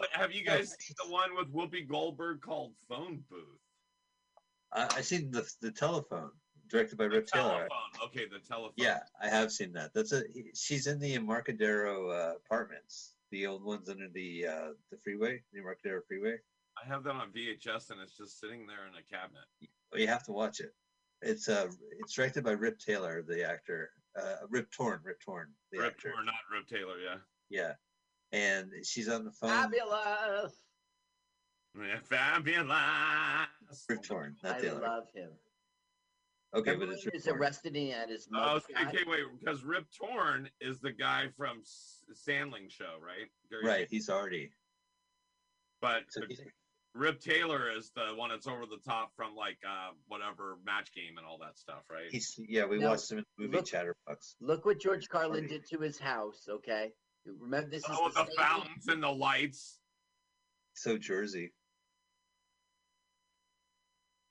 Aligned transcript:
what 0.00 0.08
have 0.12 0.32
you 0.32 0.44
guys 0.44 0.76
seen 0.78 0.94
the 1.04 1.10
one 1.10 1.30
with 1.36 1.52
Whoopi 1.52 1.86
Goldberg 1.86 2.40
called 2.40 2.72
Phone 2.88 3.22
Booth? 3.30 3.60
I, 4.72 4.88
I 4.96 5.00
seen 5.00 5.30
the 5.30 5.48
the 5.60 5.70
telephone 5.70 6.30
directed 6.68 6.96
by 6.98 7.04
Rip 7.04 7.26
Taylor. 7.26 7.66
Telephone. 7.68 8.06
Okay, 8.06 8.26
the 8.30 8.38
telephone. 8.38 8.72
Yeah, 8.76 9.00
I 9.20 9.28
have 9.28 9.50
seen 9.52 9.72
that. 9.72 9.92
That's 9.94 10.12
a 10.12 10.22
he- 10.32 10.50
she's 10.54 10.86
in 10.86 10.98
the 11.00 11.14
Embarcadero 11.14 12.10
uh, 12.10 12.34
apartments, 12.36 13.14
the 13.30 13.46
old 13.46 13.64
ones 13.64 13.88
under 13.88 14.08
the 14.08 14.46
uh, 14.46 14.68
the 14.90 14.96
freeway, 15.02 15.42
the 15.52 15.58
Embarcadero 15.58 16.00
freeway. 16.06 16.36
I 16.82 16.86
have 16.86 17.02
that 17.04 17.14
on 17.14 17.30
VHS 17.32 17.90
and 17.90 18.00
it's 18.00 18.16
just 18.16 18.40
sitting 18.40 18.66
there 18.66 18.86
in 18.86 18.94
a 18.94 19.02
cabinet. 19.02 19.44
Well, 19.92 20.00
you 20.00 20.06
have 20.06 20.24
to 20.26 20.32
watch 20.32 20.60
it. 20.60 20.72
It's 21.20 21.48
uh 21.48 21.66
it's 21.98 22.14
directed 22.14 22.44
by 22.44 22.52
Rip 22.52 22.78
Taylor, 22.78 23.22
the 23.26 23.44
actor. 23.46 23.90
Uh, 24.20 24.36
Rip 24.48 24.70
Torn, 24.72 25.00
Rip 25.04 25.20
Torn, 25.20 25.48
the 25.70 25.78
Rip 25.78 25.92
actor. 25.94 26.08
or 26.16 26.24
not 26.24 26.34
Rip 26.52 26.66
Taylor, 26.66 26.96
yeah. 26.98 27.18
Yeah, 27.48 27.72
and 28.32 28.70
she's 28.84 29.08
on 29.08 29.24
the 29.24 29.32
phone. 29.32 29.50
Fabulous. 29.50 30.54
Yeah, 31.78 31.98
Fabulous. 32.04 33.84
Rip 33.88 34.02
Torn, 34.02 34.36
not 34.42 34.56
I 34.56 34.60
Taylor. 34.60 34.80
love 34.80 35.04
him. 35.14 35.30
Okay, 36.52 36.72
Remember 36.72 36.86
but 36.86 36.94
it's 36.96 37.04
when 37.04 37.12
he 37.12 37.14
Rip 37.14 37.14
was 37.14 37.24
Torn. 37.24 37.38
arrested 37.38 37.68
and 37.68 37.76
he 37.76 37.90
had 37.90 38.08
his 38.10 38.28
Oh, 38.34 38.60
mugshot? 38.60 38.88
okay, 38.88 39.04
wait, 39.06 39.20
because 39.38 39.62
Rip 39.62 39.86
Torn 39.96 40.48
is 40.60 40.80
the 40.80 40.90
guy 40.90 41.28
from 41.36 41.62
Shandling 42.26 42.68
Show, 42.70 42.96
right? 43.00 43.28
Gary 43.50 43.64
Right, 43.64 43.86
he's 43.88 44.08
already. 44.10 44.50
But 45.80 46.02
So 46.10 46.22
he's, 46.28 46.40
Rip 46.94 47.20
Taylor 47.20 47.70
is 47.70 47.92
the 47.94 48.14
one 48.16 48.30
that's 48.30 48.48
over 48.48 48.66
the 48.66 48.78
top 48.84 49.12
from 49.14 49.36
like 49.36 49.58
uh 49.64 49.92
whatever 50.08 50.56
match 50.66 50.92
game 50.92 51.18
and 51.18 51.26
all 51.26 51.38
that 51.38 51.56
stuff, 51.56 51.84
right? 51.88 52.10
he's 52.10 52.34
yeah. 52.48 52.64
We 52.66 52.78
Now, 52.80 52.90
watched 52.90 53.12
him 53.12 53.18
in 53.18 53.24
the 53.38 53.44
movie 53.44 53.56
look- 53.58 53.66
Chatterbox. 53.66 54.34
Look 54.40 54.64
what 54.64 54.80
George 54.80 55.08
Carlin 55.08 55.46
did 55.46 55.64
to 55.68 55.78
his 55.78 56.00
house. 56.00 56.48
Okay, 56.50 56.90
remember 57.26 57.70
this 57.70 57.84
is 57.84 57.90
oh, 57.90 58.04
with 58.06 58.14
the 58.14 58.26
fountains 58.36 58.88
and 58.88 59.02
the 59.02 59.08
lights. 59.10 59.78
So 60.74 60.96
Jersey. 60.98 61.52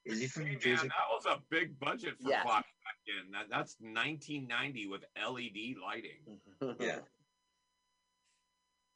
Is 0.05 0.19
he 0.19 0.27
from 0.27 0.43
Hey, 0.43 0.49
New 0.49 0.53
man, 0.55 0.61
Jersey? 0.61 0.87
that 0.87 0.95
was 1.11 1.25
a 1.25 1.41
big 1.51 1.77
budget 1.79 2.15
for 2.21 2.29
Yes. 2.29 2.43
Fox 2.43 2.67
back 2.83 2.95
then. 3.05 3.31
That, 3.31 3.45
that's 3.49 3.75
1990 3.79 4.87
with 4.87 5.03
LED 5.15 5.75
lighting. 5.81 6.39
Yeah. 6.79 6.99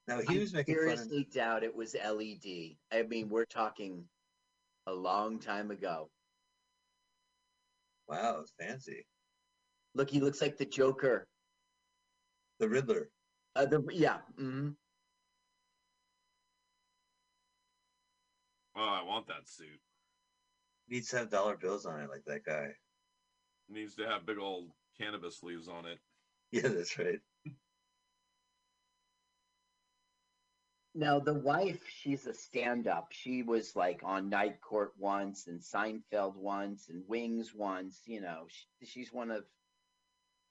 No, 0.06 0.20
he 0.28 0.38
I 0.38 0.40
was 0.42 0.53
making 0.53 0.75
fun 0.75 0.84
of. 0.84 1.00
seriously 1.00 1.28
doubt 1.34 1.64
it 1.64 1.73
was 1.73 1.96
LED. 1.96 2.75
I 2.92 3.03
mean, 3.08 3.30
we're 3.30 3.46
talking 3.46 4.03
a 4.86 4.92
long 4.94 5.40
time 5.40 5.72
ago. 5.72 6.09
Wow, 8.09 8.40
it's 8.42 8.52
fancy. 8.59 9.06
Look, 9.96 10.09
he 10.09 10.20
looks 10.20 10.42
like 10.42 10.58
the 10.58 10.66
Joker. 10.66 11.25
The 12.59 12.68
Riddler. 12.68 13.09
Uh, 13.56 13.66
the 13.66 13.84
yeah. 13.92 14.20
hmm 14.38 14.72
Oh, 18.76 18.82
I 18.82 19.04
want 19.04 19.28
that 19.28 19.48
suit. 19.48 19.80
Needs 20.88 21.09
to 21.09 21.18
have 21.20 21.30
dollar 21.30 21.58
bills 21.58 21.86
on 21.86 22.02
it 22.02 22.09
like 22.09 22.26
that 22.26 22.44
guy. 22.46 22.76
needs 23.70 23.96
to 23.96 24.08
have 24.08 24.26
big 24.26 24.38
old 24.38 24.72
cannabis 24.98 25.44
leaves 25.44 25.68
on 25.68 25.86
it. 25.86 26.00
Yeah, 26.52 26.68
that's 26.68 27.00
right. 27.00 27.20
Now 30.96 31.20
the 31.20 31.34
wife, 31.34 31.88
she's 31.88 32.28
a 32.28 32.34
stand-up. 32.34 33.12
She 33.12 33.44
was 33.44 33.76
like 33.76 34.02
on 34.04 34.30
Night 34.30 34.62
Court 34.62 34.94
once, 34.98 35.48
and 35.48 35.59
Seinfeld 35.62 36.36
once, 36.36 36.90
and 36.90 37.08
Wings 37.08 37.54
once. 37.56 38.02
You 38.06 38.22
know, 38.22 38.48
she, 38.50 38.86
she's 38.86 39.14
one 39.14 39.31
of. 39.31 39.46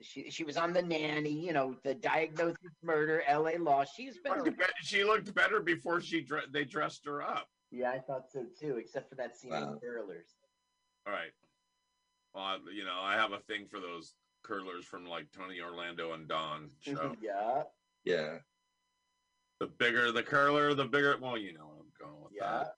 She 0.02 0.30
she 0.30 0.44
was 0.44 0.56
on 0.56 0.72
the 0.72 0.82
nanny. 0.82 1.30
You 1.30 1.52
know, 1.52 1.76
the 1.84 1.94
diagnosis 1.94 2.58
murder, 2.82 3.22
L.A. 3.26 3.58
Law. 3.58 3.84
She's 3.84 4.18
been. 4.18 4.38
Looked 4.38 4.58
be- 4.58 4.64
She 4.82 5.04
looked 5.04 5.34
better 5.34 5.60
before 5.60 6.00
she 6.00 6.20
dre- 6.22 6.46
they 6.50 6.64
dressed 6.64 7.04
her 7.06 7.22
up. 7.22 7.48
Yeah, 7.70 7.90
I 7.90 7.98
thought 8.00 8.30
so 8.30 8.44
too. 8.58 8.76
Except 8.76 9.08
for 9.08 9.14
that 9.16 9.36
scene 9.36 9.52
in 9.54 9.60
Wow. 9.62 9.78
Curlers. 9.82 10.34
All 11.06 11.12
right. 11.12 11.30
Well, 12.34 12.44
I, 12.44 12.58
you 12.74 12.84
know, 12.84 12.98
I 13.00 13.14
have 13.14 13.32
a 13.32 13.38
thing 13.40 13.66
for 13.70 13.80
those 13.80 14.14
curlers 14.42 14.84
from 14.84 15.06
like 15.06 15.26
Tony 15.36 15.60
Orlando 15.60 16.12
and 16.12 16.26
Don 16.28 16.70
show. 16.80 17.14
yeah, 17.22 17.62
Yeah. 18.04 18.38
the 19.60 19.66
bigger 19.66 20.12
the 20.12 20.22
curler, 20.22 20.74
the 20.74 20.84
bigger. 20.84 21.16
Well, 21.20 21.38
you 21.38 21.52
know, 21.54 21.66
what 21.66 21.78
I'm 21.80 22.10
going 22.10 22.22
with 22.24 22.32
yeah. 22.36 22.50
that. 22.64 22.74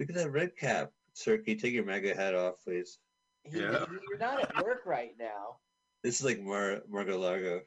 Look 0.00 0.10
at 0.10 0.14
that 0.16 0.30
red 0.32 0.56
cap. 0.56 0.90
Sir, 1.14 1.36
can 1.38 1.54
you 1.54 1.56
take 1.56 1.72
your 1.72 1.84
mega 1.84 2.14
hat 2.14 2.34
off, 2.34 2.54
please? 2.64 2.98
He- 3.44 3.58
Yeah. 3.60 3.84
You're 4.08 4.18
not 4.18 4.40
at 4.42 4.54
work 4.64 4.82
right 4.86 5.12
now. 5.18 5.56
This 6.04 6.20
is 6.20 6.24
like 6.26 6.40
Mar 6.42 6.82
Margo 6.88 7.18
Largo. 7.18 7.62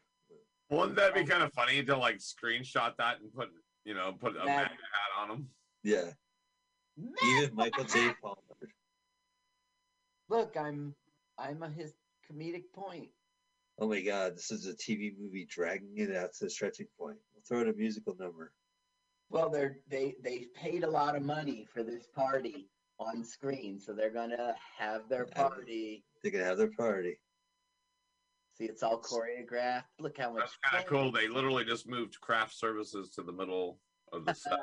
Wouldn't 0.69 0.95
that 0.97 1.15
be 1.15 1.21
um, 1.21 1.27
kind 1.27 1.43
of 1.43 1.51
funny 1.53 1.83
to 1.83 1.97
like 1.97 2.19
screenshot 2.19 2.95
that 2.97 3.19
and 3.19 3.33
put, 3.33 3.49
you 3.83 3.95
know, 3.95 4.13
put 4.13 4.35
a 4.35 4.45
Mag- 4.45 4.47
MAGA 4.47 4.69
hat 4.69 5.21
on 5.21 5.29
them? 5.29 5.49
Yeah. 5.83 6.11
Even 7.25 7.55
Michael 7.55 7.85
J. 7.85 8.11
Palmer. 8.21 8.37
Look, 10.29 10.55
I'm 10.55 10.93
I'm 11.39 11.63
a 11.63 11.69
his 11.69 11.93
comedic 12.31 12.65
point. 12.75 13.09
Oh 13.79 13.87
my 13.87 14.01
God, 14.01 14.35
this 14.35 14.51
is 14.51 14.67
a 14.67 14.73
TV 14.73 15.13
movie 15.19 15.47
dragging 15.49 15.95
it 15.95 16.15
out 16.15 16.33
to 16.33 16.45
the 16.45 16.49
stretching 16.49 16.87
point. 16.99 17.17
We'll 17.33 17.43
throw 17.47 17.61
in 17.67 17.73
a 17.73 17.77
musical 17.77 18.15
number. 18.19 18.51
Well, 19.31 19.49
they're 19.49 19.77
they 19.89 20.13
they 20.23 20.45
paid 20.55 20.83
a 20.83 20.89
lot 20.89 21.15
of 21.15 21.23
money 21.23 21.65
for 21.73 21.81
this 21.81 22.05
party 22.13 22.69
on 22.99 23.23
screen, 23.23 23.79
so 23.79 23.93
they're 23.93 24.11
gonna 24.11 24.53
have 24.77 25.09
their 25.09 25.25
party. 25.25 26.03
They're 26.21 26.31
gonna 26.31 26.45
have 26.45 26.57
their 26.57 26.71
party. 26.77 27.17
See, 28.57 28.65
it's 28.65 28.81
all 28.81 28.99
choreographed. 28.99 29.83
Look 29.99 30.17
how 30.17 30.31
much. 30.33 30.41
That's 30.41 30.57
kind 30.71 30.83
of 30.83 30.89
cool. 30.89 31.11
They 31.11 31.27
literally 31.27 31.63
just 31.63 31.87
moved 31.87 32.19
craft 32.21 32.55
services 32.55 33.09
to 33.11 33.21
the 33.21 33.31
middle 33.31 33.79
of 34.11 34.25
the 34.25 34.33
set. 34.33 34.57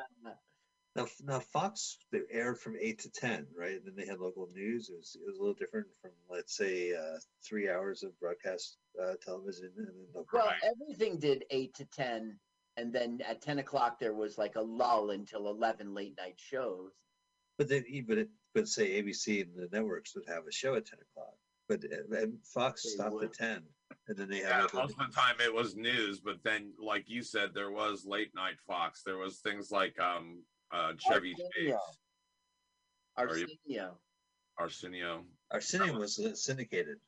Now, 0.96 1.06
now 1.24 1.40
Fox 1.40 1.98
they 2.12 2.20
aired 2.30 2.58
from 2.60 2.76
eight 2.80 3.00
to 3.00 3.10
ten, 3.10 3.46
right? 3.56 3.72
And 3.76 3.82
then 3.84 3.94
they 3.96 4.06
had 4.06 4.20
local 4.20 4.48
news. 4.54 4.88
It 4.90 4.96
was 4.96 5.16
it 5.20 5.26
was 5.26 5.36
a 5.36 5.40
little 5.40 5.54
different 5.54 5.86
from 6.00 6.10
let's 6.30 6.56
say 6.56 6.92
uh, 6.94 7.18
three 7.44 7.68
hours 7.68 8.02
of 8.04 8.18
broadcast 8.20 8.76
uh, 9.02 9.14
television, 9.24 9.70
and 9.76 9.86
then 9.88 9.94
the, 10.12 10.24
Well, 10.32 10.46
Right. 10.46 10.54
everything 10.64 11.18
did 11.18 11.44
eight 11.50 11.74
to 11.76 11.84
ten, 11.86 12.38
and 12.76 12.92
then 12.92 13.20
at 13.28 13.42
ten 13.42 13.58
o'clock 13.58 13.98
there 13.98 14.14
was 14.14 14.38
like 14.38 14.54
a 14.56 14.60
lull 14.62 15.10
until 15.10 15.48
eleven 15.48 15.94
late 15.94 16.16
night 16.16 16.38
shows. 16.38 16.92
but 17.58 17.68
then 17.68 17.84
but 18.06 18.18
it, 18.18 18.28
but 18.54 18.68
say 18.68 19.02
ABC 19.02 19.42
and 19.42 19.50
the 19.56 19.68
networks 19.76 20.14
would 20.14 20.26
have 20.28 20.46
a 20.48 20.52
show 20.52 20.76
at 20.76 20.86
ten 20.86 21.00
o'clock, 21.00 21.34
but 21.68 21.82
uh, 21.84 22.22
and 22.22 22.38
Fox 22.44 22.84
They 22.84 22.90
stopped 22.90 23.14
would. 23.14 23.24
at 23.24 23.32
ten, 23.34 23.62
and 24.08 24.16
then 24.16 24.28
they 24.28 24.40
Yeah, 24.40 24.54
had 24.54 24.62
local 24.64 24.80
most 24.80 24.96
of 25.00 25.06
the 25.06 25.12
time 25.14 25.36
it 25.40 25.52
was 25.52 25.76
news, 25.76 26.20
but 26.20 26.42
then, 26.44 26.72
like 26.78 27.08
you 27.08 27.22
said, 27.22 27.54
there 27.54 27.70
was 27.70 28.04
late 28.04 28.34
night 28.34 28.56
Fox. 28.66 29.02
There 29.02 29.16
was 29.18 29.38
things 29.38 29.70
like 29.70 29.98
um, 30.00 30.42
uh, 30.72 30.92
Chevy 30.98 31.34
Chase, 31.34 31.74
Arsenio. 33.16 33.46
You- 33.46 33.56
Arsenio. 33.66 33.98
Arsenio. 34.58 35.24
Arsenio 35.50 35.98
was 35.98 36.18
uh, 36.18 36.34
syndicated. 36.34 36.98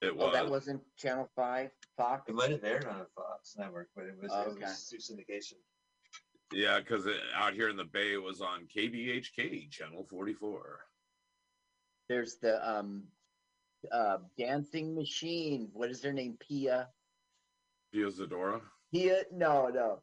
It 0.00 0.14
was. 0.14 0.28
Oh, 0.28 0.32
that 0.32 0.48
wasn't 0.48 0.82
Channel 0.96 1.30
Five, 1.36 1.70
Fox. 1.96 2.28
It 2.28 2.34
might 2.34 2.50
have 2.50 2.64
aired 2.64 2.84
on 2.86 3.00
a 3.00 3.06
Fox 3.16 3.54
network, 3.56 3.88
but 3.94 4.04
it 4.04 4.14
was, 4.20 4.30
Oh, 4.34 4.50
it 4.50 4.60
was 4.60 4.88
through 4.90 4.98
syndication. 4.98 5.54
Yeah, 6.52 6.80
because 6.80 7.06
out 7.34 7.54
here 7.54 7.70
in 7.70 7.76
the 7.76 7.84
Bay, 7.84 8.12
it 8.12 8.22
was 8.22 8.40
on 8.42 8.66
KBHK 8.76 9.70
channel 9.70 10.06
44. 10.10 10.80
There's 12.08 12.36
the 12.36 12.68
um, 12.68 13.04
uh, 13.90 14.18
dancing 14.38 14.94
machine. 14.94 15.68
What 15.72 15.90
is 15.90 16.02
her 16.02 16.12
name? 16.12 16.36
Pia. 16.40 16.88
Pia 17.92 18.06
Zadora. 18.06 18.60
Pia. 18.92 19.22
No, 19.32 19.68
no. 19.68 20.02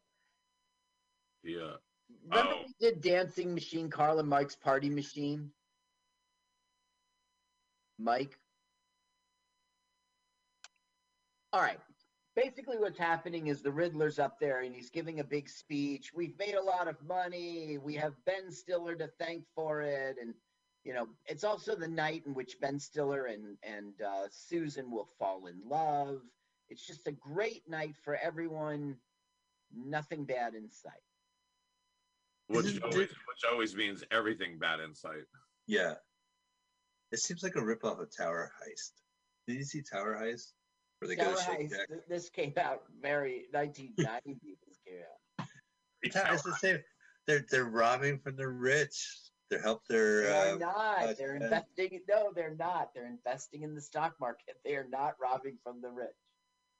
Pia. 1.44 1.76
Remember 2.28 2.52
Oh. 2.54 2.62
we 2.66 2.74
did 2.80 3.00
dancing 3.00 3.54
machine. 3.54 3.88
Carl 3.88 4.18
and 4.18 4.28
Mike's 4.28 4.56
party 4.56 4.90
machine. 4.90 5.50
Mike. 7.98 8.36
All 11.52 11.60
right. 11.60 11.78
Basically, 12.36 12.78
what's 12.78 12.98
happening 12.98 13.48
is 13.48 13.60
the 13.60 13.72
Riddler's 13.72 14.18
up 14.18 14.38
there 14.38 14.60
and 14.60 14.74
he's 14.74 14.88
giving 14.88 15.20
a 15.20 15.24
big 15.24 15.48
speech. 15.48 16.12
We've 16.14 16.38
made 16.38 16.54
a 16.54 16.62
lot 16.62 16.88
of 16.88 16.96
money. 17.06 17.76
We 17.78 17.94
have 17.96 18.14
Ben 18.24 18.50
Stiller 18.50 18.94
to 18.94 19.08
thank 19.18 19.44
for 19.54 19.82
it, 19.82 20.16
and 20.20 20.32
you 20.84 20.94
know, 20.94 21.06
it's 21.26 21.44
also 21.44 21.74
the 21.76 21.88
night 21.88 22.22
in 22.26 22.34
which 22.34 22.60
Ben 22.60 22.78
Stiller 22.78 23.26
and 23.26 23.56
and 23.62 23.94
uh, 24.02 24.26
Susan 24.30 24.90
will 24.90 25.08
fall 25.18 25.46
in 25.46 25.56
love. 25.68 26.20
It's 26.68 26.86
just 26.86 27.06
a 27.06 27.12
great 27.12 27.68
night 27.68 27.94
for 28.04 28.16
everyone. 28.16 28.96
Nothing 29.74 30.24
bad 30.24 30.54
in 30.54 30.70
sight. 30.70 30.92
Which 32.48 32.80
always, 32.82 32.96
which 32.96 33.44
always 33.50 33.76
means 33.76 34.02
everything 34.10 34.58
bad 34.58 34.80
in 34.80 34.94
sight. 34.94 35.24
Yeah. 35.66 35.94
It 37.12 37.20
seems 37.20 37.42
like 37.42 37.54
a 37.56 37.60
ripoff 37.60 38.00
of 38.00 38.08
Tower 38.16 38.50
Heist. 38.60 38.92
Did 39.46 39.56
you 39.56 39.64
see 39.64 39.82
Tower 39.82 40.18
Heist? 40.20 40.52
Where 40.98 41.08
they 41.08 41.16
go 41.16 41.24
Tower 41.24 41.34
to 41.34 41.42
Shake 41.42 41.58
Heist, 41.70 41.76
Shack? 41.76 41.88
th- 41.88 42.00
this 42.08 42.28
came 42.30 42.52
out 42.56 42.82
very 43.00 43.46
1990. 43.52 44.56
this 44.66 44.78
came 44.86 44.98
out. 44.98 45.46
Yeah, 46.02 46.32
It's 46.32 46.42
the 46.44 46.54
same. 46.54 46.78
They're 47.26 47.44
they're 47.50 47.64
robbing 47.66 48.20
from 48.20 48.36
the 48.36 48.48
rich. 48.48 49.29
They 49.50 49.58
help 49.58 49.86
their. 49.88 50.22
They're 50.22 50.54
Uh, 50.54 50.58
not. 50.58 51.16
They're 51.18 51.34
investing. 51.34 52.00
No, 52.08 52.32
they're 52.32 52.54
not. 52.54 52.94
They're 52.94 53.06
investing 53.08 53.62
in 53.62 53.74
the 53.74 53.80
stock 53.80 54.14
market. 54.20 54.60
They 54.64 54.76
are 54.76 54.86
not 54.88 55.14
robbing 55.20 55.58
from 55.64 55.80
the 55.80 55.90
rich. 55.90 56.14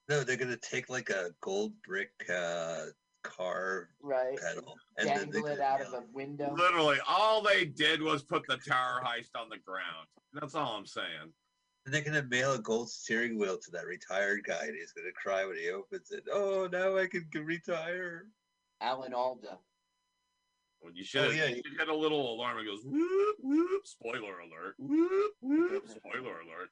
no, 0.09 0.23
they're 0.23 0.37
gonna 0.37 0.57
take 0.57 0.89
like 0.89 1.09
a 1.09 1.31
gold 1.41 1.73
brick 1.83 2.11
uh, 2.29 2.85
car 3.23 3.89
right? 4.01 4.37
pedal. 4.39 4.77
And 4.97 5.07
then 5.09 5.15
Dangle 5.31 5.45
it 5.45 5.51
could 5.51 5.59
out 5.61 5.81
of 5.81 5.91
nail 5.91 5.99
a 6.01 6.03
window. 6.13 6.55
Literally, 6.55 6.97
all 7.07 7.41
they 7.41 7.65
did 7.65 8.01
was 8.01 8.23
put 8.23 8.45
the 8.47 8.57
tower 8.57 9.01
heist 9.05 9.35
on 9.35 9.49
the 9.49 9.57
ground. 9.59 10.07
That's 10.33 10.55
all 10.55 10.75
I'm 10.75 10.85
saying. 10.85 11.33
And 11.85 11.93
they're 11.93 12.03
gonna 12.03 12.23
mail 12.23 12.53
a 12.53 12.59
gold 12.59 12.89
steering 12.89 13.37
wheel 13.37 13.57
to 13.57 13.71
that 13.71 13.85
retired 13.85 14.43
guy, 14.45 14.65
and 14.65 14.75
he's 14.75 14.91
gonna 14.93 15.11
cry 15.13 15.45
when 15.45 15.57
he 15.57 15.69
opens 15.69 16.11
it. 16.11 16.23
Oh, 16.31 16.67
now 16.71 16.97
I 16.97 17.07
can 17.07 17.27
g- 17.31 17.39
retire. 17.39 18.27
Alan 18.81 19.13
Alda. 19.13 19.59
Well, 20.81 20.91
you 20.93 21.03
should, 21.03 21.21
Oh, 21.25 21.29
yeah. 21.29 21.45
you 21.47 21.61
should 21.63 21.77
get 21.77 21.87
a 21.89 21.95
little 21.95 22.33
alarm 22.33 22.57
that 22.57 22.65
goes 22.65 22.83
whoop 22.83 23.35
whoop. 23.39 23.85
Spoiler 23.85 24.39
alert. 24.39 24.75
Whoop 24.79 25.33
whoop. 25.41 25.87
Spoiler 25.87 26.39
alert. 26.41 26.69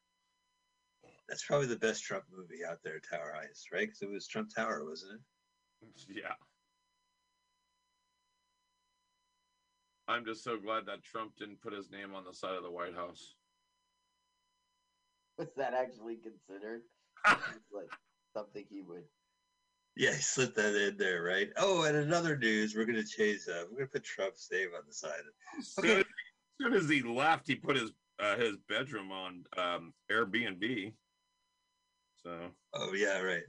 That's 1.27 1.45
probably 1.45 1.67
the 1.67 1.75
best 1.77 2.03
Trump 2.03 2.23
movie 2.35 2.65
out 2.67 2.79
there, 2.83 2.99
Tower 2.99 3.35
Heist, 3.37 3.71
right? 3.71 3.81
Because 3.87 4.01
it 4.01 4.09
was 4.09 4.27
Trump 4.27 4.49
Tower, 4.55 4.83
wasn't 4.85 5.13
it? 5.13 5.19
Yeah. 6.09 6.33
I'm 10.07 10.25
just 10.25 10.43
so 10.43 10.57
glad 10.57 10.87
that 10.87 11.03
Trump 11.03 11.33
didn't 11.37 11.61
put 11.61 11.71
his 11.71 11.91
name 11.91 12.15
on 12.15 12.23
the 12.25 12.33
side 12.33 12.55
of 12.55 12.63
the 12.63 12.71
White 12.71 12.95
House. 12.95 13.35
Was 15.37 15.49
that 15.55 15.73
actually 15.73 16.17
considered? 16.17 16.81
Like 17.71 17.91
something 18.35 18.65
he 18.69 18.81
would. 18.81 19.03
Yeah, 19.99 20.13
he 20.13 20.21
slipped 20.21 20.55
that 20.55 20.73
in 20.75 20.95
there, 20.95 21.21
right? 21.23 21.49
Oh, 21.57 21.83
and 21.83 21.97
another 21.97 22.37
news, 22.37 22.73
we're 22.73 22.85
gonna 22.85 23.03
change 23.03 23.43
that. 23.47 23.67
We're 23.69 23.79
gonna 23.79 23.89
put 23.89 24.05
Trump's 24.05 24.49
name 24.49 24.69
on 24.73 24.83
the 24.87 24.93
side. 24.93 25.19
As 25.57 25.75
Okay. 25.77 25.89
soon 25.89 25.97
as, 25.97 26.05
as 26.05 26.65
soon 26.65 26.73
as 26.73 26.89
he 26.89 27.01
left, 27.01 27.45
he 27.49 27.55
put 27.55 27.75
his 27.75 27.91
uh, 28.17 28.37
his 28.37 28.55
bedroom 28.69 29.11
on 29.11 29.43
um, 29.57 29.93
Airbnb. 30.09 30.93
So 32.23 32.49
Oh 32.73 32.93
yeah, 32.93 33.19
right. 33.19 33.43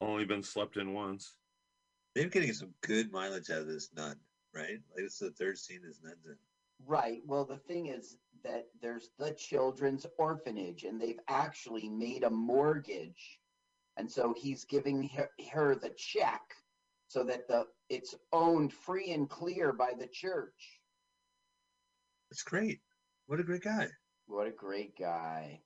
only 0.00 0.24
been 0.24 0.42
slept 0.42 0.78
in 0.78 0.94
once. 0.94 1.34
They're 2.14 2.30
getting 2.30 2.54
some 2.54 2.72
good 2.80 3.12
mileage 3.12 3.50
out 3.50 3.60
of 3.60 3.66
this 3.66 3.90
nun, 3.94 4.16
right? 4.54 4.80
Like 4.94 5.04
this 5.04 5.20
is 5.20 5.28
the 5.28 5.30
third 5.32 5.58
scene 5.58 5.82
this 5.84 6.00
nun's 6.02 6.24
in. 6.24 6.36
Right. 6.86 7.20
Well, 7.26 7.44
the 7.44 7.58
thing 7.58 7.88
is 7.88 8.16
that 8.44 8.68
there's 8.80 9.10
the 9.18 9.32
children's 9.32 10.06
orphanage, 10.16 10.84
and 10.84 10.98
they've 10.98 11.20
actually 11.28 11.90
made 11.90 12.24
a 12.24 12.30
mortgage, 12.30 13.39
and 14.00 14.10
so 14.10 14.34
he's 14.36 14.64
giving 14.64 15.06
her, 15.10 15.28
her 15.52 15.74
the 15.74 15.90
check 15.90 16.40
so 17.06 17.22
that 17.22 17.46
the 17.48 17.66
it's 17.90 18.14
owned 18.32 18.72
free 18.72 19.12
and 19.12 19.28
clear 19.28 19.72
by 19.74 19.92
the 19.98 20.06
church. 20.06 20.80
It's 22.30 22.42
great. 22.42 22.80
What 23.26 23.40
a 23.40 23.42
great 23.42 23.62
guy. 23.62 23.88
What 24.26 24.46
a 24.46 24.50
great 24.52 24.96
guy. 24.98 25.60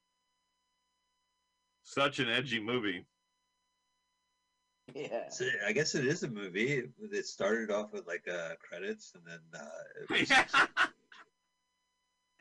Such 1.84 2.18
an 2.18 2.28
edgy 2.28 2.60
movie. 2.60 3.06
Yeah. 4.94 5.28
So 5.28 5.46
I 5.66 5.72
guess 5.72 5.94
it 5.94 6.04
is 6.04 6.24
a 6.24 6.28
movie. 6.28 6.72
It, 6.72 6.90
it 7.12 7.26
started 7.26 7.70
off 7.70 7.92
with 7.92 8.06
like 8.08 8.24
uh 8.28 8.54
credits 8.68 9.12
and 9.14 9.22
then 9.24 9.60
uh 9.60 9.66
it 10.00 10.10
was- 10.10 10.30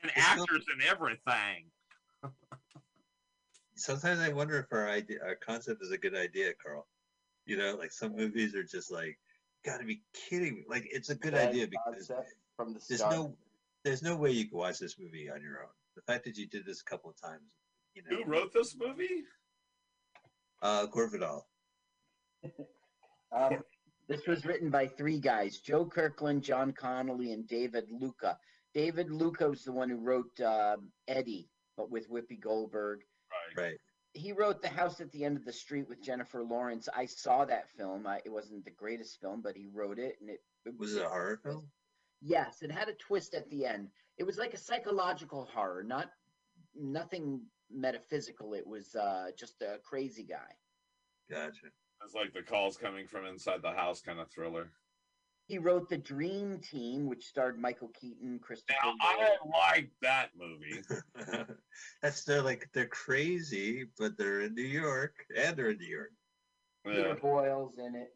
and 0.02 0.10
It's 0.16 0.16
not- 0.16 0.40
actors 0.40 0.64
and 0.72 0.82
everything. 0.82 1.66
Sometimes 3.84 4.20
I 4.20 4.30
wonder 4.30 4.58
if 4.58 4.72
our 4.72 4.88
idea 4.88 5.18
our 5.22 5.34
concept 5.34 5.82
is 5.82 5.90
a 5.90 5.98
good 5.98 6.16
idea, 6.16 6.54
Carl. 6.54 6.86
You 7.44 7.58
know, 7.58 7.76
like 7.78 7.92
some 7.92 8.16
movies 8.16 8.54
are 8.54 8.64
just 8.64 8.90
like, 8.90 9.18
gotta 9.62 9.84
be 9.84 10.00
kidding 10.14 10.54
me. 10.54 10.64
Like 10.66 10.88
it's 10.90 11.10
a 11.10 11.14
good 11.14 11.34
Bad 11.34 11.50
idea 11.50 11.66
because 11.66 12.10
from 12.56 12.72
the 12.72 12.80
there's 12.88 13.02
no 13.02 13.36
there's 13.84 14.02
no 14.02 14.16
way 14.16 14.30
you 14.30 14.48
can 14.48 14.56
watch 14.56 14.78
this 14.78 14.98
movie 14.98 15.28
on 15.28 15.42
your 15.42 15.60
own. 15.60 15.68
The 15.96 16.00
fact 16.00 16.24
that 16.24 16.38
you 16.38 16.46
did 16.46 16.64
this 16.64 16.80
a 16.80 16.84
couple 16.84 17.10
of 17.10 17.20
times, 17.20 17.42
you 17.94 18.02
know. 18.08 18.16
Who 18.16 18.24
wrote 18.24 18.54
this 18.54 18.74
movie? 18.74 19.24
Uh 20.62 20.86
Gore 20.86 21.10
Vidal. 21.10 21.46
Um, 23.36 23.64
this 24.06 24.28
was 24.28 24.44
written 24.44 24.70
by 24.70 24.86
three 24.86 25.18
guys: 25.18 25.58
Joe 25.58 25.84
Kirkland, 25.84 26.44
Jon 26.44 26.72
Connolly, 26.72 27.32
and 27.32 27.48
David 27.48 27.88
Loucka. 27.90 28.36
David 28.72 29.08
Loucka 29.08 29.50
was 29.50 29.64
the 29.64 29.72
one 29.72 29.90
who 29.90 29.96
wrote 29.96 30.40
um, 30.40 30.92
Eddie, 31.08 31.48
but 31.76 31.90
with 31.90 32.08
Whoopi 32.08 32.40
Goldberg. 32.40 33.00
Right. 33.56 33.64
Right. 33.64 33.78
He 34.16 34.30
wrote 34.30 34.62
The 34.62 34.68
House 34.68 35.00
at 35.00 35.10
the 35.10 35.24
End 35.24 35.36
of 35.36 35.44
the 35.44 35.52
Street 35.52 35.88
with 35.88 36.00
Jennifer 36.00 36.44
Lawrence. 36.44 36.88
I 36.94 37.04
saw 37.06 37.44
that 37.46 37.68
film. 37.76 38.06
I, 38.06 38.20
it 38.24 38.30
wasn't 38.30 38.64
the 38.64 38.70
greatest 38.70 39.20
film, 39.20 39.42
but 39.42 39.56
he 39.56 39.66
wrote 39.72 39.98
it, 39.98 40.16
and 40.20 40.30
it, 40.30 40.40
it 40.64 40.74
Was 40.78 40.94
it 40.94 41.02
a 41.02 41.08
horror 41.08 41.40
film? 41.42 41.66
Yes, 42.22 42.62
it 42.62 42.70
had 42.70 42.88
a 42.88 42.94
twist 42.94 43.34
at 43.34 43.50
the 43.50 43.66
end. 43.66 43.88
It 44.16 44.24
was 44.24 44.38
like 44.38 44.54
a 44.54 44.58
psychological 44.58 45.48
horror, 45.52 45.82
not 45.82 46.10
nothing 46.76 47.40
metaphysical. 47.72 48.54
It 48.54 48.66
was 48.66 48.94
uh, 48.94 49.30
just 49.36 49.60
a 49.62 49.78
crazy 49.84 50.22
guy. 50.22 50.54
Gotcha. 51.28 51.66
It's 52.04 52.14
like 52.14 52.32
the 52.32 52.42
calls 52.42 52.76
coming 52.76 53.06
from 53.06 53.26
inside 53.26 53.62
the 53.62 53.72
house 53.72 54.00
kind 54.00 54.20
of 54.20 54.30
thriller. 54.30 54.70
He 55.46 55.58
wrote 55.58 55.90
The 55.90 55.98
Dream 55.98 56.58
Team, 56.60 57.06
which 57.06 57.26
starred 57.26 57.58
Michael 57.58 57.88
Keaton, 57.88 58.38
Christopher. 58.38 58.78
Now 58.82 58.90
Lloyd. 58.90 59.28
I 59.52 59.74
like 59.74 59.90
that 60.00 60.30
movie. 60.38 60.80
That's 62.02 62.24
they're 62.24 62.42
like 62.42 62.70
they're 62.72 62.86
crazy, 62.86 63.86
but 63.98 64.16
they're 64.16 64.40
in 64.42 64.54
New 64.54 64.62
York 64.62 65.26
and 65.36 65.56
they're 65.56 65.70
in 65.70 65.78
New 65.78 65.86
York. 65.86 66.12
Peter 66.86 67.08
Yeah. 67.08 67.14
Boyle's 67.14 67.78
in 67.78 67.94
it. 67.94 68.14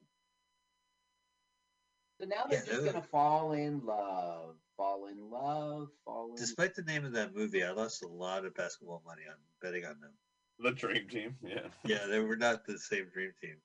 So 2.21 2.27
now 2.27 2.45
they're 2.49 2.61
Yeah, 2.61 2.65
just 2.73 2.85
gonna 2.87 3.03
fall 3.03 3.53
in 3.53 3.85
love, 3.85 4.57
fall 4.77 5.07
in 5.09 5.31
love, 5.31 5.89
fall 6.05 6.31
in. 6.31 6.37
Despite 6.37 6.75
the 6.75 6.83
name 6.83 7.05
of 7.05 7.13
that 7.13 7.35
movie, 7.35 7.63
I 7.63 7.71
lost 7.71 8.03
a 8.03 8.09
lot 8.09 8.45
of 8.47 8.55
basketball 8.55 9.03
money 9.07 9.23
on 9.29 9.37
betting 9.61 9.85
on 9.85 10.01
them. 10.01 10.13
The 10.59 10.73
Dream 10.73 11.09
Team. 11.09 11.37
Yeah. 11.43 11.69
Yeah, 11.85 12.07
they 12.07 12.21
were 12.21 12.37
not 12.37 12.65
the 12.67 12.79
same 12.79 13.09
dream 13.13 13.33
team. 13.41 13.57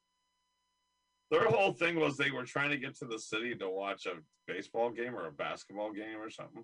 Their 1.34 1.50
whole 1.50 1.74
thing 1.74 2.00
was 2.00 2.16
they 2.16 2.30
were 2.30 2.46
trying 2.46 2.70
to 2.70 2.78
get 2.78 2.96
to 3.00 3.06
the 3.06 3.18
city 3.18 3.56
to 3.56 3.68
watch 3.68 4.06
a 4.06 4.12
baseball 4.46 4.92
game 4.92 5.16
or 5.16 5.26
a 5.26 5.32
basketball 5.32 5.92
game 5.92 6.22
or 6.22 6.30
something. 6.30 6.64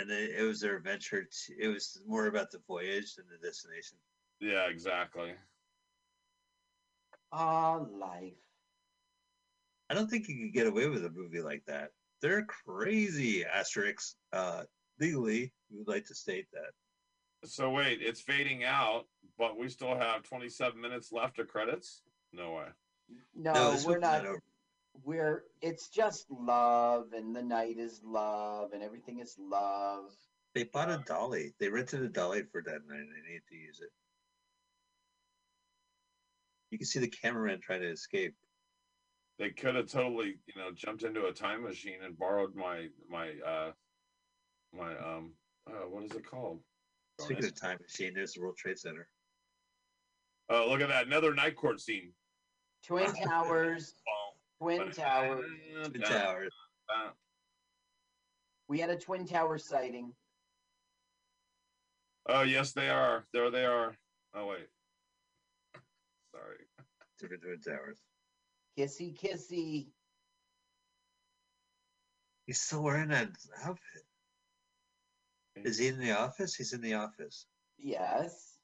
And 0.00 0.10
they, 0.10 0.24
it 0.36 0.42
was 0.42 0.60
their 0.60 0.78
adventure. 0.78 1.22
To, 1.22 1.52
it 1.60 1.68
was 1.68 2.02
more 2.08 2.26
about 2.26 2.50
the 2.50 2.58
voyage 2.66 3.14
than 3.14 3.26
the 3.30 3.46
destination. 3.46 3.98
Yeah, 4.40 4.66
exactly. 4.68 5.30
Ah, 7.30 7.84
life. 7.88 8.32
I 9.88 9.94
don't 9.94 10.10
think 10.10 10.28
you 10.28 10.42
could 10.42 10.52
get 10.52 10.66
away 10.66 10.88
with 10.88 11.04
a 11.04 11.10
movie 11.10 11.40
like 11.40 11.62
that. 11.68 11.90
They're 12.20 12.46
crazy. 12.46 13.44
Asterix, 13.44 14.14
uh, 14.32 14.64
legally, 14.98 15.52
we 15.70 15.78
would 15.78 15.88
like 15.88 16.06
to 16.06 16.16
state 16.16 16.48
that. 16.52 17.48
So 17.48 17.70
wait, 17.70 18.00
it's 18.02 18.20
fading 18.20 18.64
out, 18.64 19.04
but 19.38 19.56
we 19.56 19.68
still 19.68 19.96
have 19.96 20.24
27 20.24 20.80
minutes 20.80 21.12
left 21.12 21.38
of 21.38 21.46
credits? 21.46 22.02
No 22.32 22.54
way. 22.54 22.66
No, 23.34 23.72
this 23.72 23.84
we're 23.84 24.00
movie's 24.00 24.02
not. 24.02 24.24
We're. 25.04 25.44
It's 25.62 25.88
just 25.88 26.26
love, 26.30 27.12
and 27.14 27.34
the 27.34 27.42
night 27.42 27.78
is 27.78 28.00
love, 28.04 28.72
and 28.72 28.82
everything 28.82 29.20
is 29.20 29.36
love. 29.38 30.10
They 30.54 30.64
bought 30.64 30.90
a 30.90 31.02
dolly. 31.06 31.54
They 31.60 31.68
rented 31.68 32.02
a 32.02 32.08
dolly 32.08 32.42
for 32.50 32.62
that 32.62 32.80
night 32.88 32.98
and 32.98 33.08
they 33.08 33.28
needed 33.28 33.42
to 33.48 33.56
use 33.56 33.80
it. 33.80 33.90
You 36.70 36.78
can 36.78 36.86
see 36.86 36.98
the 36.98 37.08
cameraman 37.08 37.60
trying 37.60 37.82
to 37.82 37.90
escape. 37.90 38.34
They 39.38 39.50
could 39.50 39.76
have 39.76 39.86
totally, 39.86 40.38
you 40.46 40.54
know, 40.60 40.70
jumped 40.74 41.04
into 41.04 41.26
a 41.26 41.32
time 41.32 41.62
machine 41.62 41.98
and 42.04 42.18
borrowed 42.18 42.56
my 42.56 42.88
my 43.08 43.34
uh 43.46 43.70
my 44.74 44.96
um 44.98 45.34
uh, 45.68 45.86
what 45.88 46.04
is 46.04 46.12
it 46.12 46.26
called? 46.26 46.60
Speaking 47.20 47.44
of 47.44 47.54
time 47.54 47.78
machine, 47.80 48.14
there's 48.14 48.32
the 48.32 48.40
World 48.40 48.56
Trade 48.56 48.78
Center. 48.78 49.08
Oh, 50.48 50.66
look 50.68 50.80
at 50.80 50.88
that! 50.88 51.06
Another 51.06 51.34
night 51.34 51.56
court 51.56 51.80
scene. 51.80 52.12
Twin 52.86 53.12
Towers. 53.24 53.94
Twin 54.60 54.90
Towers. 54.90 55.44
Twin 55.84 56.02
Towers. 56.02 56.52
We 58.68 58.78
had 58.80 58.90
a 58.90 58.96
Twin 58.96 59.26
Tower 59.26 59.58
sighting. 59.58 60.12
Oh 62.28 62.42
yes, 62.42 62.72
they 62.72 62.88
are. 62.88 63.24
There 63.32 63.50
they 63.50 63.64
are. 63.64 63.96
Oh 64.34 64.46
wait. 64.46 64.68
Sorry. 66.32 66.66
Different 67.18 67.42
Twin 67.42 67.60
Towers. 67.60 67.98
Kissy, 68.78 69.18
kissy. 69.18 69.86
He's 72.46 72.60
still 72.60 72.82
wearing 72.82 73.08
that 73.08 73.30
outfit. 73.64 74.02
Is 75.56 75.78
he 75.78 75.88
in 75.88 75.98
the 75.98 76.12
office? 76.12 76.54
He's 76.54 76.72
in 76.72 76.80
the 76.80 76.94
office. 76.94 77.46
Yes. 77.78 78.57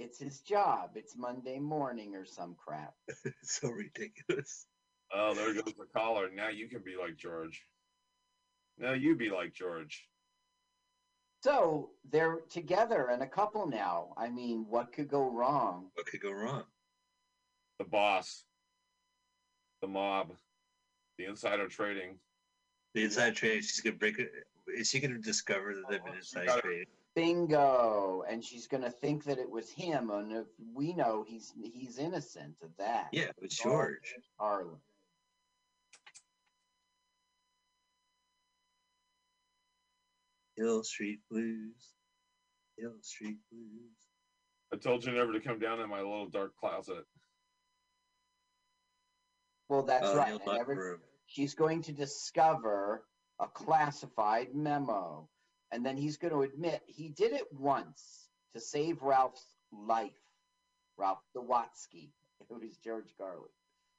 It's 0.00 0.18
his 0.18 0.40
job. 0.40 0.92
It's 0.94 1.14
Monday 1.14 1.58
morning 1.58 2.16
or 2.16 2.24
some 2.24 2.56
crap. 2.56 2.94
so 3.42 3.68
ridiculous. 3.68 4.64
Oh, 5.12 5.34
there 5.34 5.52
goes 5.52 5.74
the 5.76 5.84
collar. 5.94 6.30
Now 6.34 6.48
you 6.48 6.68
can 6.68 6.80
be 6.80 6.94
like 6.98 7.18
George. 7.18 7.66
Now 8.78 8.94
you 8.94 9.14
be 9.14 9.28
like 9.28 9.52
George. 9.52 10.08
So 11.44 11.90
they're 12.10 12.38
together 12.48 13.08
and 13.12 13.22
a 13.22 13.26
couple 13.26 13.66
now. 13.66 14.14
I 14.16 14.30
mean, 14.30 14.64
what 14.70 14.90
could 14.90 15.08
go 15.08 15.30
wrong? 15.30 15.90
What 15.92 16.06
could 16.06 16.22
go 16.22 16.32
wrong? 16.32 16.64
The 17.78 17.84
boss. 17.84 18.44
The 19.82 19.88
mob. 19.88 20.32
The 21.18 21.26
insider 21.26 21.68
trading. 21.68 22.16
The 22.94 23.04
insider 23.04 23.34
trading, 23.34 23.60
she's 23.60 23.80
gonna 23.80 23.96
break 23.96 24.18
it. 24.18 24.32
Is 24.66 24.88
she 24.88 24.98
gonna 24.98 25.18
discover 25.18 25.74
that 25.74 25.82
they've 25.90 26.04
been 26.04 26.14
oh, 26.16 26.22
She 26.22 26.40
inside 26.40 26.60
trading? 26.62 26.86
Bingo. 27.14 28.24
And 28.28 28.44
she's 28.44 28.66
gonna 28.66 28.90
think 28.90 29.24
that 29.24 29.38
it 29.38 29.50
was 29.50 29.70
him, 29.70 30.10
and 30.10 30.32
if 30.32 30.46
we 30.74 30.92
know 30.94 31.24
he's 31.26 31.52
he's 31.74 31.98
innocent 31.98 32.56
of 32.62 32.70
that. 32.78 33.08
Yeah, 33.12 33.24
it 33.24 33.36
was 33.40 33.56
George. 33.56 34.14
Harlan. 34.38 34.80
Hill 40.56 40.82
Street 40.84 41.20
Blues. 41.30 41.94
Hill 42.78 42.94
Street 43.02 43.38
Blues. 43.50 43.96
I 44.72 44.76
told 44.76 45.04
you 45.04 45.12
never 45.12 45.32
to 45.32 45.40
come 45.40 45.58
down 45.58 45.80
in 45.80 45.88
my 45.88 45.98
little 46.00 46.28
dark 46.28 46.56
closet. 46.56 47.04
Well, 49.68 49.82
that's 49.82 50.06
Oh, 50.06 50.16
right. 50.16 50.28
Neil 50.28 50.40
I 50.42 50.44
Buck 50.44 50.56
never- 50.56 50.74
room. 50.74 51.02
she's 51.26 51.54
going 51.54 51.82
to 51.82 51.92
discover 51.92 53.06
a 53.38 53.48
classified 53.48 54.54
memo. 54.54 55.28
And 55.72 55.84
then 55.84 55.96
he's 55.96 56.16
going 56.16 56.32
to 56.32 56.42
admit 56.42 56.82
he 56.86 57.08
did 57.08 57.32
it 57.32 57.46
once 57.52 58.28
to 58.52 58.60
save 58.60 59.02
Ralph's 59.02 59.44
life. 59.72 60.12
Ralph 60.96 61.22
Sawatsky. 61.34 62.10
It 62.40 62.46
was 62.50 62.76
George 62.82 63.14
Carlin. 63.16 63.48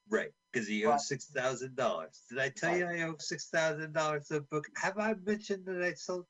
Right, 0.10 0.32
because 0.52 0.68
he 0.68 0.86
owes 0.86 1.08
six 1.08 1.26
thousand 1.28 1.76
dollars. 1.76 2.24
Did 2.30 2.40
I 2.40 2.50
tell 2.50 2.76
you 2.76 2.86
I 2.86 3.02
owe 3.04 3.16
six 3.20 3.48
thousand 3.48 3.94
dollars 3.94 4.28
to 4.28 4.36
the 4.36 4.42
book? 4.42 4.68
Have 4.76 4.98
I 4.98 5.14
mentioned 5.26 5.66
that 5.68 5.82
I 5.82 5.94
sold? 5.94 6.26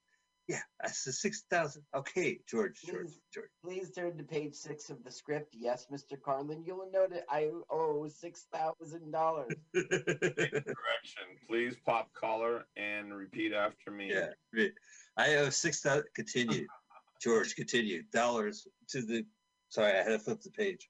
Yeah, 0.48 0.60
that's 0.82 1.04
the 1.04 1.14
six 1.14 1.44
thousand. 1.50 1.84
Okay, 1.96 2.40
George, 2.50 2.82
George, 2.86 3.06
Please. 3.06 3.20
George. 3.34 3.50
Please 3.64 3.92
turn 3.92 4.18
to 4.18 4.24
page 4.24 4.56
six 4.56 4.90
of 4.90 5.04
the 5.04 5.12
script. 5.12 5.54
Yes, 5.58 5.88
Mr. 5.92 6.20
Carlin. 6.22 6.64
You 6.66 6.76
will 6.76 6.90
note 6.92 7.12
that 7.12 7.26
I 7.30 7.50
owe 7.70 8.08
six 8.10 8.48
thousand 8.52 9.12
dollars. 9.12 9.54
Correction. 9.74 11.28
Please 11.48 11.76
pop 11.86 12.12
collar 12.14 12.66
and 12.76 13.14
repeat 13.14 13.54
after 13.54 13.92
me. 13.92 14.10
yeah, 14.12 14.30
right. 14.54 14.72
I 15.16 15.36
owe 15.36 15.50
six 15.50 15.80
thousand. 15.82 16.06
Continue, 16.16 16.68
George. 17.22 17.56
Continue. 17.56 18.04
Dollars 18.12 18.68
to 18.90 19.02
the. 19.02 19.26
Sorry, 19.70 19.92
I 19.94 20.04
had 20.04 20.10
to 20.10 20.20
flip 20.20 20.42
the 20.42 20.52
page. 20.52 20.90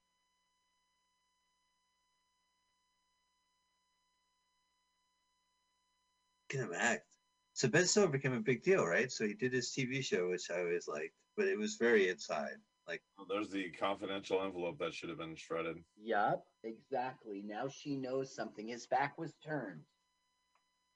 Get 6.48 6.62
him 6.62 6.72
act. 6.76 7.11
So 7.54 7.68
Ben 7.68 7.86
Stiller 7.86 8.08
became 8.08 8.32
a 8.32 8.40
big 8.40 8.62
deal, 8.62 8.84
right? 8.84 9.10
So 9.12 9.26
he 9.26 9.34
did 9.34 9.52
his 9.52 9.70
TV 9.70 10.02
show, 10.02 10.30
which 10.30 10.50
I 10.50 10.60
always 10.60 10.88
liked, 10.88 11.14
but 11.36 11.46
it 11.46 11.58
was 11.58 11.76
very 11.76 12.08
inside. 12.08 12.56
Like, 12.88 13.02
Well, 13.16 13.26
There's 13.28 13.50
the 13.50 13.70
confidential 13.70 14.42
envelope 14.42 14.78
that 14.78 14.94
should 14.94 15.08
have 15.10 15.18
been 15.18 15.36
shredded. 15.36 15.78
Yup, 16.02 16.44
exactly. 16.64 17.42
Now 17.42 17.68
she 17.68 17.96
knows 17.96 18.34
something. 18.34 18.68
His 18.68 18.86
back 18.86 19.18
was 19.18 19.34
turned. 19.44 19.82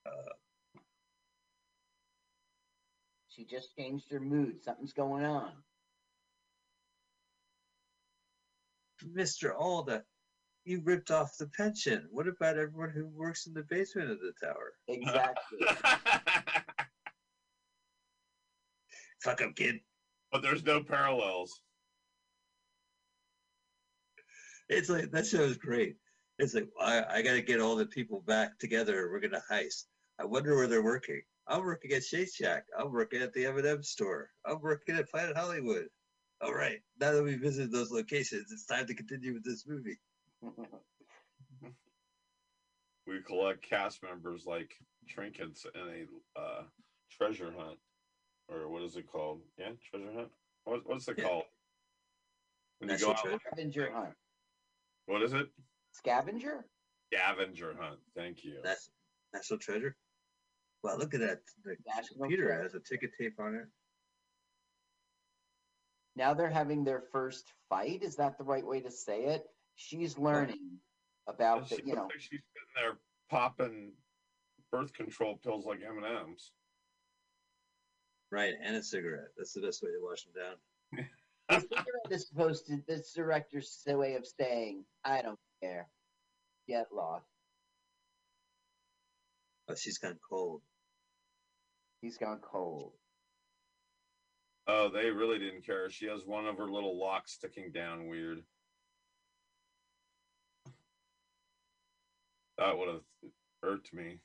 uh, 0.06 0.32
She 3.28 3.44
just 3.44 3.76
changed 3.76 4.10
her 4.10 4.20
mood. 4.20 4.62
Something's 4.62 4.94
going 4.94 5.24
on. 5.24 5.52
Mr. 9.04 9.54
Alda, 9.54 10.04
you 10.66 10.82
ripped 10.84 11.10
off 11.12 11.38
the 11.38 11.46
pension. 11.46 12.08
What 12.10 12.26
about 12.26 12.58
everyone 12.58 12.90
who 12.90 13.06
works 13.06 13.46
in 13.46 13.54
the 13.54 13.62
basement 13.70 14.10
of 14.10 14.18
the 14.18 14.32
tower? 14.44 14.72
Exactly. 14.88 15.58
Fuck 19.22 19.42
up, 19.42 19.54
kid. 19.54 19.76
but 20.32 20.42
there's 20.42 20.64
no 20.64 20.82
parallels. 20.82 21.60
It's 24.68 24.88
like 24.88 25.12
that 25.12 25.26
show 25.26 25.42
is 25.42 25.56
great. 25.56 25.96
It's 26.38 26.54
like 26.54 26.68
I, 26.80 27.04
I 27.08 27.22
got 27.22 27.34
to 27.34 27.42
get 27.42 27.60
all 27.60 27.76
the 27.76 27.86
people 27.86 28.22
back 28.26 28.58
together. 28.58 29.08
We're 29.10 29.20
gonna 29.20 29.42
heist. 29.50 29.84
I 30.20 30.24
wonder 30.24 30.56
where 30.56 30.66
they're 30.66 30.82
working. 30.82 31.22
I'm 31.46 31.62
working 31.62 31.92
at 31.92 32.02
Shake 32.02 32.34
Shack. 32.34 32.64
I'm 32.76 32.92
working 32.92 33.22
at 33.22 33.32
the 33.32 33.46
M&M 33.46 33.82
store. 33.84 34.30
I'm 34.44 34.60
working 34.60 34.96
at 34.96 35.08
Planet 35.08 35.36
Hollywood. 35.36 35.86
All 36.40 36.52
right, 36.52 36.80
now 37.00 37.12
that 37.12 37.22
we 37.22 37.36
visited 37.36 37.70
those 37.70 37.92
locations, 37.92 38.50
it's 38.52 38.66
time 38.66 38.86
to 38.86 38.94
continue 38.94 39.32
with 39.32 39.44
this 39.44 39.64
movie. 39.66 39.98
We 43.06 43.20
collect 43.24 43.62
cast 43.62 44.02
members 44.02 44.46
like 44.46 44.74
trinkets 45.08 45.64
in 45.74 45.80
a 45.80 46.40
uh, 46.40 46.62
treasure 47.10 47.52
hunt, 47.56 47.78
or 48.48 48.68
what 48.68 48.82
is 48.82 48.96
it 48.96 49.06
called? 49.10 49.40
Yeah, 49.58 49.70
treasure 49.90 50.12
hunt. 50.12 50.28
What, 50.64 50.80
what's 50.86 51.06
it 51.06 51.22
called? 51.22 51.44
When 52.78 52.88
you 52.90 52.94
National 52.94 53.12
go 53.14 53.18
out, 53.18 53.24
Treasure. 53.24 53.40
Scavenger 53.52 53.92
hunt. 53.94 54.14
what 55.06 55.22
is 55.22 55.32
it? 55.32 55.46
Scavenger? 55.92 56.66
Scavenger 57.12 57.74
hunt. 57.80 57.98
Thank 58.16 58.44
you. 58.44 58.56
That's 58.64 58.90
National 59.32 59.60
Treasure. 59.60 59.96
Wow, 60.82 60.96
look 60.98 61.14
at 61.14 61.20
that. 61.20 61.38
The 61.64 61.76
National 61.86 62.18
computer 62.20 62.46
Treasure. 62.46 62.62
has 62.64 62.74
a 62.74 62.80
ticket 62.80 63.10
tape 63.18 63.38
on 63.38 63.54
it. 63.54 63.66
Now 66.16 66.34
they're 66.34 66.50
having 66.50 66.82
their 66.82 67.04
first 67.12 67.52
fight. 67.68 68.02
Is 68.02 68.16
that 68.16 68.36
the 68.36 68.44
right 68.44 68.66
way 68.66 68.80
to 68.80 68.90
say 68.90 69.26
it? 69.26 69.44
She's 69.76 70.18
learning 70.18 70.78
about 71.28 71.68
she 71.68 71.76
the, 71.76 71.82
you 71.86 71.94
know, 71.94 72.02
looks 72.02 72.14
like 72.14 72.20
she's 72.20 72.30
sitting 72.30 72.74
there 72.74 72.98
popping 73.30 73.92
birth 74.72 74.92
control 74.94 75.38
pills 75.42 75.66
like 75.66 75.80
M 75.86 76.02
and 76.02 76.28
M's. 76.28 76.52
Right, 78.32 78.54
and 78.62 78.76
a 78.76 78.82
cigarette. 78.82 79.28
That's 79.36 79.52
the 79.52 79.60
best 79.60 79.82
way 79.82 79.90
to 79.90 80.04
wash 80.04 80.24
them 80.24 80.32
down. 80.42 81.06
the 81.48 81.60
cigarette 81.60 82.10
is 82.10 82.26
supposed 82.26 82.66
to, 82.66 82.82
this 82.88 83.12
director's 83.12 83.82
way 83.86 84.14
of 84.14 84.26
saying, 84.26 84.84
I 85.04 85.22
don't 85.22 85.38
care. 85.62 85.88
Get 86.66 86.86
lost. 86.92 87.26
Oh, 89.68 89.74
she's 89.74 89.98
gone 89.98 90.18
cold. 90.28 90.62
He's 92.00 92.18
gone 92.18 92.40
cold. 92.40 92.92
Oh, 94.68 94.88
they 94.88 95.10
really 95.10 95.38
didn't 95.38 95.64
care. 95.64 95.88
She 95.90 96.06
has 96.06 96.24
one 96.24 96.46
of 96.46 96.58
her 96.58 96.70
little 96.70 96.98
locks 96.98 97.32
sticking 97.32 97.70
down 97.72 98.08
weird. 98.08 98.42
That 102.58 102.76
would 102.76 102.88
have 102.88 103.02
hurt 103.62 103.88
me. 103.92 104.18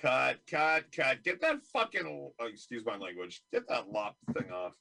Cut, 0.00 0.38
cut, 0.50 0.84
cut. 0.94 1.22
Get 1.22 1.40
that 1.40 1.64
fucking, 1.72 2.06
oh, 2.06 2.46
excuse 2.46 2.84
my 2.84 2.96
language, 2.96 3.40
get 3.52 3.66
that 3.68 3.90
lop 3.90 4.16
thing 4.34 4.50
off. 4.50 4.72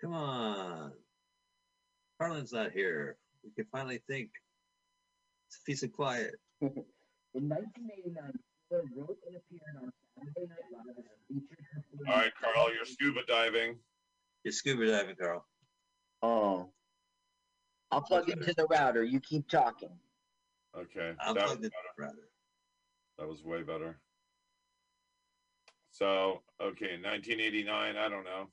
Come 0.00 0.14
on. 0.14 0.92
Harlan's 2.20 2.52
not 2.52 2.72
here. 2.72 3.16
We 3.44 3.50
can 3.50 3.66
finally 3.70 4.00
think. 4.08 4.30
It's 5.48 5.60
peace 5.66 5.82
and 5.82 5.92
quiet. 5.92 6.34
In 6.60 7.48
1989, 7.48 8.32
Taylor 8.70 8.82
wrote 8.96 9.18
and 9.26 9.36
appeared 9.36 9.76
on 9.82 9.92
Saturday 10.16 10.48
Night 10.48 10.64
Live 10.72 10.96
as 10.98 11.04
a 11.04 11.32
featured 11.32 12.08
All 12.08 12.14
right, 12.14 12.32
Carl, 12.40 12.72
you're 12.72 12.84
scuba 12.84 13.20
diving. 13.26 13.76
You're 14.44 14.52
scuba 14.52 14.86
diving, 14.86 15.16
Carl. 15.16 15.44
Oh. 16.22 16.70
I'll 17.90 18.02
plug 18.02 18.28
into 18.28 18.52
the 18.54 18.66
router. 18.66 19.04
You 19.04 19.20
keep 19.20 19.48
talking. 19.48 19.90
Okay, 20.76 21.14
I'm 21.20 21.34
that, 21.34 21.46
plugged 21.46 21.64
in, 21.64 21.70
rather. 21.98 22.28
that 23.18 23.26
was 23.26 23.42
way 23.42 23.62
better. 23.62 23.98
So, 25.90 26.42
okay, 26.60 26.98
1989, 27.02 27.96
I 27.96 28.08
don't 28.08 28.24
know. 28.24 28.48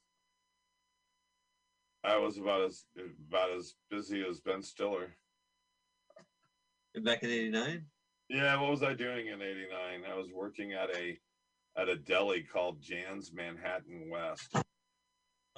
I 2.03 2.17
was 2.17 2.37
about 2.37 2.61
as 2.61 2.85
about 3.27 3.51
as 3.51 3.75
busy 3.89 4.23
as 4.27 4.39
Ben 4.39 4.61
Stiller. 4.61 5.15
And 6.93 7.03
back 7.03 7.23
in 7.23 7.29
'89, 7.29 7.85
Yeah, 8.29 8.59
what 8.61 8.71
was 8.71 8.83
I 8.83 8.93
doing 8.93 9.27
in 9.27 9.41
'89? 9.41 10.03
I 10.09 10.15
was 10.15 10.31
working 10.31 10.73
at 10.73 10.95
a 10.95 11.19
at 11.77 11.89
a 11.89 11.95
deli 11.95 12.41
called 12.43 12.81
Jan's 12.81 13.33
Manhattan 13.33 14.09
West. 14.09 14.55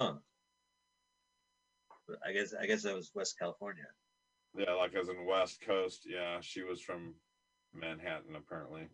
huh? 0.00 0.14
But 2.08 2.18
I 2.26 2.32
guess 2.32 2.54
I 2.54 2.66
guess 2.66 2.82
that 2.82 2.94
was 2.94 3.10
West 3.14 3.38
California. 3.38 3.84
Yeah, 4.56 4.72
like 4.72 4.94
as 4.94 5.08
in 5.10 5.26
West 5.26 5.60
Coast. 5.60 6.06
Yeah, 6.06 6.40
she 6.40 6.62
was 6.62 6.80
from 6.80 7.14
Manhattan 7.74 8.34
apparently, 8.34 8.88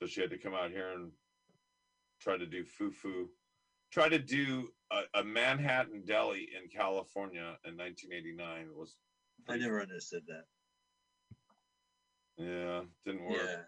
so 0.00 0.06
she 0.06 0.20
had 0.20 0.30
to 0.30 0.38
come 0.38 0.52
out 0.54 0.70
here 0.70 0.90
and 0.90 1.12
try 2.20 2.36
to 2.36 2.46
do 2.46 2.64
foo-foo, 2.64 3.28
try 3.92 4.08
to 4.08 4.18
do 4.18 4.68
a, 4.90 5.20
a 5.20 5.24
Manhattan 5.24 6.04
deli 6.04 6.48
in 6.60 6.68
California 6.68 7.56
in 7.64 7.76
1989 7.76 8.66
it 8.66 8.76
was. 8.76 8.96
I 9.48 9.56
never 9.56 9.80
understood 9.80 10.22
that. 10.26 10.44
Yeah, 12.36 12.82
didn't 13.04 13.24
work. 13.24 13.38
Yeah, 13.48 13.62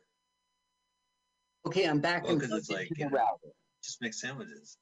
Okay, 1.66 1.86
I'm 1.88 2.00
back 2.00 2.24
Well, 2.24 2.32
and 2.32 2.40
'cause 2.40 2.48
plugged 2.50 2.60
it's 2.62 2.70
like, 2.70 2.90
you 2.98 3.08
know, 3.08 3.38
just 3.82 4.00
make 4.02 4.14
sandwiches. 4.14 4.78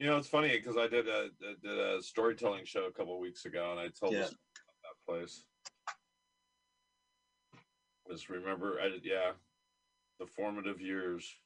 You 0.00 0.06
know, 0.06 0.16
it's 0.16 0.28
funny 0.28 0.48
because 0.48 0.78
I 0.78 0.86
did 0.86 1.08
a 1.08 1.28
I 1.42 1.54
did 1.62 1.78
a 1.78 2.02
storytelling 2.02 2.64
show 2.64 2.86
a 2.86 2.90
couple 2.90 3.20
weeks 3.20 3.44
ago, 3.44 3.70
and 3.70 3.78
I 3.78 3.88
told 3.88 4.14
Yeah. 4.14 4.24
us 4.24 4.30
about 4.30 4.82
that 4.82 5.06
place. 5.06 5.44
Just 8.08 8.30
remember, 8.30 8.80
I 8.80 8.88
did, 8.88 9.04
yeah, 9.04 9.32
the 10.18 10.26
formative 10.26 10.80
years. 10.80 11.38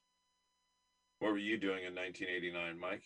What 1.18 1.32
were 1.32 1.38
you 1.38 1.58
doing 1.58 1.82
in 1.84 1.96
1989, 1.96 2.78
Mike? 2.78 3.02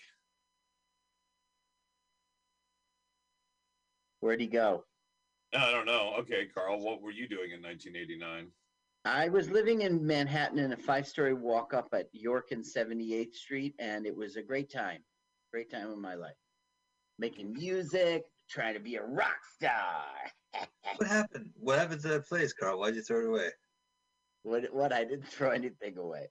Where'd 4.20 4.40
he 4.40 4.48
go? 4.48 4.84
I 5.54 5.70
don't 5.70 5.86
know. 5.86 6.14
Okay, 6.18 6.46
Carl, 6.46 6.78
what 6.80 7.00
were 7.00 7.10
you 7.10 7.26
doing 7.26 7.52
in 7.52 7.62
1989? 7.62 8.52
I 9.06 9.30
was 9.30 9.50
living 9.50 9.80
in 9.80 10.06
Manhattan 10.06 10.58
in 10.58 10.72
a 10.72 10.76
five-story 10.76 11.32
walk-up 11.32 11.88
at 11.94 12.14
York 12.14 12.52
and 12.52 12.62
78th 12.62 13.34
Street, 13.34 13.74
and 13.78 14.04
it 14.04 14.14
was 14.14 14.36
a 14.36 14.42
great 14.42 14.70
time. 14.70 15.02
Great 15.52 15.70
time 15.70 15.90
of 15.90 15.98
my 15.98 16.14
life. 16.14 16.36
Making 17.18 17.52
music, 17.52 18.24
trying 18.50 18.74
to 18.74 18.80
be 18.80 18.96
a 18.96 19.02
rock 19.04 19.38
star. 19.56 20.04
What 20.96 21.06
happened? 21.08 21.50
What 21.60 21.78
happened 21.78 22.00
to 22.02 22.08
that 22.08 22.26
place, 22.26 22.52
Carl? 22.54 22.78
Why'd 22.80 22.94
you 22.96 23.02
throw 23.02 23.20
it 23.20 23.28
away? 23.28 23.48
what? 24.42 24.64
What? 24.72 24.92
I 24.92 25.04
didn't 25.04 25.28
throw 25.28 25.50
anything 25.50 25.98
away. 25.98 26.26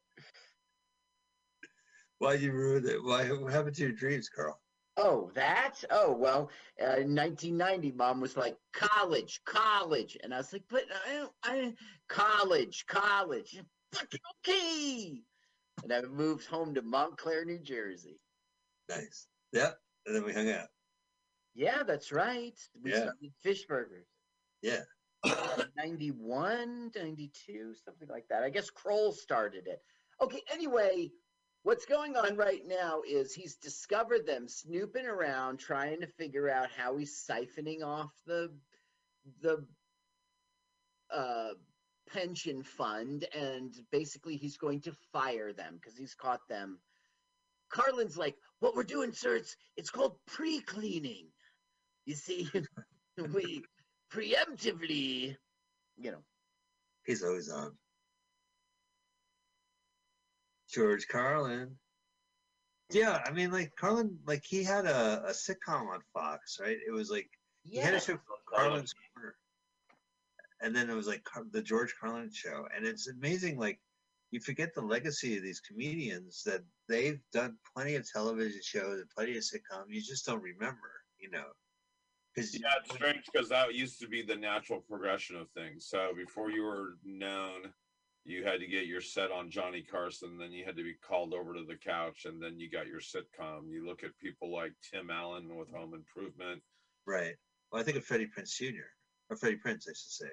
Why'd 2.17 2.41
you 2.41 2.51
ruin 2.51 2.85
it? 2.87 3.01
Why? 3.03 3.27
What 3.31 3.53
happened 3.53 3.75
to 3.75 3.83
your 3.83 3.91
dreams, 3.91 4.27
Carl? 4.29 4.59
Oh, 4.97 5.29
that? 5.35 5.83
Oh, 5.91 6.11
well, 6.11 6.49
uh, 6.81 6.97
in 6.97 7.13
1990, 7.15 7.91
mom 7.91 8.19
was 8.19 8.35
like, 8.35 8.57
college, 8.73 9.39
college. 9.45 10.17
And 10.23 10.33
I 10.33 10.37
was 10.37 10.51
like, 10.51 10.63
but 10.69 10.85
I, 11.07 11.13
don't- 11.13 11.33
I, 11.43 11.73
college, 12.09 12.83
college. 12.87 13.61
Fucking 13.93 14.19
okay. 14.47 15.21
And 15.83 15.93
I 15.93 16.01
moved 16.01 16.47
home 16.47 16.73
to 16.73 16.81
Montclair, 16.81 17.45
New 17.45 17.59
Jersey. 17.59 18.19
Nice. 18.89 19.27
Yep. 19.53 19.77
And 20.05 20.15
then 20.15 20.23
we 20.23 20.33
hung 20.33 20.49
out. 20.49 20.67
Yeah, 21.55 21.83
that's 21.83 22.11
right. 22.11 22.57
We 22.81 22.91
Yeah. 22.91 22.97
started 23.03 23.33
Fish 23.41 23.65
Burgers. 23.65 24.07
Yeah. 24.61 24.83
91, 25.75 26.91
92, 26.95 27.73
something 27.83 28.07
like 28.07 28.27
that. 28.29 28.43
I 28.43 28.49
guess 28.49 28.69
Kroll 28.69 29.11
started 29.11 29.67
it. 29.67 29.81
Okay, 30.21 30.41
anyway, 30.51 31.11
what's 31.63 31.85
going 31.85 32.15
on 32.15 32.35
right 32.37 32.61
now 32.65 33.01
is 33.07 33.33
he's 33.33 33.55
discovered 33.55 34.25
them 34.25 34.47
snooping 34.47 35.05
around 35.05 35.57
trying 35.59 35.99
to 36.01 36.07
figure 36.07 36.49
out 36.49 36.69
how 36.71 36.95
he's 36.97 37.25
siphoning 37.29 37.83
off 37.83 38.11
the 38.25 38.51
the 39.41 39.65
uh 41.11 41.49
pension 42.09 42.63
fund 42.63 43.25
and 43.35 43.73
basically 43.91 44.37
he's 44.37 44.55
going 44.57 44.79
to 44.79 44.93
fire 45.11 45.51
them 45.51 45.75
because 45.75 45.97
he's 45.97 46.13
caught 46.15 46.47
them. 46.47 46.79
Carlin's 47.69 48.17
like, 48.17 48.35
what 48.59 48.75
we're 48.75 48.83
doing, 48.83 49.13
sir, 49.13 49.35
it's, 49.35 49.55
it's 49.75 49.89
called 49.89 50.17
pre-cleaning. 50.25 51.27
You 52.05 52.15
see, 52.15 52.49
we 53.33 53.63
preemptively, 54.11 55.35
you 55.97 56.11
know, 56.11 56.23
He's 57.07 57.23
always 57.23 57.49
on. 57.49 57.71
George 60.69 61.07
Carlin. 61.07 61.77
Yeah, 62.91 63.21
I 63.25 63.31
mean, 63.31 63.51
like 63.51 63.71
Carlin, 63.77 64.19
like 64.27 64.43
he 64.45 64.63
had 64.63 64.85
a, 64.85 65.23
a 65.25 65.31
sitcom 65.31 65.87
on 65.87 66.01
Fox, 66.13 66.59
right? 66.61 66.75
It 66.85 66.91
was 66.91 67.09
like 67.09 67.29
he 67.63 67.77
had 67.77 67.93
a 67.93 67.99
show 67.99 68.17
called 68.17 68.39
Carlin's 68.53 68.93
Corner, 69.13 69.35
and 70.61 70.75
then 70.75 70.89
it 70.89 70.93
was 70.93 71.07
like 71.07 71.23
Car- 71.23 71.45
the 71.51 71.61
George 71.61 71.93
Carlin 71.99 72.29
show, 72.31 72.67
and 72.75 72.85
it's 72.85 73.07
amazing. 73.07 73.57
Like 73.57 73.79
you 74.31 74.39
forget 74.39 74.73
the 74.73 74.81
legacy 74.81 75.37
of 75.37 75.43
these 75.43 75.61
comedians 75.61 76.43
that 76.45 76.61
they've 76.89 77.19
done 77.31 77.57
plenty 77.75 77.95
of 77.95 78.09
television 78.09 78.61
shows 78.61 78.99
and 78.99 79.09
plenty 79.09 79.37
of 79.37 79.43
sitcoms. 79.43 79.85
You 79.89 80.01
just 80.01 80.25
don't 80.25 80.41
remember, 80.41 80.91
you 81.19 81.29
know. 81.29 81.45
Yeah, 82.35 82.69
it's 82.83 82.93
strange 82.93 83.23
because 83.31 83.49
that 83.49 83.73
used 83.73 83.99
to 83.99 84.07
be 84.07 84.21
the 84.21 84.35
natural 84.35 84.79
progression 84.87 85.37
of 85.37 85.49
things. 85.51 85.87
So 85.87 86.11
before 86.15 86.51
you 86.51 86.63
were 86.63 86.97
known, 87.03 87.73
you 88.25 88.43
had 88.43 88.59
to 88.59 88.67
get 88.67 88.85
your 88.85 89.01
set 89.01 89.31
on 89.31 89.49
Johnny 89.49 89.81
Carson, 89.81 90.37
then 90.37 90.51
you 90.51 90.63
had 90.63 90.75
to 90.75 90.83
be 90.83 90.93
called 90.93 91.33
over 91.33 91.53
to 91.53 91.63
the 91.63 91.77
couch, 91.77 92.25
and 92.25 92.41
then 92.41 92.59
you 92.59 92.69
got 92.69 92.85
your 92.85 92.99
sitcom. 92.99 93.71
You 93.71 93.87
look 93.87 94.03
at 94.03 94.17
people 94.19 94.53
like 94.53 94.73
Tim 94.83 95.09
Allen 95.09 95.55
with 95.55 95.71
Home 95.71 95.93
Improvement. 95.93 96.61
right. 97.07 97.33
Well, 97.71 97.81
I 97.81 97.83
think 97.83 97.97
of 97.97 98.05
Freddie 98.05 98.27
Prinze 98.27 98.55
Jr. 98.55 98.87
or 99.29 99.35
Freddie 99.35 99.57
Prinze, 99.57 99.89
I 99.89 99.93
should 99.93 100.11
say. 100.11 100.29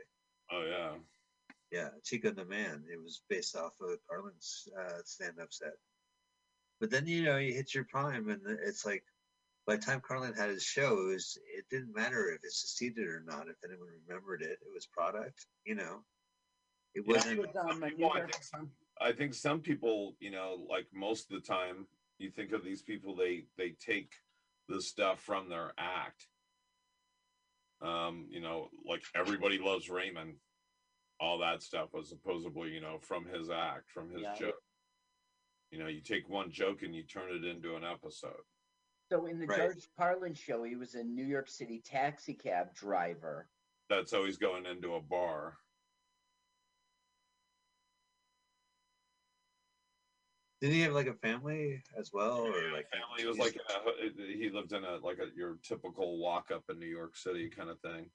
Oh 0.52 0.64
yeah, 0.68 0.92
Yeah, 1.70 1.88
Chico 2.04 2.30
the 2.30 2.44
Man. 2.44 2.84
It 2.92 3.02
was 3.02 3.22
based 3.28 3.56
off 3.56 3.72
of 3.80 3.98
Carlin's 4.08 4.68
uh, 4.78 4.98
stand-up 5.04 5.52
set. 5.52 5.72
But 6.80 6.90
then 6.90 7.06
you 7.06 7.24
know 7.24 7.36
you 7.36 7.52
hit 7.52 7.74
your 7.74 7.84
prime, 7.84 8.28
and 8.28 8.40
it's 8.64 8.84
like 8.84 9.04
by 9.66 9.76
the 9.76 9.82
time 9.82 10.00
Carlin 10.00 10.34
had 10.34 10.50
his 10.50 10.62
show, 10.62 10.92
it, 11.08 11.14
was, 11.14 11.38
it 11.56 11.64
didn't 11.70 11.94
matter 11.94 12.30
if 12.30 12.44
it 12.44 12.52
succeeded 12.52 13.06
or 13.06 13.22
not. 13.26 13.48
If 13.48 13.56
anyone 13.64 13.88
remembered 14.06 14.42
it, 14.42 14.58
it 14.60 14.72
was 14.72 14.86
product. 14.86 15.46
You 15.64 15.76
know, 15.76 16.00
it 16.94 17.06
wasn't. 17.06 17.38
was 17.38 17.56
on 17.56 17.80
the 17.80 17.90
New 17.90 18.08
I 18.08 18.20
think 18.20 18.42
some, 18.42 18.70
I 19.00 19.12
think 19.12 19.34
some 19.34 19.60
people, 19.60 20.14
you 20.20 20.30
know, 20.30 20.58
like 20.68 20.86
most 20.92 21.30
of 21.30 21.40
the 21.40 21.46
time, 21.46 21.86
you 22.18 22.30
think 22.30 22.52
of 22.52 22.64
these 22.64 22.82
people, 22.82 23.16
they 23.16 23.44
they 23.56 23.74
take 23.80 24.12
the 24.68 24.80
stuff 24.80 25.20
from 25.20 25.48
their 25.48 25.72
act. 25.78 26.26
Um, 27.80 28.26
you 28.30 28.40
know, 28.40 28.68
like 28.86 29.02
everybody 29.14 29.58
loves 29.58 29.90
Raymond. 29.90 30.34
All 31.24 31.38
that 31.38 31.62
stuff 31.62 31.94
was 31.94 32.10
supposedly, 32.10 32.68
you 32.68 32.82
know, 32.82 32.98
from 32.98 33.24
his 33.24 33.48
act, 33.48 33.90
from 33.90 34.10
his 34.10 34.22
Yeah. 34.22 34.34
joke. 34.34 34.62
You 35.70 35.78
know, 35.78 35.86
you 35.88 36.02
take 36.02 36.28
one 36.28 36.50
joke 36.50 36.82
and 36.82 36.94
you 36.94 37.02
turn 37.02 37.34
it 37.34 37.44
into 37.46 37.76
an 37.76 37.82
episode. 37.82 38.44
So 39.10 39.24
in 39.24 39.38
the 39.38 39.46
Right. 39.46 39.58
George 39.58 39.88
Carlin 39.96 40.34
show, 40.34 40.64
he 40.64 40.76
was 40.76 40.94
a 40.94 41.02
New 41.02 41.24
York 41.24 41.48
City 41.48 41.80
taxi 41.80 42.34
cab 42.34 42.74
driver. 42.74 43.50
That's 43.88 44.12
always 44.12 44.36
going 44.36 44.66
into 44.66 44.96
a 44.96 45.00
bar. 45.00 45.56
Did 50.60 50.72
he 50.72 50.82
have 50.82 50.92
like 50.92 51.06
a 51.06 51.14
family 51.14 51.82
as 51.96 52.12
well, 52.12 52.42
or 52.42 52.68
Yeah, 52.68 52.72
like 52.74 52.90
family 52.90 53.22
he 53.22 53.26
was 53.26 53.38
like 53.38 53.56
a, 53.56 54.10
he 54.16 54.50
lived 54.50 54.72
in 54.72 54.84
a 54.84 54.96
like 54.98 55.18
a 55.20 55.30
your 55.34 55.56
typical 55.62 56.18
walk 56.18 56.50
up 56.50 56.64
in 56.68 56.78
New 56.78 56.86
York 56.86 57.16
City 57.16 57.48
kind 57.48 57.70
of 57.70 57.80
thing. 57.80 58.10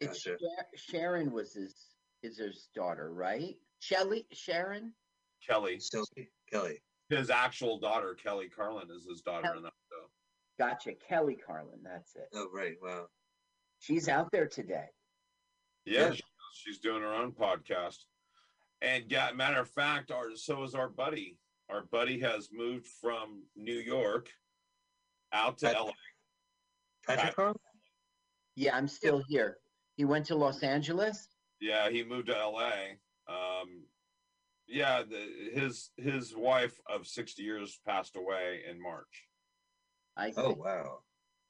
It's 0.00 0.24
Gotcha. 0.24 0.38
Sharon 0.74 1.32
was 1.32 1.52
his 1.52 1.89
is 2.22 2.38
his 2.38 2.68
daughter, 2.74 3.12
right? 3.12 3.56
Shelly 3.80 4.26
Sharon. 4.32 4.92
Kelly, 5.46 5.80
Shelby 5.80 6.28
Kelly? 6.52 6.78
his 7.08 7.30
actual 7.30 7.78
daughter, 7.78 8.14
Kelly 8.14 8.48
Carlin, 8.48 8.88
is 8.94 9.04
his 9.08 9.20
daughter 9.22 9.52
in 9.56 9.62
that 9.64 9.72
show. 9.90 10.08
Gotcha, 10.64 10.92
Kelly 10.94 11.36
Carlin. 11.44 11.80
That's 11.82 12.14
it. 12.14 12.28
Oh 12.34 12.48
right, 12.52 12.76
wow. 12.82 13.06
She's 13.80 14.08
out 14.08 14.30
there 14.32 14.46
today. 14.46 14.86
Yeah, 15.86 16.08
Yeah. 16.08 16.12
she- 16.12 16.22
she's 16.52 16.78
doing 16.78 17.02
her 17.02 17.12
own 17.14 17.32
podcast. 17.32 18.04
And 18.82 19.10
yeah, 19.10 19.32
matter 19.32 19.60
of 19.60 19.70
fact, 19.70 20.10
our 20.10 20.36
so 20.36 20.62
is 20.62 20.74
our 20.74 20.88
buddy. 20.88 21.38
Our 21.70 21.84
buddy 21.86 22.18
has 22.20 22.50
moved 22.52 22.86
from 22.86 23.42
New 23.56 23.78
York 23.78 24.30
out 25.32 25.58
to 25.58 25.66
Pat- 25.66 25.76
LA. 25.76 25.92
Patrick 27.06 27.34
Carlin. 27.34 27.56
Yeah, 28.56 28.76
I'm 28.76 28.88
still 28.88 29.22
here. 29.28 29.58
He 29.96 30.04
went 30.04 30.26
to 30.26 30.34
Los 30.34 30.62
Angeles. 30.62 31.28
Yeah, 31.60 31.90
he 31.90 32.04
moved 32.04 32.28
to 32.28 32.32
LA. 32.32 32.96
Um, 33.28 33.84
yeah, 34.66 35.02
the, 35.02 35.60
his 35.60 35.90
his 35.96 36.34
wife 36.34 36.78
of 36.88 37.06
sixty 37.06 37.42
years 37.42 37.80
passed 37.86 38.16
away 38.16 38.62
in 38.68 38.80
March. 38.80 39.26
I 40.16 40.32
Oh 40.36 40.52
wow. 40.52 41.00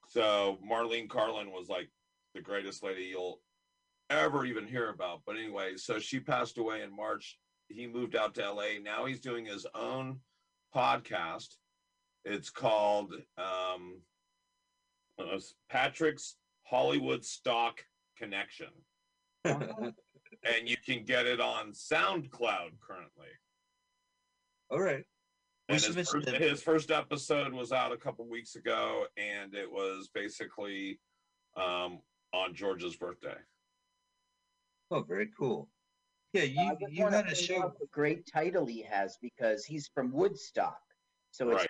So 0.09 0.57
Marlene 0.69 1.09
Carlin 1.09 1.51
was 1.51 1.69
like 1.69 1.89
the 2.33 2.41
greatest 2.41 2.83
lady 2.83 3.03
you'll 3.03 3.39
ever 4.09 4.45
even 4.45 4.67
hear 4.67 4.89
about. 4.89 5.21
But 5.25 5.37
anyway, 5.37 5.77
so 5.77 5.99
she 5.99 6.19
passed 6.19 6.57
away 6.57 6.81
in 6.81 6.95
March. 6.95 7.37
He 7.69 7.87
moved 7.87 8.15
out 8.15 8.35
to 8.35 8.51
LA. 8.51 8.79
Now 8.83 9.05
he's 9.05 9.21
doing 9.21 9.45
his 9.45 9.65
own 9.73 10.19
podcast. 10.75 11.55
It's 12.25 12.49
called 12.49 13.13
um, 13.37 14.01
uh, 15.17 15.39
Patrick's 15.69 16.35
Hollywood 16.63 17.23
Stock 17.23 17.83
Connection. 18.17 18.67
And 20.43 20.67
you 20.67 20.77
can 20.83 21.03
get 21.03 21.27
it 21.27 21.39
on 21.39 21.71
SoundCloud 21.71 22.79
currently. 22.81 23.27
All 24.71 24.79
right. 24.79 25.03
We 25.69 25.75
his 25.75 25.85
first, 26.09 26.29
his 26.29 26.63
first 26.63 26.91
episode 26.91 27.53
was 27.53 27.71
out 27.71 27.91
a 27.91 27.97
couple 27.97 28.27
weeks 28.27 28.55
ago, 28.55 29.05
and 29.17 29.53
it 29.53 29.71
was 29.71 30.09
basically 30.13 30.99
um, 31.55 31.99
on 32.33 32.53
George's 32.53 32.95
birthday. 32.95 33.37
Oh, 34.89 35.01
very 35.01 35.29
cool. 35.37 35.69
Yeah, 36.33 36.43
you 36.43 36.77
just 36.79 36.93
you 36.93 37.03
wanna 37.03 37.17
had 37.17 37.27
a 37.27 37.35
show. 37.35 37.63
out 37.63 37.79
The 37.79 37.87
great 37.91 38.25
title 38.25 38.65
he 38.65 38.81
has 38.81 39.17
because 39.21 39.63
he's 39.63 39.89
from 39.93 40.11
Woodstock, 40.11 40.81
so 41.31 41.49
it's 41.49 41.59
Right. 41.59 41.69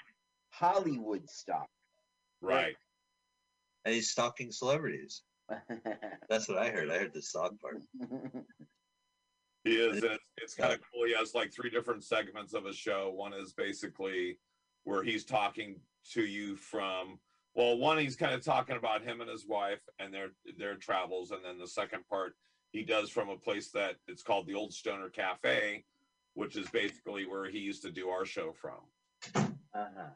Hollywood 0.50 1.30
stock. 1.30 1.70
Right. 2.42 2.76
And 3.86 3.94
he's 3.94 4.12
stalking 4.12 4.52
celebrities. 4.52 5.24
That's 6.30 6.48
what 6.48 6.58
I 6.58 6.70
heard. 6.70 6.90
I 6.90 6.98
heard 7.00 7.14
the 7.14 7.22
stalk 7.22 7.54
part. 7.60 7.82
He 9.64 9.76
is. 9.76 10.04
It's, 10.04 10.18
it's 10.38 10.56
kind 10.56 10.74
of 10.74 10.80
cool. 10.92 11.06
He 11.06 11.14
has 11.14 11.36
like 11.36 11.54
three 11.54 11.70
different 11.70 12.04
segments 12.04 12.54
of 12.54 12.66
a 12.66 12.74
show. 12.74 13.12
One 13.16 13.34
is 13.34 13.54
basically 13.54 14.40
where 14.86 15.04
he's 15.04 15.24
talking 15.24 15.80
to 16.14 16.24
you 16.24 16.56
from. 16.56 17.20
Well, 17.54 17.78
one 17.78 17.98
he's 17.98 18.16
kind 18.16 18.34
of 18.34 18.44
talking 18.44 18.78
about 18.78 19.04
him 19.04 19.22
and 19.22 19.30
his 19.30 19.46
wife 19.46 19.82
and 20.00 20.14
their 20.14 20.30
their 20.58 20.76
travels, 20.76 21.32
and 21.32 21.44
then 21.46 21.60
the 21.60 21.68
second 21.68 22.08
part 22.10 22.34
he 22.72 22.84
does 22.84 23.10
from 23.10 23.30
a 23.30 23.38
place 23.38 23.70
that 23.72 23.98
it's 24.08 24.24
called 24.24 24.48
the 24.48 24.56
Old 24.56 24.74
Stoner 24.74 25.10
Cafe, 25.10 25.84
which 26.34 26.56
is 26.56 26.70
basically 26.70 27.26
where 27.26 27.50
he 27.50 27.60
used 27.60 27.84
to 27.84 27.92
do 27.92 28.10
our 28.10 28.26
show 28.26 28.54
from. 28.54 28.80
uh-huh. 29.36 30.10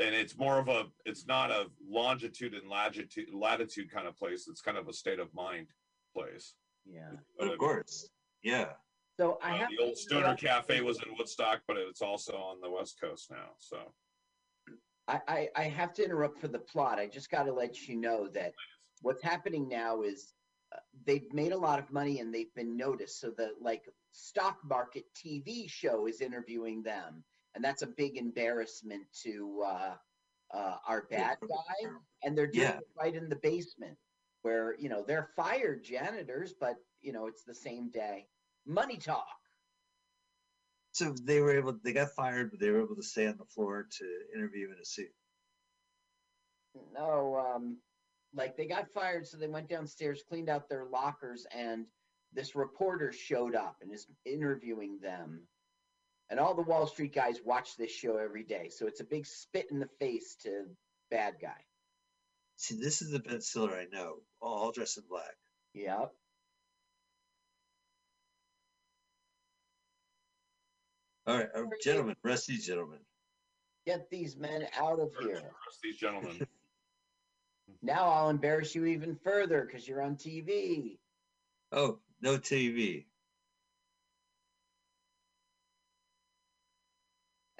And 0.00 0.14
it's 0.14 0.36
more 0.36 0.58
of 0.58 0.68
a 0.68 0.86
it's 1.04 1.26
not 1.26 1.50
a 1.50 1.66
longitude 1.88 2.54
and 2.54 2.68
latitude 2.68 3.28
latitude 3.32 3.90
kind 3.90 4.06
of 4.06 4.16
place 4.16 4.48
it's 4.48 4.60
kind 4.60 4.78
of 4.78 4.88
a 4.88 4.92
state 4.92 5.18
of 5.20 5.32
mind 5.34 5.68
place 6.16 6.54
Yeah. 6.86 7.10
But 7.38 7.52
Of 7.52 7.58
course. 7.58 8.10
Yeah. 8.42 8.72
So 9.18 9.38
I 9.42 9.52
Uh, 9.52 9.58
have 9.58 9.70
the 9.70 9.78
old 9.84 9.98
Stoner 9.98 10.34
Cafe 10.34 10.80
was 10.80 11.02
in 11.02 11.14
Woodstock, 11.16 11.62
but 11.68 11.76
it's 11.76 12.00
also 12.00 12.36
on 12.36 12.60
the 12.60 12.70
West 12.70 12.98
Coast 13.00 13.30
now. 13.30 13.50
So 13.58 13.92
I, 15.08 15.20
I, 15.28 15.48
I 15.56 15.62
have 15.64 15.92
to 15.94 16.04
interrupt 16.04 16.38
for 16.38 16.48
the 16.48 16.58
plot. 16.58 16.98
I 16.98 17.06
just 17.06 17.30
got 17.30 17.44
to 17.44 17.52
let 17.52 17.86
you 17.86 17.96
know 17.96 18.28
that 18.28 18.52
what's 19.02 19.22
happening 19.22 19.68
now 19.68 20.02
is 20.02 20.32
uh, 20.74 20.78
they've 21.04 21.30
made 21.32 21.52
a 21.52 21.58
lot 21.58 21.78
of 21.78 21.92
money 21.92 22.20
and 22.20 22.32
they've 22.32 22.54
been 22.54 22.76
noticed. 22.76 23.20
So 23.20 23.30
the 23.30 23.50
like 23.60 23.84
stock 24.12 24.58
market 24.64 25.04
TV 25.14 25.68
show 25.68 26.06
is 26.06 26.20
interviewing 26.20 26.82
them, 26.82 27.22
and 27.54 27.64
that's 27.64 27.82
a 27.82 27.86
big 27.86 28.16
embarrassment 28.16 29.02
to 29.22 29.62
uh, 29.66 29.94
uh, 30.54 30.76
our 30.86 31.06
bad 31.10 31.38
guy. 31.48 31.90
And 32.22 32.36
they're 32.36 32.46
doing 32.46 32.64
Yeah. 32.64 32.78
it 32.78 32.88
right 32.98 33.14
in 33.14 33.28
the 33.28 33.36
basement, 33.36 33.96
where 34.42 34.76
you 34.78 34.88
know 34.88 35.04
they're 35.06 35.30
fired 35.36 35.84
janitors, 35.84 36.54
but 36.58 36.76
you 37.00 37.12
know 37.12 37.26
it's 37.26 37.44
the 37.44 37.54
same 37.54 37.90
day. 37.90 38.26
Money 38.66 38.96
talk. 38.98 39.26
So 40.92 41.14
they 41.22 41.40
were 41.40 41.56
able, 41.56 41.78
they 41.84 41.92
got 41.92 42.10
fired, 42.16 42.50
but 42.50 42.60
they 42.60 42.68
were 42.70 42.82
able 42.82 42.96
to 42.96 43.02
stay 43.02 43.26
on 43.28 43.36
the 43.38 43.44
floor 43.44 43.86
to 43.98 44.04
interview 44.34 44.66
in 44.72 44.78
a 44.80 44.84
suit. 44.84 45.12
No, 46.92 47.36
um, 47.36 47.78
like 48.34 48.56
they 48.56 48.66
got 48.66 48.90
fired, 48.90 49.26
so 49.26 49.36
they 49.36 49.48
went 49.48 49.68
downstairs, 49.68 50.22
cleaned 50.28 50.48
out 50.48 50.68
their 50.68 50.84
lockers, 50.84 51.46
and 51.54 51.86
this 52.32 52.54
reporter 52.54 53.12
showed 53.12 53.54
up 53.54 53.76
and 53.82 53.92
is 53.92 54.06
interviewing 54.24 54.98
them. 55.00 55.46
And 56.30 56.38
all 56.38 56.54
the 56.54 56.62
Wall 56.62 56.86
Street 56.86 57.12
guys 57.12 57.40
watch 57.44 57.76
this 57.76 57.90
show 57.90 58.16
every 58.16 58.44
day, 58.44 58.68
so 58.70 58.86
it's 58.86 59.00
a 59.00 59.04
big 59.04 59.26
spit 59.26 59.66
in 59.72 59.80
the 59.80 59.88
face 59.98 60.36
to 60.42 60.64
bad 61.10 61.34
guy. 61.42 61.64
See, 62.56 62.76
this 62.76 63.02
is 63.02 63.10
the 63.10 63.18
Ben 63.18 63.40
Stiller 63.40 63.74
I 63.74 63.86
know, 63.92 64.16
all 64.40 64.70
dressed 64.70 64.98
in 64.98 65.04
black. 65.08 65.34
Yep. 65.74 66.12
All 71.26 71.36
right, 71.36 71.48
uh, 71.54 71.62
gentlemen, 71.82 72.16
rest 72.22 72.46
these 72.46 72.66
gentlemen. 72.66 72.98
Get 73.86 74.08
these 74.10 74.36
men 74.36 74.66
out 74.78 75.00
of 75.00 75.10
here. 75.20 75.40
trust 75.64 75.82
these 75.82 75.96
gentlemen. 75.96 76.46
Now 77.82 78.08
I'll 78.08 78.30
embarrass 78.30 78.74
you 78.74 78.84
even 78.86 79.16
further 79.22 79.64
because 79.64 79.86
you're 79.86 80.02
on 80.02 80.16
TV. 80.16 80.98
Oh, 81.72 82.00
no 82.20 82.36
TV. 82.36 83.04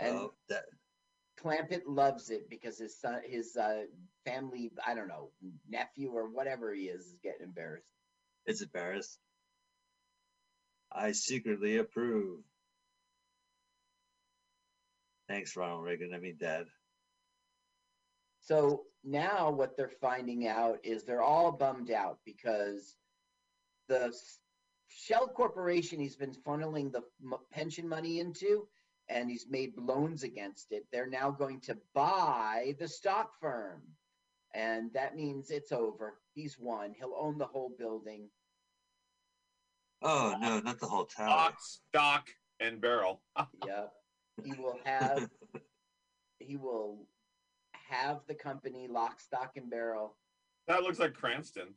And 0.01 0.17
oh, 0.17 0.33
that 0.49 0.65
Clampett 1.43 1.83
loves 1.87 2.31
it 2.31 2.49
because 2.49 2.79
his 2.79 2.99
son, 2.99 3.21
his 3.25 3.57
uh, 3.57 3.83
family, 4.25 4.73
I 4.87 4.95
don't 4.95 5.09
know, 5.09 5.31
nephew 5.69 6.11
or 6.11 6.29
whatever 6.29 6.73
he 6.73 6.85
is, 6.85 7.07
is 7.07 7.19
getting 7.23 7.45
embarrassed. 7.45 7.93
It's 8.47 8.63
embarrassed. 8.63 9.19
I 10.91 11.13
secretly 11.13 11.77
approve. 11.77 12.41
Thanks, 15.29 15.57
Ronald 15.57 15.85
Reagan. 15.85 16.13
I 16.15 16.19
mean, 16.19 16.37
Dad. 16.41 16.67
So 18.41 18.83
now 19.05 19.51
what 19.51 19.77
they're 19.77 19.93
finding 20.01 20.49
out 20.49 20.79
is 20.83 21.05
they're 21.05 21.23
all 21.23 21.53
bummed 21.53 21.91
out 21.91 22.19
because 22.25 22.97
the 23.89 24.13
Shell 24.89 25.29
Corporation 25.29 26.01
he's 26.01 26.17
been 26.17 26.35
funneling 26.47 26.91
the 26.91 27.03
pension 27.53 27.89
money 27.89 28.19
into 28.19 28.67
and 29.11 29.29
he's 29.29 29.47
made 29.51 29.77
loans 29.77 30.23
against 30.23 30.73
it. 30.73 30.87
They're 30.93 31.09
now 31.09 31.31
going 31.31 31.61
to 31.63 31.77
buy 31.95 32.77
the 32.79 32.89
stock 32.89 33.33
firm. 33.41 33.83
And 34.55 34.93
that 34.95 35.17
means 35.17 35.51
it's 35.51 35.73
over. 35.73 36.15
He's 36.35 36.59
won. 36.59 36.95
He'll 36.97 37.17
own 37.19 37.39
the 37.39 37.47
whole 37.47 37.73
building. 37.79 38.29
Oh 40.03 40.33
uh, 40.33 40.39
no, 40.39 40.61
not 40.61 40.81
the 40.81 40.87
whole 40.87 41.05
tower. 41.05 41.29
Stock, 41.29 41.61
stock, 41.61 42.29
and 42.61 42.81
barrel. 42.81 43.21
Yep. 43.67 43.93
He 44.45 44.53
will 44.53 44.79
have 44.85 45.29
he 46.39 46.57
will 46.57 47.07
have 47.73 48.21
the 48.27 48.35
company 48.35 48.89
lock, 48.89 49.21
stock, 49.21 49.53
and 49.57 49.69
barrel. 49.71 50.17
That 50.67 50.83
looks 50.83 50.99
like 50.99 51.13
Cranston. 51.13 51.75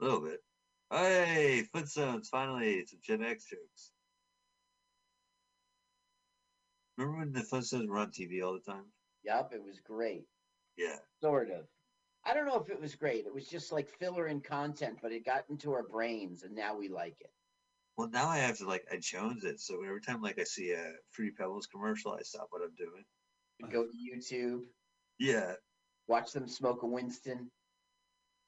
A 0.00 0.04
little 0.04 0.20
bit. 0.20 0.42
Hey, 0.90 1.64
Flintstones! 1.72 2.26
Finally, 2.28 2.84
some 2.86 2.98
Gen 3.02 3.22
X 3.22 3.44
jokes. 3.44 3.92
Remember 6.96 7.18
when 7.18 7.32
the 7.32 7.40
Flintstones 7.40 7.88
were 7.88 7.98
on 7.98 8.10
TV 8.10 8.42
all 8.44 8.52
the 8.54 8.72
time? 8.72 8.84
Yep, 9.24 9.52
it 9.54 9.64
was 9.64 9.80
great. 9.80 10.26
Yeah. 10.76 10.96
Sort 11.20 11.50
of. 11.50 11.66
I 12.24 12.34
don't 12.34 12.46
know 12.46 12.58
if 12.58 12.70
it 12.70 12.80
was 12.80 12.94
great. 12.94 13.26
It 13.26 13.34
was 13.34 13.48
just 13.48 13.72
like 13.72 13.88
filler 13.88 14.26
and 14.26 14.42
content, 14.42 14.98
but 15.02 15.12
it 15.12 15.24
got 15.24 15.44
into 15.50 15.72
our 15.72 15.82
brains 15.82 16.42
and 16.42 16.54
now 16.54 16.76
we 16.76 16.88
like 16.88 17.16
it. 17.20 17.30
Well, 17.96 18.08
now 18.08 18.28
I 18.28 18.38
have 18.38 18.58
to 18.58 18.66
like 18.66 18.84
I 18.90 18.96
Jones 18.96 19.44
it, 19.44 19.60
so 19.60 19.84
every 19.84 20.00
time 20.00 20.20
like 20.20 20.38
I 20.40 20.44
see 20.44 20.72
a 20.72 20.92
Free 21.10 21.30
Pebbles 21.30 21.66
commercial, 21.66 22.12
I 22.12 22.22
stop 22.22 22.48
what 22.50 22.62
I'm 22.62 22.74
doing. 22.76 23.04
Go 23.70 23.86
to 23.86 23.92
YouTube, 23.92 24.62
Yeah. 25.18 25.54
watch 26.08 26.32
them 26.32 26.48
smoke 26.48 26.82
a 26.82 26.86
Winston. 26.86 27.50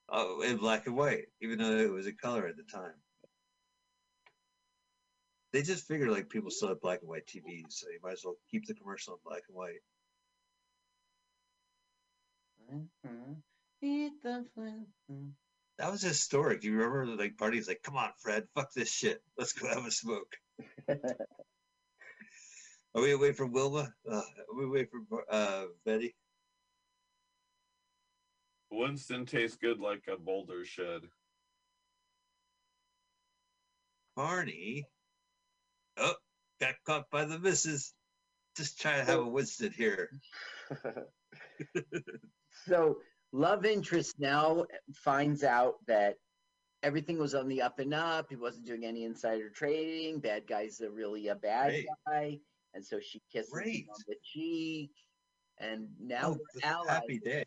Oh, 0.09 0.41
in 0.43 0.57
black 0.57 0.87
and 0.87 0.97
white, 0.97 1.27
even 1.41 1.59
though 1.59 1.77
it 1.77 1.91
was 1.91 2.07
a 2.07 2.13
color 2.13 2.47
at 2.47 2.57
the 2.57 2.65
time. 2.65 2.95
They 5.57 5.63
just 5.63 5.89
figured 5.89 6.11
like 6.11 6.29
people 6.29 6.51
still 6.51 6.69
had 6.69 6.83
black 6.83 7.01
and 7.01 7.09
white 7.09 7.27
TVs, 7.27 7.73
so 7.73 7.89
you 7.89 7.99
might 8.03 8.13
as 8.13 8.23
well 8.23 8.37
keep 8.51 8.67
the 8.67 8.75
commercial 8.75 9.15
in 9.15 9.21
black 9.25 9.41
and 9.49 9.57
white. 9.57 9.81
Mhm. 13.03 13.43
Eat 13.81 14.23
the 14.23 14.45
Flintstones. 14.55 15.33
That 15.79 15.91
was 15.91 16.03
historic. 16.03 16.61
Do 16.61 16.69
you 16.69 16.77
remember 16.77 17.07
like 17.17 17.39
parties 17.39 17.69
like, 17.69 17.81
come 17.83 17.97
on, 17.97 18.11
Fred, 18.19 18.47
fuck 18.55 18.71
this 18.75 18.93
shit. 18.93 19.23
Let's 19.39 19.55
go 19.55 19.67
have 19.67 19.87
a 19.87 19.91
smoke. 19.91 20.37
Are 22.95 23.01
we 23.01 23.13
away 23.13 23.33
from 23.33 23.53
Wilma? 23.53 23.95
Uh, 24.07 24.17
are 24.17 24.55
we 24.59 24.65
away 24.65 24.85
from 24.85 25.07
uh, 25.31 25.65
Betty? 25.87 26.15
Winston 28.71 29.25
tastes 29.25 29.57
good 29.57 29.81
like 29.81 30.05
a 30.07 30.19
boulder 30.19 30.67
should. 30.67 31.09
Barney. 34.15 34.87
Oh, 35.99 36.15
got 36.61 36.75
caught 36.87 37.11
by 37.11 37.25
the 37.25 37.39
missus. 37.39 37.93
Just 38.57 38.81
trying 38.81 39.05
to 39.05 39.11
have 39.11 39.21
a 39.21 39.27
Winston 39.27 39.73
here. 39.77 40.09
so 42.67 42.97
love 43.33 43.65
interest 43.67 44.15
now 44.19 44.65
finds 44.95 45.45
out 45.45 45.75
that 45.87 46.15
everything 46.83 47.19
was 47.19 47.35
on 47.35 47.49
the 47.49 47.63
up 47.63 47.79
and 47.79 47.93
up. 47.95 48.27
He 48.31 48.37
wasn't 48.37 48.67
doing 48.67 48.85
any 48.85 49.05
insider 49.05 49.51
trading. 49.51 50.21
Bad 50.21 50.47
guy's 50.47 50.81
a 50.81 50.91
really 50.91 51.29
a 51.29 51.35
bad 51.35 51.69
Great. 51.71 51.87
guy, 52.07 52.39
and 52.75 52.85
so 52.85 52.99
she 53.01 53.21
kisses 53.33 53.53
him 53.53 53.87
on 53.91 54.01
the 54.09 54.17
cheek. 54.23 54.91
And 55.59 55.89
now 56.01 56.21
Oh, 56.25 56.31
we're 56.33 56.39
it's 56.55 56.65
a 56.65 56.67
allies. 56.67 56.89
happy 56.89 57.19
day. 57.19 57.45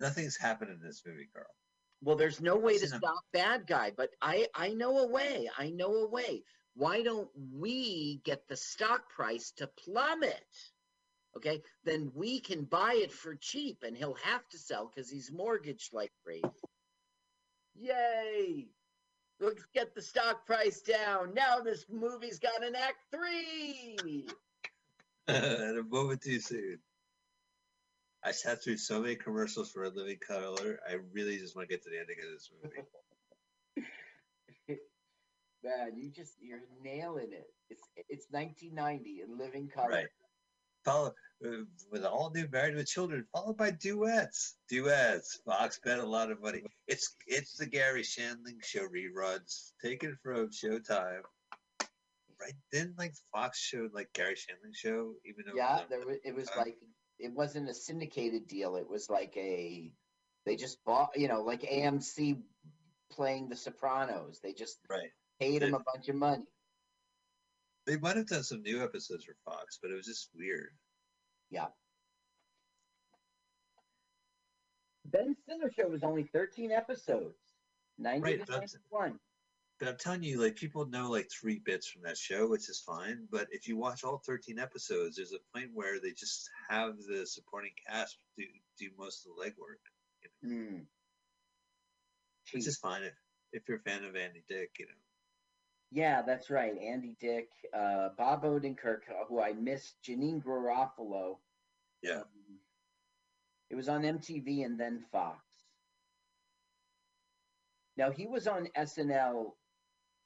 Nothing's 0.00 0.36
happened 0.36 0.70
in 0.70 0.80
this 0.80 1.02
movie, 1.06 1.28
Carl. 1.32 1.46
Well, 2.02 2.16
there's 2.16 2.40
no 2.40 2.56
way 2.56 2.74
to 2.74 2.80
This 2.80 2.88
is 2.88 2.94
a- 2.94 2.98
stop 2.98 3.24
bad 3.32 3.66
guy, 3.66 3.92
but 3.96 4.10
I 4.20 4.48
I 4.54 4.70
know 4.70 4.98
a 4.98 5.06
way. 5.06 5.48
I 5.56 5.70
know 5.70 5.94
a 5.94 6.08
way. 6.08 6.42
Why 6.74 7.02
don't 7.02 7.30
we 7.52 8.20
get 8.24 8.48
the 8.48 8.56
stock 8.56 9.08
price 9.10 9.52
to 9.58 9.66
plummet? 9.68 10.44
Okay, 11.36 11.62
then 11.84 12.10
we 12.14 12.40
can 12.40 12.64
buy 12.64 12.94
it 12.94 13.12
for 13.12 13.36
cheap, 13.36 13.84
and 13.84 13.96
he'll 13.96 14.14
have 14.22 14.46
to 14.50 14.58
sell 14.58 14.86
because 14.92 15.08
he's 15.10 15.30
mortgaged 15.32 15.92
like 15.94 16.12
crazy. 16.24 16.42
Yay! 17.74 18.68
Let's 19.40 19.64
get 19.74 19.94
the 19.94 20.02
stock 20.02 20.44
price 20.46 20.82
down. 20.82 21.34
Now 21.34 21.60
this 21.60 21.86
movie's 21.88 22.38
got 22.38 22.62
an 22.64 22.74
act 22.74 22.98
three. 23.10 24.26
A 25.28 25.82
moment 25.88 26.20
too 26.22 26.40
soon. 26.40 26.78
I 28.24 28.30
sat 28.30 28.62
through 28.62 28.76
so 28.76 29.00
many 29.00 29.16
commercials 29.16 29.70
for 29.70 29.84
a 29.84 29.88
living 29.88 30.18
color. 30.26 30.78
I 30.88 30.98
really 31.12 31.38
just 31.38 31.56
want 31.56 31.68
to 31.68 31.74
get 31.74 31.82
to 31.84 31.90
the 31.90 31.98
ending 31.98 32.16
of 32.24 32.30
this 32.32 32.50
movie. 32.62 32.76
Man, 35.64 35.96
you 35.96 36.10
just 36.10 36.34
you're 36.40 36.62
nailing 36.82 37.32
it. 37.32 37.46
It's 37.70 37.82
it's 38.08 38.26
1990 38.30 39.22
in 39.22 39.38
living 39.38 39.68
color. 39.68 39.88
Right. 39.88 40.06
Follow 40.84 41.14
uh, 41.46 41.50
with 41.92 42.04
all 42.04 42.32
new 42.34 42.48
Married 42.52 42.74
with 42.74 42.86
Children, 42.88 43.24
followed 43.32 43.56
by 43.56 43.70
duets. 43.70 44.56
Duets. 44.68 45.40
Fox 45.44 45.78
bet 45.84 46.00
a 46.00 46.06
lot 46.06 46.30
of 46.32 46.42
money. 46.42 46.62
It's 46.88 47.14
it's 47.26 47.56
the 47.56 47.66
Garry 47.66 48.02
Shandling 48.02 48.62
show 48.64 48.88
reruns 48.88 49.72
taken 49.82 50.16
from 50.22 50.50
Showtime. 50.50 51.22
Right? 52.40 52.54
Didn't 52.72 52.98
like 52.98 53.14
Fox 53.32 53.60
showed 53.60 53.92
like 53.94 54.12
Garry 54.14 54.34
Shandling 54.34 54.74
show, 54.74 55.14
even 55.24 55.44
though 55.46 55.52
Yeah, 55.54 55.78
it 55.78 55.80
was 55.80 55.88
there 55.90 56.06
was, 56.06 56.16
it 56.24 56.34
was 56.34 56.48
time. 56.48 56.58
like 56.58 56.76
it 57.22 57.32
wasn't 57.32 57.70
a 57.70 57.74
syndicated 57.74 58.48
deal. 58.48 58.76
It 58.76 58.88
was 58.88 59.08
like 59.08 59.34
a 59.36 59.92
they 60.44 60.56
just 60.56 60.84
bought, 60.84 61.10
you 61.16 61.28
know, 61.28 61.42
like 61.42 61.62
AMC 61.62 62.42
playing 63.12 63.48
The 63.48 63.56
Sopranos. 63.56 64.40
They 64.42 64.52
just 64.52 64.78
right. 64.90 65.10
paid 65.40 65.62
him 65.62 65.74
a 65.74 65.80
bunch 65.92 66.08
of 66.08 66.16
money. 66.16 66.42
They 67.86 67.96
might 67.96 68.16
have 68.16 68.26
done 68.26 68.42
some 68.42 68.62
new 68.62 68.82
episodes 68.82 69.24
for 69.24 69.36
Fox, 69.44 69.78
but 69.80 69.90
it 69.90 69.94
was 69.94 70.06
just 70.06 70.30
weird. 70.34 70.70
Yeah. 71.50 71.66
Ben 75.04 75.36
Stiller 75.42 75.70
show 75.70 75.88
was 75.88 76.02
only 76.02 76.24
13 76.24 76.72
episodes. 76.72 77.36
90 77.98 78.22
Right, 78.22 78.40
to 78.40 78.46
that's- 78.46 78.76
91. 78.92 79.18
But 79.82 79.88
I'm 79.88 79.96
telling 79.96 80.22
you, 80.22 80.40
like 80.40 80.54
people 80.54 80.86
know 80.86 81.10
like 81.10 81.28
three 81.28 81.58
bits 81.58 81.88
from 81.88 82.02
that 82.02 82.16
show, 82.16 82.48
which 82.48 82.68
is 82.68 82.78
fine. 82.86 83.26
But 83.32 83.48
if 83.50 83.66
you 83.66 83.76
watch 83.76 84.04
all 84.04 84.22
13 84.24 84.60
episodes, 84.60 85.16
there's 85.16 85.32
a 85.32 85.40
point 85.52 85.70
where 85.74 85.98
they 86.00 86.12
just 86.12 86.48
have 86.70 86.98
the 87.08 87.26
supporting 87.26 87.72
cast 87.84 88.16
do 88.38 88.44
do 88.78 88.90
most 88.96 89.26
of 89.26 89.32
the 89.34 89.42
legwork, 89.42 89.80
Hmm. 90.40 90.82
which 92.52 92.68
is 92.68 92.78
fine 92.78 93.02
if 93.02 93.14
if 93.52 93.64
you're 93.66 93.78
a 93.78 93.80
fan 93.80 94.04
of 94.04 94.14
Andy 94.14 94.44
Dick, 94.48 94.70
you 94.78 94.86
know. 94.86 94.92
Yeah, 95.90 96.22
that's 96.22 96.48
right. 96.48 96.78
Andy 96.78 97.16
Dick, 97.18 97.48
uh, 97.74 98.10
Bob 98.16 98.44
Odenkirk, 98.44 99.10
uh, 99.10 99.24
who 99.26 99.40
I 99.42 99.52
missed, 99.52 99.96
Janeane 100.04 100.44
Garofalo. 100.44 101.38
Yeah. 102.02 102.20
Um, 102.20 102.60
it 103.68 103.74
was 103.74 103.88
on 103.88 104.02
MTV 104.02 104.64
and 104.64 104.78
then 104.78 105.00
Fox. 105.10 105.42
Now 107.96 108.12
he 108.12 108.28
was 108.28 108.46
on 108.46 108.68
SNL 108.76 109.56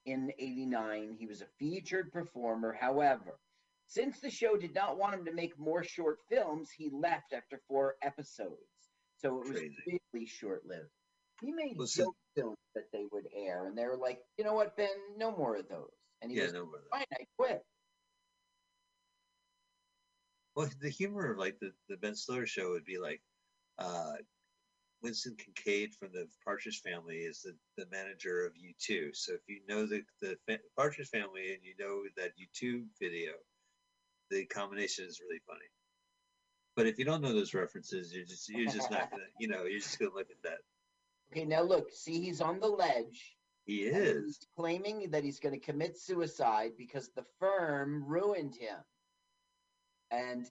in 0.06 0.32
'89. 0.38 1.16
He 1.18 1.26
was 1.26 1.42
a 1.42 1.46
featured 1.58 2.12
performer. 2.12 2.72
However, 2.72 3.38
since 3.86 4.20
the 4.20 4.30
show 4.30 4.56
did 4.56 4.74
not 4.74 4.98
want 4.98 5.14
him 5.14 5.24
to 5.26 5.32
make 5.32 5.58
more 5.58 5.84
short 5.84 6.18
films, 6.28 6.70
he 6.70 6.90
left 6.90 7.32
after 7.32 7.60
four 7.68 7.96
episodes. 8.02 8.56
So 9.18 9.40
it 9.40 9.48
was 9.48 9.50
Crazy. 9.50 9.76
really 10.14 10.26
short-lived. 10.26 10.90
He 11.42 11.52
made 11.52 11.78
joke 11.94 12.16
films 12.34 12.56
that 12.74 12.90
they 12.92 13.04
would 13.12 13.26
air, 13.34 13.66
and 13.66 13.76
they 13.76 13.84
were 13.84 13.96
like, 13.96 14.20
you 14.38 14.44
know 14.44 14.54
what, 14.54 14.76
Ben, 14.76 14.88
no 15.16 15.30
more 15.36 15.56
of 15.56 15.68
those. 15.68 15.90
And 16.22 16.30
he 16.30 16.38
Yeah, 16.38 16.44
was 16.44 16.52
no 16.54 16.66
brother. 16.66 16.84
fine, 16.90 17.04
I 17.12 17.24
quit. 17.38 17.62
Well, 20.54 20.68
the 20.80 20.88
humor 20.88 21.32
of 21.32 21.38
like 21.38 21.58
the, 21.60 21.72
the 21.88 21.96
Ben 21.98 22.14
Stiller 22.14 22.46
show 22.46 22.70
would 22.70 22.84
be 22.84 22.98
like, 22.98 23.20
uh, 23.78 24.14
Winston 25.02 25.36
Kincaid 25.36 25.94
from 25.94 26.10
the 26.12 26.26
Partridge 26.44 26.80
Family 26.80 27.18
is 27.18 27.42
the, 27.42 27.54
the 27.76 27.88
manager 27.90 28.44
of 28.44 28.52
U2. 28.54 29.14
So 29.14 29.34
if 29.34 29.40
you 29.46 29.60
know 29.68 29.86
the 29.86 30.02
the 30.20 30.36
fa- 30.46 30.58
Partridge 30.76 31.08
Family 31.08 31.52
and 31.52 31.62
you 31.62 31.74
know 31.78 32.02
that 32.16 32.32
YouTube 32.38 32.86
video, 33.00 33.32
the 34.30 34.46
combination 34.46 35.04
is 35.06 35.20
really 35.20 35.40
funny. 35.46 35.68
But 36.74 36.86
if 36.86 36.98
you 36.98 37.04
don't 37.04 37.22
know 37.22 37.32
those 37.32 37.54
references, 37.54 38.12
you're 38.12 38.24
just 38.24 38.48
you're 38.48 38.70
just 38.70 38.90
not 38.90 39.10
gonna 39.10 39.22
you 39.38 39.48
know 39.48 39.64
you're 39.64 39.80
just 39.80 39.98
gonna 39.98 40.14
look 40.14 40.30
at 40.30 40.42
that. 40.42 40.58
Okay, 41.32 41.44
now 41.44 41.62
look, 41.62 41.90
see, 41.92 42.20
he's 42.20 42.40
on 42.40 42.60
the 42.60 42.68
ledge. 42.68 43.36
He 43.66 43.82
is 43.82 44.24
He's 44.24 44.46
claiming 44.56 45.10
that 45.10 45.24
he's 45.24 45.40
going 45.40 45.58
to 45.58 45.64
commit 45.64 45.98
suicide 45.98 46.72
because 46.78 47.10
the 47.10 47.24
firm 47.40 48.04
ruined 48.06 48.54
him. 48.54 48.78
And 50.12 50.46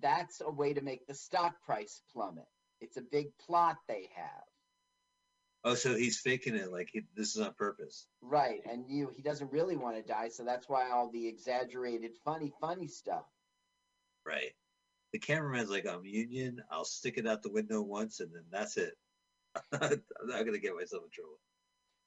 that's 0.00 0.40
a 0.40 0.50
way 0.50 0.72
to 0.72 0.80
make 0.80 1.04
the 1.06 1.14
stock 1.14 1.60
price 1.64 2.00
plummet. 2.12 2.46
It's 2.80 2.96
a 2.96 3.02
big 3.02 3.26
plot 3.38 3.76
they 3.88 4.08
have. 4.14 4.44
oh 5.64 5.74
so 5.74 5.94
he's 5.94 6.18
faking 6.20 6.54
it 6.54 6.72
like 6.72 6.88
he, 6.92 7.02
this 7.16 7.34
is 7.36 7.42
on 7.42 7.52
purpose. 7.54 8.06
Right. 8.22 8.60
And 8.70 8.84
you 8.88 9.10
he 9.14 9.22
doesn't 9.22 9.52
really 9.52 9.76
want 9.76 9.96
to 9.96 10.02
die, 10.02 10.28
so 10.28 10.44
that's 10.44 10.68
why 10.68 10.90
all 10.90 11.10
the 11.10 11.26
exaggerated 11.28 12.12
funny 12.24 12.52
funny 12.60 12.86
stuff. 12.88 13.24
Right. 14.26 14.52
The 15.12 15.18
cameraman's 15.18 15.70
like, 15.70 15.86
I'm 15.86 16.04
union. 16.04 16.62
I'll 16.70 16.84
stick 16.84 17.18
it 17.18 17.26
out 17.26 17.42
the 17.42 17.50
window 17.52 17.82
once, 17.82 18.20
and 18.20 18.30
then 18.32 18.44
that's 18.50 18.76
it. 18.76 18.94
I'm 19.72 20.02
not 20.24 20.44
gonna 20.46 20.58
get 20.58 20.76
myself 20.76 21.02
in 21.04 21.10
trouble. 21.10 21.38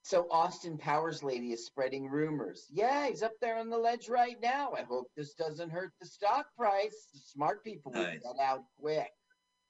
So 0.05 0.27
Austin 0.31 0.77
Powers 0.77 1.23
lady 1.23 1.51
is 1.53 1.65
spreading 1.65 2.09
rumors. 2.09 2.65
Yeah, 2.69 3.07
he's 3.07 3.23
up 3.23 3.33
there 3.41 3.57
on 3.57 3.69
the 3.69 3.77
ledge 3.77 4.09
right 4.09 4.35
now. 4.41 4.71
I 4.77 4.83
hope 4.83 5.07
this 5.15 5.33
doesn't 5.33 5.69
hurt 5.69 5.93
the 6.01 6.07
stock 6.07 6.47
price. 6.57 7.07
The 7.13 7.19
smart 7.19 7.63
people 7.63 7.91
will 7.93 8.03
Nice. 8.03 8.19
get 8.21 8.35
out 8.41 8.63
quick. 8.79 9.11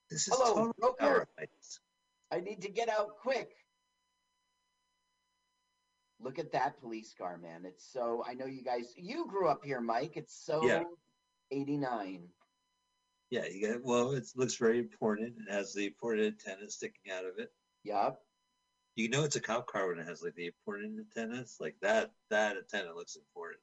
This 0.09 0.27
is 0.27 0.33
Hello, 0.35 0.71
total. 0.81 1.25
I 2.31 2.39
need 2.39 2.61
to 2.61 2.69
get 2.69 2.89
out 2.89 3.17
quick. 3.21 3.51
Look 6.19 6.39
at 6.39 6.51
that 6.53 6.79
police 6.79 7.13
car, 7.17 7.37
man. 7.37 7.65
It's 7.65 7.91
so 7.91 8.23
I 8.25 8.33
know 8.33 8.45
you 8.45 8.63
guys 8.63 8.93
you 8.95 9.27
grew 9.27 9.47
up 9.47 9.63
here, 9.63 9.81
Mike. 9.81 10.13
It's 10.15 10.33
so 10.33 10.65
Yeah. 10.65 10.83
89. 11.51 12.29
Yeah, 13.29 13.45
you 13.45 13.67
got 13.67 13.83
well. 13.83 14.11
It 14.11 14.27
looks 14.35 14.55
very 14.55 14.79
important. 14.79 15.35
It 15.47 15.51
has 15.51 15.73
the 15.73 15.87
important 15.87 16.35
antenna 16.47 16.69
sticking 16.69 17.11
out 17.11 17.25
of 17.25 17.39
it. 17.39 17.51
Yup. 17.83 18.23
You 18.95 19.09
know 19.09 19.23
it's 19.23 19.35
a 19.35 19.41
cop 19.41 19.67
car 19.67 19.87
when 19.87 19.99
it 19.99 20.07
has 20.07 20.21
like 20.21 20.35
the 20.35 20.45
important 20.45 20.99
antennas. 20.99 21.57
Like 21.59 21.75
that, 21.81 22.11
that 22.29 22.57
antenna 22.57 22.93
looks 22.93 23.15
important. 23.15 23.59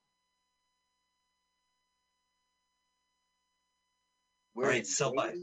We're 4.61 4.67
Right, 4.69 4.79
in 4.81 4.85
so 4.85 5.11
by- 5.15 5.35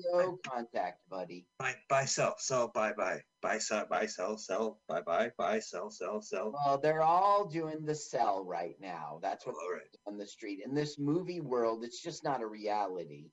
contact, 0.45 0.99
buddy. 1.10 1.47
Buy, 1.58 1.73
buy, 1.89 2.06
sell, 2.06 2.36
sell, 2.38 2.67
buy, 2.67 2.93
buy, 2.93 3.23
buy, 3.41 3.58
sell, 3.58 3.88
buy, 3.88 4.06
sell, 4.06 4.38
sell, 4.38 4.80
buy, 4.88 5.01
buy, 5.01 5.32
buy, 5.39 5.58
sell, 5.60 5.89
sell, 5.89 6.21
sell. 6.21 6.51
Well, 6.63 6.77
they're 6.77 7.01
all 7.01 7.47
doing 7.47 7.84
the 7.84 7.95
sell 7.95 8.45
right 8.45 8.75
now. 8.80 9.17
That's 9.23 9.43
what 9.47 9.56
All 9.56 9.71
right. 9.73 9.89
on 10.06 10.19
the 10.19 10.27
street. 10.27 10.60
In 10.63 10.75
this 10.75 10.99
movie 10.99 11.41
world, 11.41 11.84
it's 11.84 11.99
just 11.99 12.23
not 12.23 12.43
a 12.43 12.45
reality. 12.45 13.32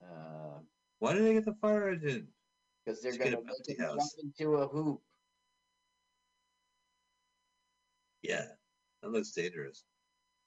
Uh, 0.00 0.60
Why 1.00 1.14
did 1.14 1.24
they 1.24 1.32
get 1.34 1.44
the 1.44 1.54
fire 1.60 1.88
engine? 1.90 2.28
because 2.84 3.02
they're 3.02 3.16
gonna 3.18 3.38
a 3.38 3.40
make 3.42 3.46
bounty 3.46 3.72
him 3.72 3.76
jump 3.78 4.00
house. 4.00 4.14
into 4.22 4.54
a 4.58 4.68
hoop. 4.68 5.02
Yeah, 8.22 8.46
that 9.02 9.10
looks 9.10 9.32
dangerous. 9.32 9.82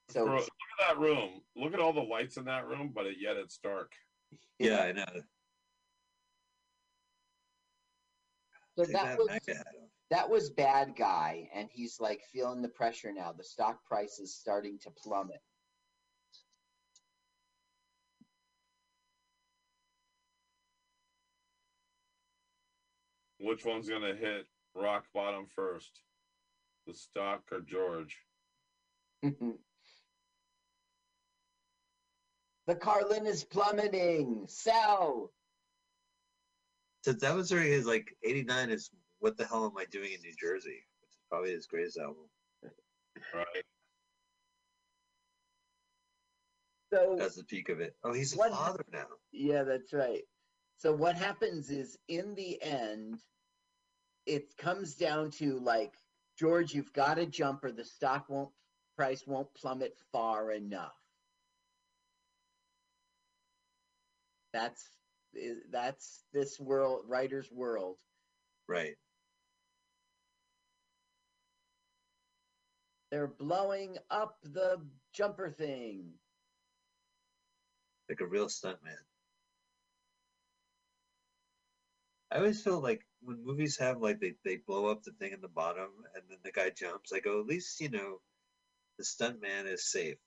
So 0.10 0.24
Bro, 0.26 0.36
look 0.38 0.48
at 0.80 0.88
that 0.88 1.00
room. 1.02 1.42
Look 1.58 1.74
at 1.74 1.82
all 1.82 1.92
the 1.92 2.00
lights 2.00 2.38
in 2.38 2.46
that 2.46 2.66
room, 2.68 2.92
but 2.96 3.06
yet 3.20 3.36
it's 3.36 3.58
dark. 3.58 3.92
Yeah, 4.60 4.80
I 4.82 4.92
know. 4.94 5.06
so 8.78 8.84
Take 8.86 8.94
that 8.94 9.04
that 9.04 9.18
was 9.18 9.28
MAGA 9.30 9.58
hat 9.58 9.68
off. 9.68 9.90
that 10.12 10.30
was 10.30 10.50
bad 10.50 10.96
guy, 10.96 11.50
and 11.54 11.70
he's 11.72 12.00
like 12.00 12.22
feeling 12.32 12.62
the 12.62 12.70
pressure 12.70 13.12
now. 13.14 13.34
The 13.34 13.44
stock 13.44 13.84
price 13.86 14.20
is 14.20 14.36
starting 14.36 14.80
to 14.80 14.92
plummet. 14.92 15.42
Which 23.40 23.66
one's 23.66 23.90
gonna 23.90 24.16
hit 24.16 24.48
rock 24.74 25.06
bottom 25.14 25.46
first? 25.48 26.02
The 26.88 26.94
stock 26.94 27.44
or 27.52 27.62
George? 27.62 28.18
the 32.68 32.76
Carlin 32.76 33.26
is 33.26 33.44
plummeting. 33.44 34.46
Sell. 34.48 35.32
So 37.04 37.14
that 37.14 37.36
was 37.36 37.52
already 37.52 37.70
his 37.72 37.86
like 37.86 38.16
'89 38.24 38.70
is 38.72 38.90
what 39.20 39.38
the 39.38 39.46
hell 39.46 39.66
am 39.66 39.78
I 39.78 39.86
doing 39.86 40.12
in 40.14 40.22
New 40.22 40.34
Jersey, 40.40 40.84
which 41.02 41.10
is 41.12 41.18
probably 41.30 41.52
his 41.52 41.68
greatest 41.68 41.98
album. 41.98 42.30
Right. 43.34 43.64
So 46.94 47.16
That's 47.18 47.36
the 47.36 47.44
peak 47.44 47.70
of 47.70 47.80
it. 47.82 47.96
Oh, 48.04 48.14
he's 48.14 48.34
a 48.34 48.38
What- 48.38 48.52
father 48.52 48.86
now. 48.92 49.08
Yeah, 49.32 49.64
that's 49.64 49.94
right. 49.94 50.24
So 50.78 50.94
what 50.94 51.16
happens 51.16 51.70
is 51.70 51.98
in 52.08 52.36
the 52.36 52.62
end, 52.62 53.20
it 54.26 54.56
comes 54.58 54.96
down 54.96 55.32
to 55.32 55.60
like, 55.60 55.94
George, 56.38 56.74
you've 56.74 56.94
got 56.94 57.16
to 57.16 57.26
jump 57.26 57.64
or 57.64 57.72
the 57.72 57.86
stock 57.86 58.28
won't 58.30 58.52
price 58.96 59.26
won't 59.28 59.54
plummet 59.56 59.98
far 60.12 60.52
enough. 60.52 60.96
That's 64.56 64.88
that's 65.70 66.24
this 66.32 66.58
world 66.62 67.02
writer's 67.10 67.52
world. 67.52 67.98
Right. 68.70 68.96
They're 73.12 73.28
blowing 73.28 73.98
up 74.10 74.38
the 74.44 74.80
jumper 75.14 75.50
thing. 75.50 76.14
Like 78.08 78.22
a 78.22 78.26
real 78.26 78.48
stuntman. 78.48 79.04
I 82.32 82.38
always 82.38 82.62
feel 82.62 82.80
like 82.80 83.02
when 83.22 83.44
movies 83.44 83.78
have 83.80 84.02
like 84.02 84.22
they, 84.22 84.36
they 84.46 84.56
blow 84.56 84.88
up 84.88 85.04
the 85.04 85.12
thing 85.20 85.34
in 85.34 85.42
the 85.42 85.50
bottom 85.50 85.90
and 86.16 86.24
then 86.30 86.38
the 86.46 86.52
guy 86.54 86.70
jumps, 86.70 87.12
I 87.12 87.20
go, 87.20 87.42
at 87.42 87.46
least, 87.46 87.82
you 87.82 87.90
know, 87.90 88.22
the 88.98 89.04
stuntman 89.04 89.66
is 89.66 89.92
safe. 89.92 90.18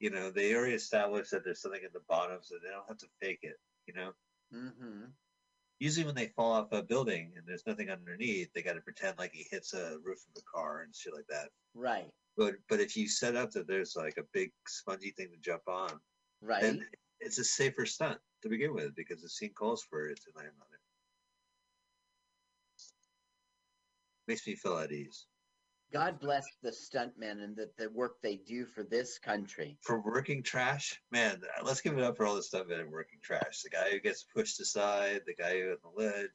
You 0.00 0.10
know, 0.10 0.30
they 0.30 0.54
already 0.54 0.74
established 0.74 1.30
that 1.30 1.44
there's 1.44 1.62
something 1.62 1.82
in 1.82 1.90
the 1.94 2.02
bottom 2.08 2.40
so 2.42 2.56
they 2.62 2.70
don't 2.70 2.88
have 2.88 2.98
to 2.98 3.06
fake 3.20 3.40
it, 3.42 3.56
you 3.86 3.94
know? 3.94 4.12
Mm-hmm. 4.54 5.04
Usually 5.78 6.04
when 6.04 6.14
they 6.14 6.26
fall 6.26 6.52
off 6.52 6.72
a 6.72 6.82
building 6.82 7.32
and 7.36 7.46
there's 7.46 7.66
nothing 7.66 7.88
underneath, 7.90 8.52
they 8.52 8.62
gotta 8.62 8.80
pretend 8.80 9.18
like 9.18 9.32
he 9.32 9.46
hits 9.50 9.72
a 9.72 9.96
roof 10.04 10.18
of 10.28 10.34
the 10.34 10.42
car 10.52 10.82
and 10.82 10.94
shit 10.94 11.14
like 11.14 11.26
that. 11.28 11.48
Right. 11.74 12.08
But 12.36 12.54
but 12.68 12.80
if 12.80 12.96
you 12.96 13.08
set 13.08 13.36
up 13.36 13.50
that 13.52 13.66
there's 13.66 13.96
like 13.96 14.16
a 14.18 14.24
big 14.32 14.52
spongy 14.66 15.10
thing 15.10 15.28
to 15.30 15.38
jump 15.38 15.62
on, 15.66 16.00
Right. 16.42 16.62
then 16.62 16.86
it's 17.20 17.38
a 17.38 17.44
safer 17.44 17.86
stunt 17.86 18.18
to 18.42 18.48
begin 18.48 18.74
with 18.74 18.94
because 18.94 19.22
the 19.22 19.28
scene 19.28 19.52
calls 19.54 19.82
for 19.82 20.06
it 20.06 20.20
to 20.22 20.30
land 20.36 20.52
on 20.60 20.66
it. 20.72 20.80
Makes 24.28 24.46
me 24.46 24.54
feel 24.54 24.78
at 24.78 24.92
ease. 24.92 25.26
God 25.92 26.20
bless 26.20 26.46
the 26.62 26.70
stuntmen 26.70 27.42
and 27.42 27.56
the, 27.56 27.68
the 27.76 27.90
work 27.90 28.22
they 28.22 28.36
do 28.36 28.64
for 28.64 28.84
this 28.84 29.18
country. 29.18 29.76
For 29.80 30.00
working 30.00 30.42
trash, 30.42 31.00
man, 31.10 31.40
uh, 31.42 31.64
let's 31.64 31.80
give 31.80 31.98
it 31.98 32.04
up 32.04 32.16
for 32.16 32.26
all 32.26 32.36
the 32.36 32.42
stuff 32.42 32.70
in 32.70 32.90
working 32.90 33.18
trash. 33.22 33.62
The 33.62 33.70
guy 33.70 33.90
who 33.90 33.98
gets 33.98 34.22
pushed 34.22 34.60
aside, 34.60 35.22
the 35.26 35.34
guy 35.34 35.60
who 35.60 35.70
on 35.70 35.76
the 35.82 36.02
ledge. 36.04 36.30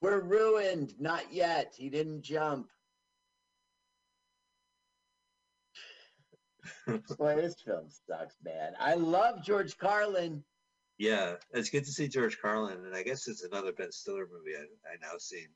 We're 0.00 0.20
ruined. 0.20 0.94
Not 0.98 1.32
yet. 1.32 1.74
He 1.76 1.90
didn't 1.90 2.22
jump. 2.22 2.68
Boy, 7.18 7.36
this 7.36 7.60
film 7.60 7.88
sucks, 8.08 8.36
man. 8.42 8.72
I 8.80 8.94
love 8.94 9.44
George 9.44 9.76
Carlin. 9.76 10.42
Yeah, 10.98 11.34
it's 11.52 11.68
good 11.68 11.84
to 11.84 11.92
see 11.92 12.08
George 12.08 12.40
Carlin, 12.40 12.84
and 12.86 12.94
I 12.94 13.02
guess 13.02 13.28
it's 13.28 13.44
another 13.44 13.72
Ben 13.72 13.92
Stiller 13.92 14.26
movie 14.32 14.56
I, 14.56 14.62
I 14.62 14.96
now 15.02 15.18
seen. 15.18 15.48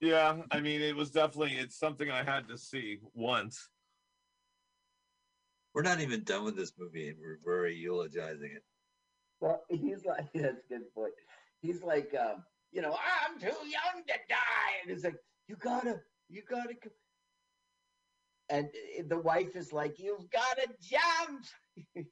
Yeah, 0.00 0.42
I 0.52 0.60
mean, 0.60 0.80
it 0.80 0.94
was 0.94 1.10
definitely 1.10 1.56
it's 1.56 1.78
something 1.78 2.10
I 2.10 2.22
had 2.22 2.48
to 2.48 2.56
see 2.56 2.98
once. 3.14 3.68
We're 5.74 5.82
not 5.82 6.00
even 6.00 6.24
done 6.24 6.44
with 6.44 6.56
this 6.56 6.72
movie, 6.78 7.08
and 7.08 7.18
we're 7.20 7.38
very 7.44 7.74
eulogizing 7.74 8.50
it. 8.54 8.62
Well, 9.40 9.62
he's 9.68 10.04
like, 10.04 10.32
that's 10.34 10.64
a 10.64 10.68
good 10.68 10.94
point. 10.94 11.12
He's 11.60 11.82
like, 11.82 12.14
um, 12.18 12.44
you 12.72 12.82
know, 12.82 12.96
I'm 12.96 13.38
too 13.38 13.46
young 13.46 14.04
to 14.06 14.14
die. 14.28 14.74
And 14.82 14.90
he's 14.92 15.04
like, 15.04 15.16
you 15.48 15.56
gotta, 15.56 16.00
you 16.28 16.42
gotta. 16.48 16.74
go." 16.74 16.90
And 18.50 18.66
uh, 18.66 19.02
the 19.08 19.18
wife 19.18 19.56
is 19.56 19.72
like, 19.72 19.98
you've 19.98 20.30
gotta 20.30 20.68
jump. 20.80 22.06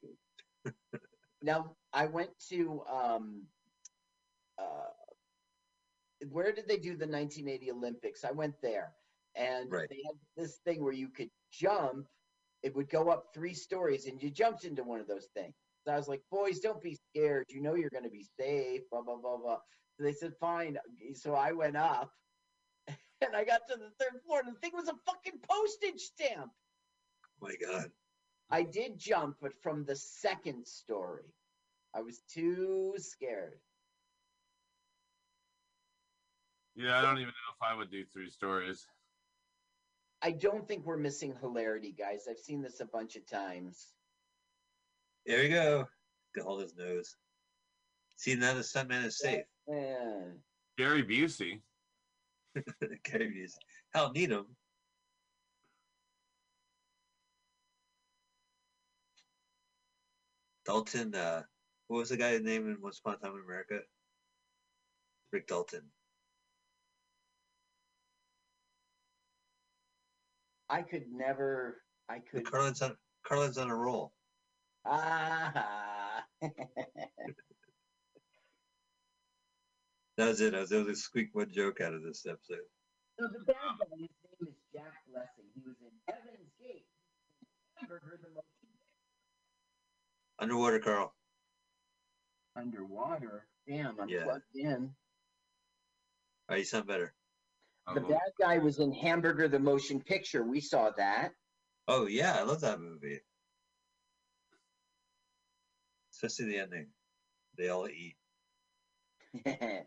now, 1.41 1.75
I 1.93 2.05
went 2.07 2.31
to, 2.49 2.83
um, 2.91 3.43
uh, 4.59 4.89
where 6.31 6.51
did 6.51 6.67
they 6.67 6.77
do 6.77 6.95
the 6.95 7.07
1980 7.07 7.71
Olympics? 7.71 8.23
I 8.23 8.31
went 8.31 8.59
there, 8.61 8.95
and 9.35 9.71
Right. 9.71 9.89
they 9.89 10.01
had 10.05 10.17
this 10.35 10.57
thing 10.59 10.83
where 10.83 10.93
you 10.93 11.09
could 11.09 11.29
jump. 11.51 12.07
It 12.63 12.75
would 12.75 12.89
go 12.89 13.09
up 13.09 13.33
three 13.33 13.53
stories, 13.53 14.07
and 14.07 14.21
you 14.21 14.29
jumped 14.31 14.65
into 14.65 14.83
one 14.83 14.99
of 14.99 15.07
those 15.07 15.27
things. 15.33 15.53
So 15.85 15.93
I 15.93 15.97
was 15.97 16.07
like, 16.07 16.23
boys, 16.29 16.59
don't 16.59 16.81
be 16.81 16.95
scared. 16.95 17.45
You 17.47 17.61
know 17.61 17.75
you're 17.75 17.89
going 17.89 18.03
to 18.03 18.09
be 18.09 18.25
safe, 18.37 18.81
blah, 18.89 19.01
blah, 19.01 19.15
blah, 19.17 19.37
blah. 19.37 19.59
So 19.95 20.03
they 20.03 20.11
said, 20.11 20.33
fine. 20.37 20.77
So 21.13 21.33
I 21.33 21.53
went 21.53 21.77
up 21.77 22.11
and 23.21 23.35
I 23.35 23.45
got 23.45 23.61
to 23.69 23.77
the 23.77 23.91
third 23.99 24.21
floor 24.25 24.41
and 24.45 24.53
the 24.53 24.59
thing 24.59 24.71
was 24.73 24.89
a 24.89 24.95
fucking 25.05 25.39
postage 25.49 26.01
stamp. 26.01 26.51
Oh 27.41 27.47
my 27.47 27.55
God. 27.55 27.89
I 28.49 28.63
did 28.63 28.97
jump, 28.97 29.37
but 29.41 29.53
from 29.61 29.85
the 29.85 29.95
second 29.95 30.67
story. 30.67 31.33
I 31.93 32.01
was 32.01 32.19
too 32.29 32.95
scared. 32.97 33.59
Yeah, 36.77 36.99
I 36.99 37.01
don't 37.01 37.17
even 37.17 37.29
know 37.29 37.55
if 37.55 37.61
I 37.71 37.73
would 37.75 37.89
do 37.89 38.05
three 38.05 38.29
stories. 38.29 38.85
I 40.21 40.31
don't 40.31 40.67
think 40.67 40.85
we're 40.85 40.97
missing 40.97 41.35
hilarity, 41.41 41.91
guys. 41.91 42.27
I've 42.29 42.37
seen 42.37 42.61
this 42.61 42.79
a 42.81 42.85
bunch 42.85 43.15
of 43.15 43.25
times. 43.25 43.87
There 45.25 45.41
you 45.43 45.49
go. 45.49 45.87
Can 46.35 46.43
hold 46.43 46.61
his 46.61 46.75
nose. 46.77 47.15
See, 48.15 48.35
now 48.35 48.53
the 48.53 48.61
stuntman 48.61 49.05
is 49.05 49.17
safe. 49.17 49.43
Man. 49.67 50.39
Gary 50.77 51.03
Busey. 51.03 51.61
Okay, 52.83 53.29
he's- 53.31 53.57
Hell, 53.93 54.11
need 54.11 54.31
him. 54.31 54.45
Dalton, 60.65 61.15
uh, 61.15 61.43
what 61.87 61.97
was 61.99 62.09
the 62.09 62.17
guy's 62.17 62.41
name 62.41 62.67
in 62.69 62.81
Once 62.81 62.99
Upon 62.99 63.15
a 63.15 63.17
Time 63.17 63.35
in 63.35 63.43
America? 63.43 63.79
Rick 65.31 65.47
Dalton. 65.47 65.83
I 70.69 70.81
could 70.81 71.05
never, 71.11 71.81
I 72.09 72.19
could. 72.19 72.49
Carlin's 72.49 72.81
on 72.81 72.95
Carlin's 73.25 73.57
on 73.57 73.69
a 73.69 73.75
roll. 73.75 74.13
Ah. 74.89 76.23
That 80.17 80.27
was 80.29 80.39
it. 80.41 80.55
I 80.55 80.61
was 80.61 80.71
able 80.71 80.85
to 80.85 80.95
squeak 80.95 81.29
one 81.33 81.51
joke 81.51 81.81
out 81.81 81.93
of 81.93 82.03
this 82.03 82.25
episode. 82.25 82.65
So 83.19 83.27
the 83.27 83.43
bad 83.45 83.55
guy, 83.79 83.85
his 83.91 83.99
name 83.99 84.09
is 84.47 84.55
Jack 84.73 84.93
Blessing. 85.11 85.45
He 85.53 85.61
was 85.67 85.75
in 85.81 85.91
Heaven's 86.07 86.49
Gate. 86.59 86.85
Hamburger 87.75 88.17
the 88.23 88.29
Motion 88.29 88.43
Underwater 90.39 90.79
Carl. 90.79 91.13
Underwater. 92.55 93.45
Damn, 93.67 93.99
I'm 93.99 94.07
Yeah. 94.09 94.23
plugged 94.23 94.55
in. 94.55 94.95
All 96.49 96.53
right, 96.53 96.59
you 96.59 96.65
sound 96.65 96.87
better. 96.87 97.13
The 97.93 98.01
Uh-oh. 98.01 98.09
bad 98.09 98.31
guy 98.39 98.57
was 98.57 98.79
in 98.79 98.91
Hamburger 98.91 99.47
the 99.47 99.59
Motion 99.59 100.01
Picture. 100.01 100.43
We 100.43 100.59
saw 100.59 100.89
that. 100.97 101.31
Oh 101.87 102.05
yeah, 102.07 102.35
I 102.37 102.43
love 102.43 102.61
that 102.61 102.81
movie. 102.81 103.19
Especially 106.13 106.45
the 106.51 106.59
ending. 106.59 106.87
They 107.57 107.69
all 107.69 107.87
eat. 107.87 108.15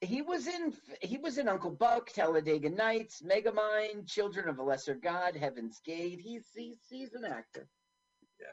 he 0.00 0.22
was 0.22 0.46
in 0.46 0.72
he 1.02 1.18
was 1.18 1.38
in 1.38 1.48
Uncle 1.48 1.70
Buck, 1.70 2.10
Talladega 2.12 2.70
Nights, 2.70 3.22
Megamind, 3.22 4.06
Children 4.06 4.48
of 4.48 4.58
a 4.58 4.62
Lesser 4.62 4.94
God, 4.94 5.36
Heaven's 5.36 5.80
Gate. 5.84 6.20
He's 6.22 6.46
he's, 6.54 6.78
he's 6.88 7.12
an 7.14 7.24
actor. 7.24 7.68
Yeah. 8.40 8.46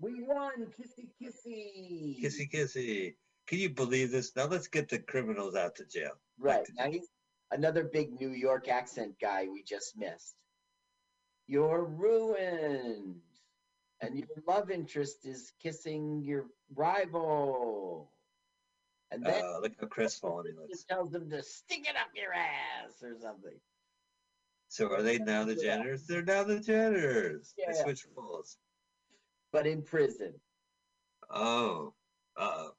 We 0.00 0.22
won, 0.24 0.66
kissy 0.78 1.08
kissy. 1.22 2.22
Kissy 2.22 2.50
kissy. 2.52 3.14
Can 3.46 3.58
you 3.58 3.70
believe 3.70 4.10
this? 4.10 4.32
Now 4.36 4.46
let's 4.46 4.68
get 4.68 4.88
the 4.88 4.98
criminals 4.98 5.54
out 5.54 5.76
to 5.76 5.86
jail. 5.86 6.12
Right. 6.38 6.64
to 6.66 6.72
Now 6.76 6.84
jail. 6.84 6.92
he's 6.92 7.08
another 7.50 7.84
big 7.84 8.12
New 8.20 8.30
York 8.30 8.68
accent 8.68 9.14
guy 9.20 9.46
we 9.52 9.62
just 9.62 9.96
missed. 9.96 10.34
You're 11.46 11.84
ruined. 11.84 13.20
And 14.00 14.16
your 14.16 14.28
love 14.46 14.70
interest 14.70 15.26
is 15.26 15.52
kissing 15.60 16.22
your 16.22 16.46
rival. 16.74 18.12
And 19.10 19.24
then 19.24 19.42
Uh, 19.44 19.58
look 19.60 19.72
how 19.80 19.86
crestfallen 19.88 20.46
he 20.46 20.52
he 20.52 20.58
looks. 20.58 20.84
tells 20.84 21.10
them 21.10 21.28
to 21.30 21.42
stick 21.42 21.88
it 21.88 21.96
up 21.96 22.08
your 22.14 22.32
ass 22.32 23.02
or 23.02 23.16
something. 23.20 23.58
So 24.68 24.92
are 24.92 25.02
they 25.02 25.18
now 25.18 25.44
the 25.44 25.56
janitors? 25.56 26.06
They're 26.06 26.22
now 26.22 26.44
the 26.44 26.60
janitors. 26.60 27.54
They 27.56 27.72
switch 27.72 28.06
roles. 28.14 28.58
But 29.50 29.66
in 29.66 29.82
prison. 29.82 30.40
Oh. 31.30 31.94
Uh 32.36 32.52
oh. 32.56 32.70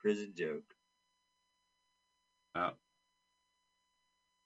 Prison 0.00 0.32
joke. 0.34 0.74
Oh. 2.56 2.70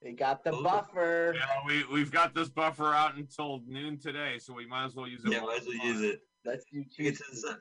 They 0.01 0.13
got 0.13 0.43
the 0.43 0.51
buffer. 0.51 1.35
Yeah, 1.35 1.45
we 1.65 1.83
we've 1.91 2.11
got 2.11 2.33
this 2.33 2.47
buffer 2.49 2.93
out 2.93 3.15
until 3.17 3.61
noon 3.67 3.97
today, 3.99 4.37
so 4.39 4.53
we 4.53 4.65
might 4.65 4.85
as 4.85 4.95
well 4.95 5.07
use 5.07 5.23
it. 5.25 5.31
Yeah, 5.31 5.39
while 5.39 5.47
might 5.47 5.61
as 5.61 5.67
well 5.67 5.85
use 5.85 6.01
it. 6.01 6.21
Let's 6.45 6.65
do 6.71 6.85
Bring 6.97 7.11
to 7.13 7.17
the 7.17 7.31
two. 7.31 7.35
set. 7.35 7.57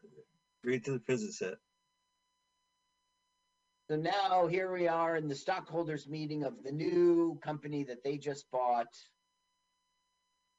Bring 0.62 0.80
to 0.82 0.92
the 0.92 1.00
prison 1.00 1.32
set. 1.32 1.54
So 3.90 3.96
now 3.96 4.46
here 4.46 4.70
we 4.72 4.86
are 4.86 5.16
in 5.16 5.28
the 5.28 5.34
stockholders 5.34 6.06
meeting 6.08 6.44
of 6.44 6.62
the 6.62 6.70
new 6.70 7.40
company 7.42 7.82
that 7.84 8.04
they 8.04 8.18
just 8.18 8.48
bought. 8.52 8.86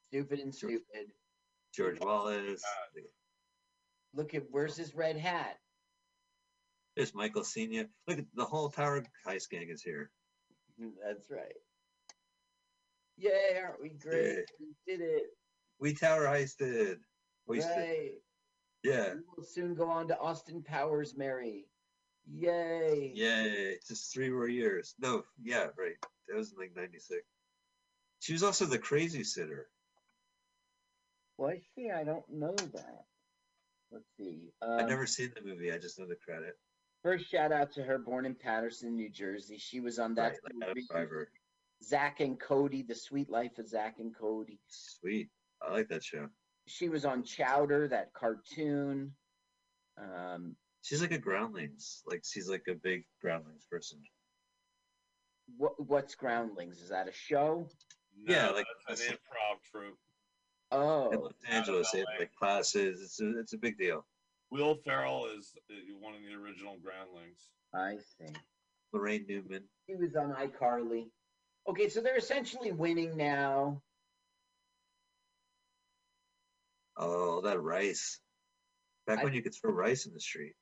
Stupid 0.08 0.40
and 0.40 0.54
stupid. 0.54 1.12
George 1.74 2.00
Wallace. 2.02 2.64
Look 4.16 4.34
at 4.34 4.44
where's 4.50 4.76
his 4.76 4.96
red 4.96 5.16
hat? 5.16 5.60
There's 6.98 7.14
Michael 7.14 7.44
Senior. 7.44 7.86
Look 8.08 8.18
at 8.18 8.26
the 8.34 8.44
whole 8.44 8.70
Tower 8.70 9.06
Heist 9.26 9.50
gang 9.50 9.70
is 9.70 9.84
here. 9.84 10.10
That's 11.06 11.30
right. 11.30 11.54
Yay, 13.20 13.60
aren't 13.62 13.82
we 13.82 13.90
great? 13.90 14.38
Yeah. 14.38 14.42
We 14.60 14.76
did 14.88 15.02
it. 15.02 15.24
We 15.80 15.94
Tower 15.94 16.26
Heisted. 16.26 16.98
We 17.48 17.62
right. 17.62 18.12
yeah. 18.84 19.14
We 19.16 19.22
will 19.38 19.44
soon 19.44 19.76
go 19.76 19.90
on 19.90 20.08
to 20.10 20.18
Austin 20.20 20.62
Powers, 20.64 21.16
Mary. 21.18 21.66
Yay. 22.32 23.12
Yay. 23.16 23.76
Just 23.88 24.14
three 24.14 24.30
more 24.30 24.48
years. 24.48 24.94
No, 25.00 25.24
yeah, 25.42 25.68
right. 25.78 25.96
That 26.28 26.38
was 26.38 26.52
in 26.52 26.58
like 26.60 26.76
96. 26.76 27.22
She 28.20 28.34
was 28.34 28.44
also 28.44 28.66
the 28.66 28.78
crazy 28.78 29.24
sitter. 29.24 29.68
Was 31.38 31.58
she? 31.76 31.90
I 31.90 32.04
don't 32.04 32.30
know 32.30 32.54
that. 32.74 33.06
Let's 33.92 34.06
see. 34.18 34.52
I've 34.62 34.82
Um, 34.84 34.88
never 34.90 35.08
seen 35.08 35.32
the 35.36 35.42
movie. 35.42 35.72
I 35.72 35.78
just 35.78 35.98
know 35.98 36.06
the 36.06 36.16
credit. 36.16 36.58
First 37.02 37.32
shout 37.32 37.52
out 37.54 37.72
to 37.74 37.84
her, 37.84 37.98
born 37.98 38.26
in 38.26 38.36
Paterson, 38.36 38.96
New 38.96 39.10
Jersey. 39.10 39.58
She 39.58 39.80
was 39.80 40.00
on 40.00 40.14
that 40.16 40.34
Right, 40.44 40.54
like 40.62 40.70
Adam 40.70 40.84
Driver. 40.92 41.32
Zack 41.84 42.20
and 42.20 42.40
Cody, 42.40 42.84
The 42.84 42.96
Suite 42.96 43.30
Life 43.30 43.58
of 43.58 43.68
Zack 43.68 43.96
and 44.00 44.16
Cody. 44.16 44.60
Sweet. 44.68 45.30
I 45.62 45.72
like 45.72 45.88
that 45.90 46.04
show. 46.04 46.28
She 46.68 46.90
was 46.90 47.06
on 47.06 47.24
Chowder, 47.24 47.88
that 47.90 48.14
cartoon. 48.14 49.12
Um, 49.98 50.56
She's 50.82 51.02
like 51.02 51.12
a 51.12 51.18
groundlings. 51.18 52.04
Like 52.08 52.24
she's 52.26 52.50
like 52.50 52.64
a 52.70 52.74
big 52.74 53.04
groundlings 53.22 53.66
person. 53.70 54.00
what 55.58 55.74
what's 55.88 56.16
Groundlings? 56.16 56.82
Is 56.82 56.90
that 56.90 57.08
a 57.08 57.14
show? 57.14 57.68
No, 58.24 58.34
Yeah, 58.34 58.50
like- 58.50 58.66
that's 58.88 59.06
an 59.08 59.14
improv 59.14 59.62
troupe. 59.72 59.98
Oh, 60.72 61.10
In 61.12 61.20
Los 61.22 61.34
Angeles, 61.50 61.92
they 61.92 62.00
have 62.00 62.08
like 62.20 62.34
classes. 62.36 63.02
It's 63.02 63.20
a, 63.20 63.40
it's 63.40 63.54
a 63.54 63.58
big 63.58 63.78
deal. 63.78 64.06
Will 64.52 64.76
Ferrell 64.86 65.26
is 65.38 65.54
uh, 65.70 65.74
one 66.00 66.14
of 66.14 66.22
the 66.22 66.34
original 66.36 66.78
Groundlings. 66.84 67.50
I 67.74 67.98
see. 67.98 68.34
Laraine 68.94 69.28
Newman. 69.28 69.64
He 69.88 69.96
was 69.96 70.16
on 70.16 70.34
iCarly. 70.34 71.10
Okay, 71.68 71.90
so 71.90 72.02
they're 72.02 72.18
essentially 72.18 72.72
winning 72.72 73.16
now. 73.18 73.82
Oh, 76.98 77.42
that 77.42 77.60
rice. 77.62 78.20
Back 79.08 79.20
I- 79.20 79.24
when 79.24 79.34
you 79.34 79.42
could 79.42 79.54
throw 79.56 79.72
rice 79.72 80.06
in 80.06 80.14
the 80.14 80.20
street. 80.20 80.54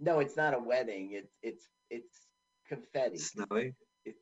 No, 0.00 0.18
it's 0.18 0.36
not 0.36 0.54
a 0.54 0.58
wedding. 0.58 1.10
It's 1.12 1.32
it's 1.42 1.68
it's 1.90 2.26
confetti. 2.68 3.18
Snowy. 3.18 3.74
It's 4.04 4.18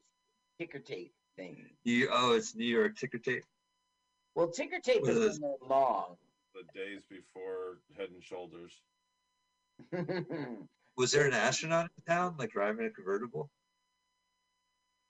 ticker 0.59 0.79
tape 0.79 1.15
thing. 1.37 1.65
You 1.85 2.09
oh, 2.13 2.33
it's 2.35 2.55
New 2.55 2.67
York 2.67 2.97
ticker 2.97 3.19
tape. 3.19 3.45
Well, 4.35 4.49
ticker 4.49 4.79
tape 4.79 5.03
What 5.03 5.11
has 5.15 5.19
is- 5.19 5.39
been 5.39 5.55
long. 5.69 6.17
The 6.55 6.65
days 6.79 7.03
before 7.09 7.79
Head 7.97 8.09
and 8.11 8.23
Shoulders. 8.23 8.83
Was 10.97 11.13
there 11.13 11.27
an 11.27 11.33
astronaut 11.33 11.89
in 11.97 12.13
town, 12.13 12.35
like 12.39 12.51
driving 12.51 12.85
a 12.87 12.91
convertible? 12.91 13.49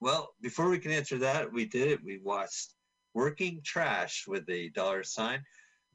Well, 0.01 0.33
before 0.41 0.67
we 0.69 0.79
can 0.79 0.91
answer 0.91 1.19
that, 1.19 1.53
we 1.53 1.65
did 1.65 1.87
it. 1.89 2.03
We 2.03 2.19
watched 2.23 2.73
Working 3.13 3.61
Trash 3.63 4.25
with 4.27 4.49
a 4.49 4.69
dollar 4.69 5.03
sign 5.03 5.43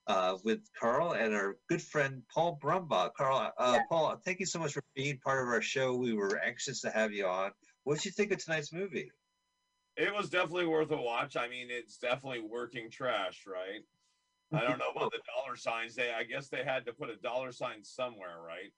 uh, 0.06 0.36
with 0.44 0.60
Carl 0.78 1.12
and 1.12 1.34
our 1.34 1.56
good 1.68 1.82
friend 1.82 2.22
Paul 2.32 2.58
Brumbaugh. 2.62 3.12
Carl, 3.14 3.52
uh, 3.58 3.72
Yeah. 3.74 3.82
Paul, 3.88 4.16
thank 4.24 4.38
you 4.38 4.46
so 4.46 4.60
much 4.60 4.72
for 4.72 4.82
being 4.94 5.18
part 5.18 5.42
of 5.42 5.48
our 5.48 5.60
show. 5.60 5.96
We 5.96 6.14
were 6.14 6.38
anxious 6.38 6.80
to 6.82 6.90
have 6.90 7.12
you 7.12 7.26
on. 7.26 7.50
What 7.82 7.96
did 7.96 8.04
you 8.04 8.10
think 8.12 8.30
of 8.30 8.38
tonight's 8.38 8.72
movie? 8.72 9.10
It 9.96 10.14
was 10.14 10.30
definitely 10.30 10.66
worth 10.66 10.92
a 10.92 10.96
watch. 10.96 11.36
I 11.36 11.48
mean, 11.48 11.66
it's 11.70 11.98
definitely 11.98 12.40
working 12.40 12.90
trash, 12.90 13.44
right? 13.44 13.82
I 14.52 14.62
don't 14.62 14.78
know 14.78 14.90
about 14.94 15.10
the 15.10 15.18
dollar 15.36 15.56
signs. 15.56 15.96
They, 15.96 16.12
I 16.12 16.22
guess, 16.22 16.48
they 16.48 16.62
had 16.62 16.86
to 16.86 16.92
put 16.92 17.10
a 17.10 17.16
dollar 17.16 17.50
sign 17.50 17.82
somewhere, 17.82 18.36
right? 18.46 18.72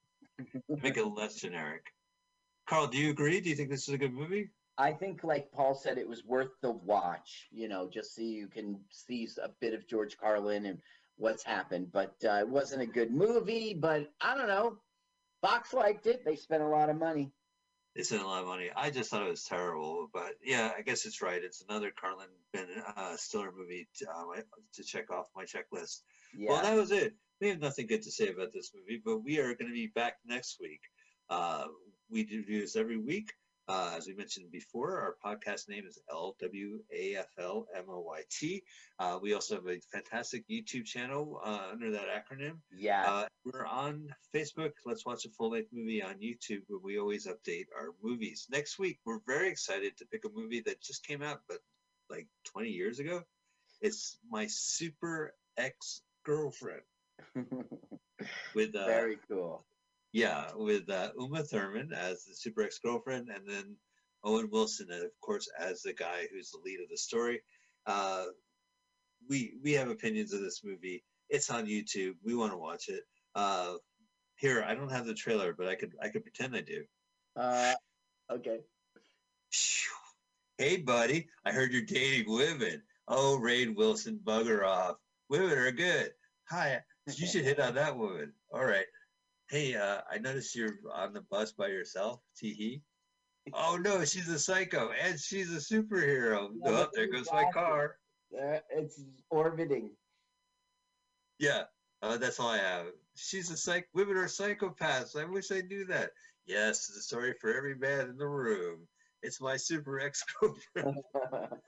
Make 0.83 0.97
it 0.97 1.05
less 1.05 1.35
generic. 1.35 1.83
Carl, 2.66 2.87
do 2.87 2.97
you 2.97 3.11
agree? 3.11 3.41
Do 3.41 3.51
you 3.51 3.57
think 3.57 3.68
this 3.68 3.89
is 3.89 3.95
a 3.95 3.99
good 3.99 4.14
movie? 4.14 4.51
I 4.79 4.93
think, 4.93 5.24
like 5.24 5.51
Paul 5.53 5.74
said, 5.74 5.99
it 5.99 6.09
was 6.09 6.24
worth 6.24 6.53
the 6.62 6.70
watch. 6.70 7.49
You 7.51 7.68
know, 7.68 7.89
just 7.89 8.14
so 8.14 8.22
you 8.22 8.47
can 8.47 8.81
see 8.91 9.29
a 9.43 9.49
bit 9.61 9.74
of 9.74 9.89
George 9.89 10.16
Carlin 10.16 10.66
and 10.66 10.81
what's 11.16 11.43
happened. 11.45 11.89
But 11.93 12.14
uh, 12.24 12.39
it 12.41 12.49
wasn't 12.49 12.83
a 12.83 12.87
good 12.87 13.11
movie. 13.11 13.74
But 13.74 14.12
I 14.20 14.37
don't 14.37 14.49
know. 14.49 14.79
Fox 15.43 15.72
liked 15.72 16.07
it. 16.07 16.24
They 16.24 16.37
spent 16.37 16.62
a 16.62 16.68
lot 16.68 16.91
of 16.91 16.97
money. 16.97 17.33
They 17.97 18.03
spent 18.03 18.22
a 18.22 18.26
lot 18.26 18.43
of 18.43 18.47
money. 18.47 18.70
I 18.76 18.91
just 18.91 19.11
thought 19.11 19.26
it 19.26 19.31
was 19.31 19.43
terrible, 19.43 20.09
but 20.12 20.35
yeah, 20.45 20.70
I 20.76 20.83
guess 20.83 21.05
it's 21.05 21.20
right. 21.20 21.43
It's 21.43 21.64
another 21.68 21.91
Carlin 22.01 22.29
Ben 22.53 22.66
uh, 22.97 23.16
Stiller 23.16 23.53
movie 23.57 23.89
to, 23.97 24.07
uh, 24.09 24.41
to 24.74 24.85
check 24.85 25.11
off 25.11 25.26
my 25.35 25.45
checklist. 25.45 26.03
Yeah. 26.37 26.51
Well, 26.51 26.62
that 26.62 26.76
was 26.76 26.93
it. 26.93 27.14
We 27.41 27.49
have 27.49 27.61
nothing 27.61 27.87
good 27.87 28.03
to 28.03 28.11
say 28.11 28.29
about 28.29 28.53
this 28.53 28.72
movie, 28.74 29.01
but 29.05 29.24
we 29.24 29.39
are 29.39 29.55
going 29.55 29.68
to 29.68 29.74
be 29.74 29.89
back 29.89 30.18
next 30.24 30.59
week. 30.61 30.83
Uh, 31.29 31.66
we 32.11 32.24
do 32.24 32.45
this 32.45 32.76
every 32.76 32.99
week. 32.99 33.33
Uh, 33.69 33.93
as 33.97 34.07
we 34.07 34.14
mentioned 34.14 34.51
before, 34.51 34.99
our 34.99 35.16
podcast 35.23 35.69
name 35.69 35.85
is 35.87 35.99
LWAFLMOYT. 36.11 38.62
Uh, 38.99 39.19
we 39.21 39.35
also 39.35 39.57
have 39.57 39.66
a 39.66 39.79
fantastic 39.93 40.49
YouTube 40.49 40.87
channel 40.87 41.39
uh, 41.45 41.66
under 41.71 41.91
that 41.91 42.07
acronym. 42.09 42.57
yeah. 42.75 43.05
Uh, 43.07 43.27
we're 43.45 43.66
on 43.66 44.09
Facebook. 44.35 44.73
Let's 44.87 45.05
watch 45.05 45.27
a 45.27 45.31
full 45.31 45.51
length 45.51 45.69
movie 45.73 46.03
on 46.03 46.14
YouTube, 46.14 46.62
where 46.69 46.81
we 46.83 46.99
always 46.99 47.27
update 47.27 47.66
our 47.79 47.89
movies. 48.03 48.47
Next 48.51 48.79
week, 48.79 49.01
we're 49.05 49.21
very 49.27 49.51
excited 49.51 49.99
to 49.99 50.07
pick 50.07 50.25
a 50.25 50.31
movie 50.35 50.62
that 50.62 50.81
just 50.81 51.07
came 51.07 51.23
out, 51.23 51.43
but 51.47 51.59
like 52.09 52.27
20 52.45 52.71
years 52.71 53.01
ago. 53.01 53.23
It's 53.81 54.19
my 54.31 54.47
super 54.49 55.35
ex 55.57 56.03
girlfriend 56.25 56.83
with 58.55 58.75
uh, 58.75 58.87
Very 58.87 59.19
cool. 59.29 59.64
Yeah 60.12 60.46
with 60.54 60.88
uh, 60.90 61.11
Uma 61.18 61.42
Thurman 61.42 61.92
as 61.92 62.24
the 62.24 62.34
super 62.34 62.62
ex 62.62 62.78
girlfriend, 62.78 63.28
and 63.28 63.46
then 63.46 63.76
Owen 64.24 64.48
Wilson, 64.50 64.88
and 64.90 65.04
of 65.04 65.11
course, 65.20 65.48
as 65.59 65.82
the 65.82 65.92
guy 65.92 66.26
who's 66.32 66.50
the 66.50 66.61
lead 66.64 66.80
of 66.80 66.88
the 66.88 66.96
story. 66.96 67.40
Uh, 67.86 68.24
we 69.28 69.54
we 69.62 69.72
have 69.72 69.88
opinions 69.88 70.32
of 70.32 70.40
this 70.40 70.62
movie. 70.64 71.04
It's 71.28 71.50
on 71.50 71.66
YouTube. 71.66 72.14
We 72.24 72.34
want 72.34 72.52
to 72.52 72.59
watch 72.59 72.88
it. 72.88 73.02
Uh, 73.34 73.74
here, 74.36 74.64
I 74.66 74.74
don't 74.74 74.92
have 74.92 75.06
the 75.06 75.14
trailer, 75.14 75.52
but 75.52 75.68
I 75.68 75.74
could 75.74 75.92
I 76.02 76.09
could 76.09 76.22
pretend 76.22 76.56
I 76.56 76.61
do. 76.62 76.84
Uh, 77.36 77.74
okay. 78.32 78.61
Hey, 80.59 80.76
buddy, 80.76 81.28
I 81.44 81.52
heard 81.52 81.72
you're 81.72 81.82
dating 81.82 82.32
women. 82.32 82.82
Oh, 83.06 83.38
Rainn 83.40 83.76
Wilson, 83.76 84.20
bugger 84.22 84.66
off. 84.66 84.96
Women 85.28 85.56
are 85.56 85.70
good. 85.70 86.12
Hi, 86.50 86.80
you 87.06 87.26
should 87.26 87.44
hit 87.44 87.61
on 87.61 87.74
that 87.74 87.96
woman. 87.96 88.32
All 88.52 88.64
right. 88.64 88.86
Hey, 89.49 89.74
uh, 89.74 90.03
I 90.11 90.18
noticed 90.18 90.55
you're 90.55 90.76
on 90.92 91.14
the 91.14 91.22
bus 91.22 91.53
by 91.53 91.68
yourself. 91.68 92.20
Tee 92.36 92.53
hee. 92.53 92.82
Oh 93.55 93.78
no, 93.80 94.05
she's 94.05 94.28
a 94.28 94.38
psycho 94.38 94.90
and 95.03 95.18
she's 95.18 95.51
a 95.51 95.57
superhero. 95.57 96.51
Yeah, 96.62 96.70
oh, 96.70 96.88
there 96.92 97.11
goes 97.11 97.28
my 97.32 97.51
car. 97.53 97.96
Uh, 98.34 98.59
it's 98.70 99.03
orbiting. 99.30 99.90
Yeah, 101.38 101.62
uh, 102.03 102.18
that's 102.18 102.38
all 102.40 102.49
I 102.49 102.59
have. 102.59 102.86
She's 103.14 103.51
a 103.51 103.57
psych. 103.57 103.88
Women 103.94 104.18
are 104.18 104.26
psychopaths. 104.26 105.16
I 105.16 105.24
wish 105.24 105.51
I 105.51 105.62
knew 105.62 105.86
that. 105.86 106.11
Yes, 106.46 106.88
it's 106.88 106.99
a 106.99 107.03
story 107.03 107.34
for 107.40 107.55
every 107.55 107.74
man 107.74 108.11
in 108.11 108.18
the 108.18 108.26
room. 108.26 108.86
It's 109.22 109.40
my 109.40 109.57
super 109.57 109.99
ex 109.99 110.22
girlfriend. 110.40 110.99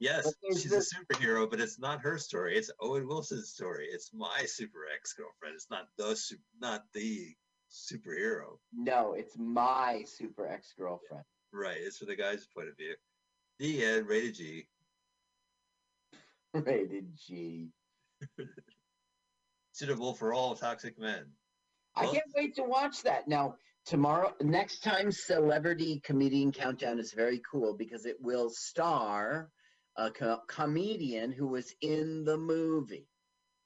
Yes, 0.00 0.32
she's 0.52 0.64
this- 0.70 0.92
a 0.92 0.96
superhero, 0.96 1.50
but 1.50 1.60
it's 1.60 1.78
not 1.78 2.00
her 2.02 2.18
story. 2.18 2.56
It's 2.56 2.70
Owen 2.80 3.06
Wilson's 3.08 3.50
story. 3.50 3.88
It's 3.90 4.12
my 4.14 4.44
super 4.46 4.86
ex 4.94 5.12
girlfriend. 5.12 5.54
It's 5.56 5.70
not 5.70 5.88
the 5.96 6.16
not 6.60 6.84
the 6.92 7.34
superhero. 7.70 8.58
no, 8.72 9.14
it's 9.14 9.36
my 9.36 10.04
super 10.06 10.46
ex 10.46 10.72
girlfriend. 10.78 11.24
Right. 11.52 11.78
It's 11.80 11.98
from 11.98 12.08
the 12.08 12.16
guy's 12.16 12.46
point 12.46 12.68
of 12.68 12.76
view. 12.76 12.94
The 13.58 13.84
end. 13.84 14.06
Rated 14.08 14.34
G. 14.36 14.68
Rated 16.54 17.14
G. 17.16 17.70
Suitable 19.72 20.14
for 20.14 20.32
all 20.32 20.54
toxic 20.54 20.98
men. 20.98 21.26
I 21.94 22.04
Well- 22.04 22.12
can't 22.14 22.32
wait 22.36 22.54
to 22.56 22.62
watch 22.62 23.02
that. 23.02 23.28
Now, 23.28 23.56
tomorrow, 23.84 24.34
next 24.40 24.80
time, 24.80 25.10
Celebrity 25.10 26.00
Comedian 26.00 26.52
Countdown 26.52 26.98
is 26.98 27.12
very 27.12 27.40
cool 27.50 27.74
because 27.74 28.06
it 28.06 28.20
will 28.20 28.50
star 28.50 29.50
a 29.98 30.10
co- 30.10 30.40
comedian 30.46 31.32
who 31.32 31.48
was 31.48 31.74
in 31.82 32.24
the 32.24 32.38
movie. 32.38 33.08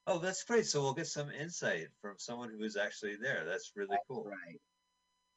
Oh, 0.05 0.19
that's 0.19 0.43
great. 0.43 0.65
So 0.65 0.81
we'll 0.81 0.93
get 0.93 1.07
some 1.07 1.29
insight 1.31 1.87
from 2.01 2.15
someone 2.17 2.49
who 2.49 2.57
was 2.57 2.75
actually 2.75 3.15
there. 3.15 3.45
That's 3.45 3.71
really 3.75 3.97
cool. 4.07 4.25
Right. 4.25 4.59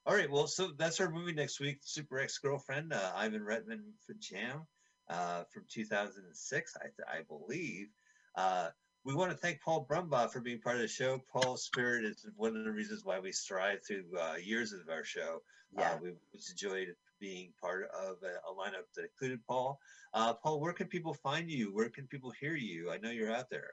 All 0.06 0.14
right. 0.14 0.30
Well, 0.30 0.48
so 0.48 0.72
that's 0.76 1.00
our 1.00 1.10
movie 1.10 1.32
next 1.34 1.60
week. 1.60 1.78
Super 1.82 2.18
ex 2.18 2.38
girlfriend, 2.38 2.92
uh, 2.92 3.12
Ivan 3.14 3.42
Reitman 3.42 3.82
for 4.04 4.14
Jam 4.18 4.66
uh, 5.08 5.44
from 5.52 5.64
2006, 5.68 6.74
I, 6.82 7.18
I 7.18 7.22
believe. 7.22 7.88
Uh, 8.34 8.70
we 9.04 9.14
want 9.14 9.30
to 9.30 9.36
thank 9.36 9.60
Paul 9.60 9.86
Brumbaugh 9.88 10.32
for 10.32 10.40
being 10.40 10.60
part 10.60 10.76
of 10.76 10.82
the 10.82 10.88
show. 10.88 11.22
Paul's 11.32 11.62
spirit 11.62 12.04
is 12.04 12.26
one 12.36 12.56
of 12.56 12.64
the 12.64 12.72
reasons 12.72 13.04
why 13.04 13.20
we 13.20 13.30
strive 13.30 13.78
through 13.86 14.06
uh, 14.20 14.34
years 14.42 14.72
of 14.72 14.80
our 14.90 15.04
show. 15.04 15.42
Yeah. 15.72 15.92
Uh, 15.92 15.98
we've 16.02 16.18
just 16.34 16.50
enjoyed 16.50 16.88
being 17.20 17.52
part 17.60 17.88
of 17.90 18.16
a, 18.22 18.50
a 18.50 18.54
lineup 18.54 18.84
that 18.94 19.04
included 19.04 19.40
Paul. 19.46 19.78
Uh, 20.14 20.34
Paul, 20.34 20.60
where 20.60 20.72
can 20.72 20.86
people 20.86 21.14
find 21.14 21.50
you? 21.50 21.74
Where 21.74 21.88
can 21.88 22.06
people 22.06 22.30
hear 22.40 22.54
you? 22.54 22.90
I 22.90 22.98
know 22.98 23.10
you're 23.10 23.32
out 23.34 23.50
there. 23.50 23.70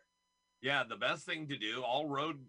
Yeah, 0.61 0.83
the 0.87 0.95
best 0.95 1.25
thing 1.25 1.47
to 1.49 1.57
do, 1.57 1.83
all 1.83 2.07
roads 2.07 2.39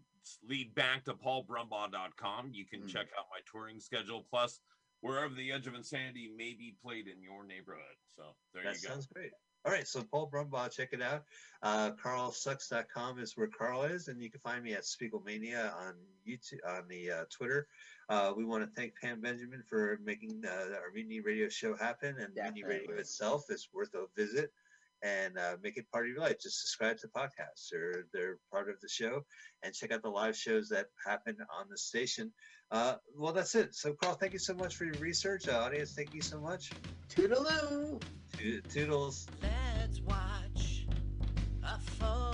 lead 0.49 0.74
back 0.74 1.05
to 1.05 1.14
paulbrumbaugh.com. 1.14 2.51
You 2.53 2.64
can 2.64 2.82
Mm. 2.82 2.88
check 2.88 3.09
out 3.18 3.26
my 3.30 3.40
touring 3.51 3.80
schedule, 3.80 4.22
plus 4.30 4.61
wherever 5.01 5.34
the 5.34 5.53
edge 5.53 5.66
of 5.66 5.74
insanity 5.74 6.28
may 6.28 6.55
be 6.55 6.76
played 6.82 7.09
in 7.09 7.22
your 7.22 7.45
neighborhood. 7.45 7.97
So 8.16 8.34
there 8.53 8.62
That 8.64 8.76
you 8.76 8.82
go. 8.82 8.88
That 8.88 8.95
sounds 8.95 9.07
great. 9.07 9.32
All 9.66 9.72
right, 9.72 9.86
so 9.88 10.03
Paul 10.03 10.30
Brumbaugh, 10.30 10.70
check 10.70 10.90
it 10.92 11.01
out. 11.01 11.24
Uh, 11.62 11.92
CarlSucks.com 11.92 13.18
is 13.18 13.34
where 13.34 13.47
Carl 13.49 13.84
is, 13.84 14.09
and 14.09 14.22
you 14.22 14.30
can 14.30 14.40
find 14.40 14.62
me 14.62 14.74
at 14.74 14.82
Spiegelmania 14.82 15.74
on 15.74 15.95
YouTube, 16.26 16.59
on 16.66 16.86
the 16.88 17.11
uh, 17.11 17.24
Twitter. 17.30 17.66
Uh, 18.09 18.32
we 18.36 18.44
want 18.44 18.62
to 18.62 18.70
thank 18.74 18.92
Pam 19.02 19.20
Benjamin 19.20 19.62
for 19.68 19.98
making 20.05 20.42
uh, 20.46 20.74
our 20.74 20.90
Mutiny 20.94 21.20
Radio 21.20 21.48
show 21.48 21.76
happen, 21.76 22.16
and 22.18 22.34
Mutiny 22.34 22.64
Radio 22.64 22.96
itself 22.96 23.44
is 23.50 23.68
worth 23.72 23.94
a 23.94 24.05
visit. 24.16 24.50
And 25.02 25.36
uh, 25.36 25.57
make 25.62 25.76
it 25.76 25.84
part 25.92 26.07
of 26.07 26.12
your 26.12 26.20
life. 26.20 26.40
Just 26.40 26.61
subscribe 26.61 26.96
to 26.98 27.09
podcasts; 27.09 27.68
they're 27.70 28.07
they're 28.14 28.38
part 28.50 28.70
of 28.70 28.80
the 28.80 28.88
show, 28.88 29.26
and 29.62 29.74
check 29.74 29.92
out 29.92 30.02
the 30.02 30.09
live 30.09 30.34
shows 30.34 30.70
that 30.70 30.86
happen 31.05 31.36
on 31.61 31.66
the 31.68 31.76
station. 31.76 32.32
Uh, 32.70 32.94
well, 33.14 33.32
that's 33.34 33.55
it. 33.55 33.74
So, 33.74 33.92
Carl, 33.92 34.14
thank 34.14 34.32
you 34.32 34.38
so 34.38 34.55
much 34.55 34.76
for 34.76 34.86
your 34.86 34.94
research. 34.94 35.46
Uh, 35.46 35.59
audience, 35.59 35.92
thank 35.92 36.14
you 36.14 36.22
so 36.22 36.40
much. 36.40 36.70
Toodaloo. 37.11 38.00
To- 38.38 38.61
Toodles. 38.62 39.26
Let's 39.42 40.00
watch 40.00 40.86
a 41.62 41.78
full 41.78 42.34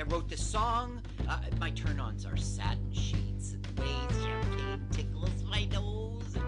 I 0.00 0.02
wrote 0.04 0.30
this 0.30 0.40
song. 0.40 1.02
Uh, 1.28 1.40
my 1.58 1.68
turn-ons 1.72 2.24
are 2.24 2.34
satin 2.34 2.90
sheets 2.90 3.52
and 3.52 3.78
waves, 3.78 4.24
champagne 4.24 4.80
tickles 4.90 5.44
my 5.46 5.66
nose. 5.66 6.38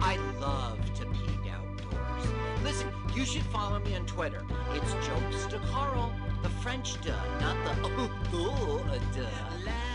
I 0.00 0.16
love 0.40 0.80
to 0.94 1.06
peek 1.06 1.52
outdoors. 1.52 2.26
Listen, 2.64 2.88
you 3.14 3.24
should 3.24 3.44
follow 3.44 3.78
me 3.78 3.94
on 3.94 4.04
Twitter. 4.06 4.42
It's 4.72 4.92
jokes 5.06 5.46
to 5.46 5.60
Carl, 5.70 6.12
the. 6.42 6.48
French 6.58 7.00
duh, 7.00 7.14
not 7.40 7.56
the 7.64 8.10
oh 8.34 9.00
duh. 9.14 9.87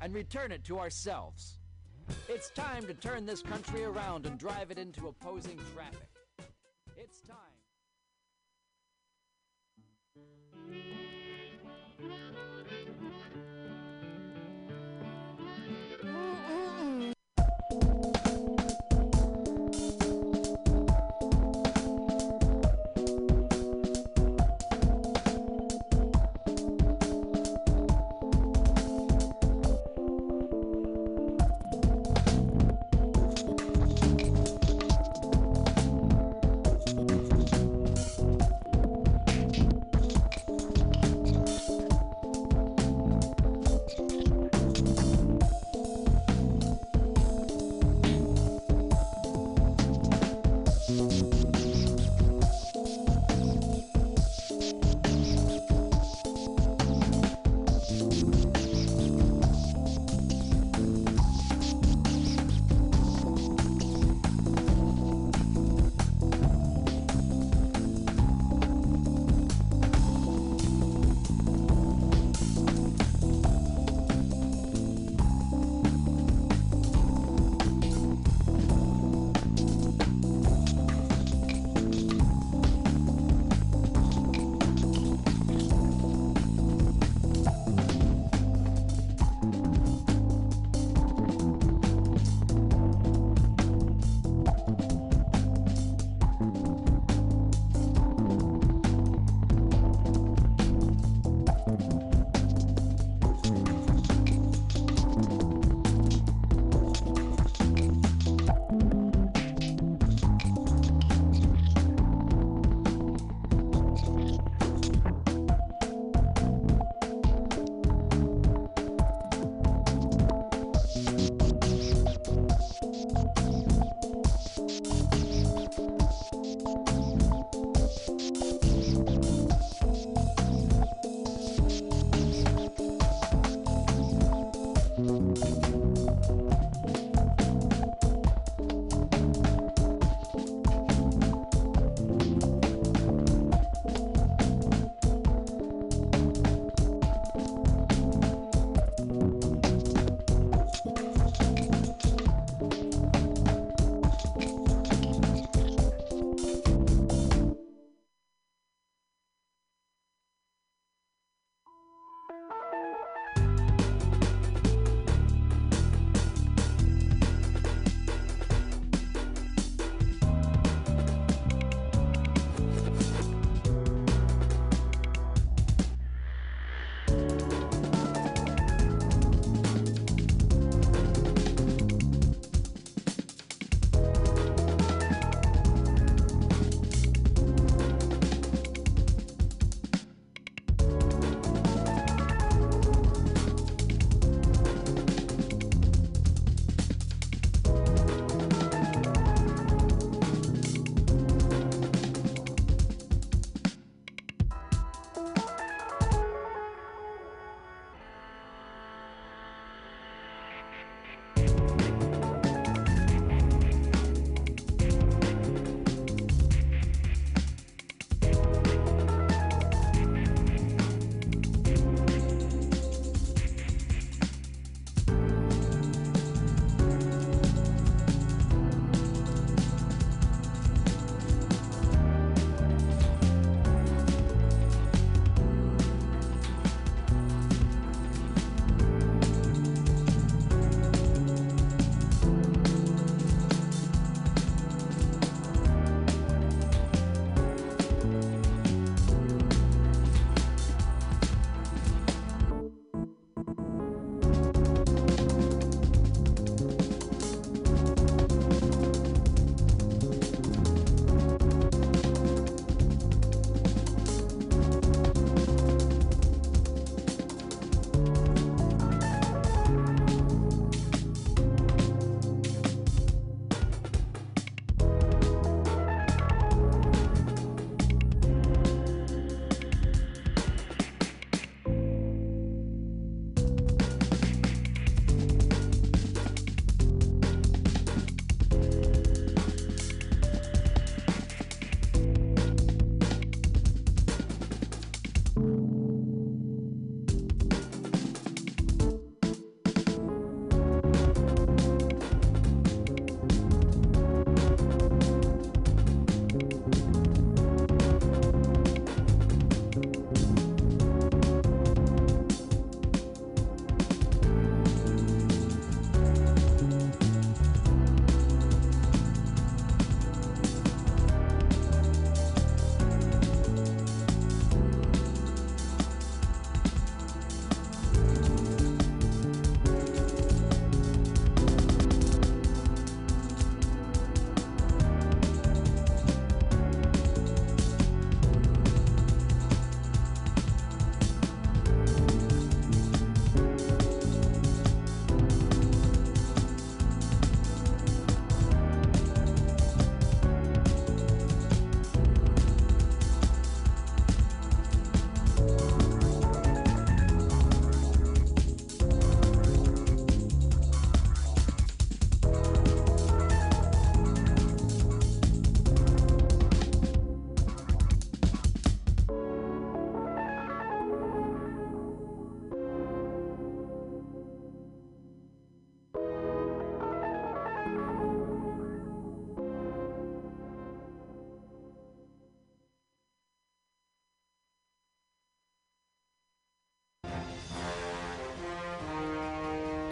And 0.00 0.14
return 0.14 0.52
it 0.52 0.64
to 0.64 0.78
ourselves. 0.78 1.58
It's 2.28 2.50
time 2.50 2.86
to 2.86 2.94
turn 2.94 3.26
this 3.26 3.42
country 3.42 3.84
around 3.84 4.26
and 4.26 4.38
drive 4.38 4.70
it 4.70 4.78
into 4.78 5.08
opposing 5.08 5.58
traffic. 5.74 6.11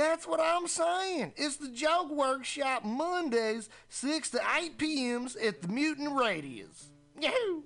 That's 0.00 0.26
what 0.26 0.40
I'm 0.40 0.66
saying. 0.66 1.34
It's 1.36 1.56
the 1.56 1.68
Joke 1.68 2.10
Workshop 2.10 2.86
Mondays, 2.86 3.68
6 3.90 4.30
to 4.30 4.40
8 4.56 4.78
p.m.s 4.78 5.36
at 5.36 5.60
the 5.60 5.68
Mutant 5.68 6.18
Radius. 6.18 6.86
Yahoo! 7.20 7.64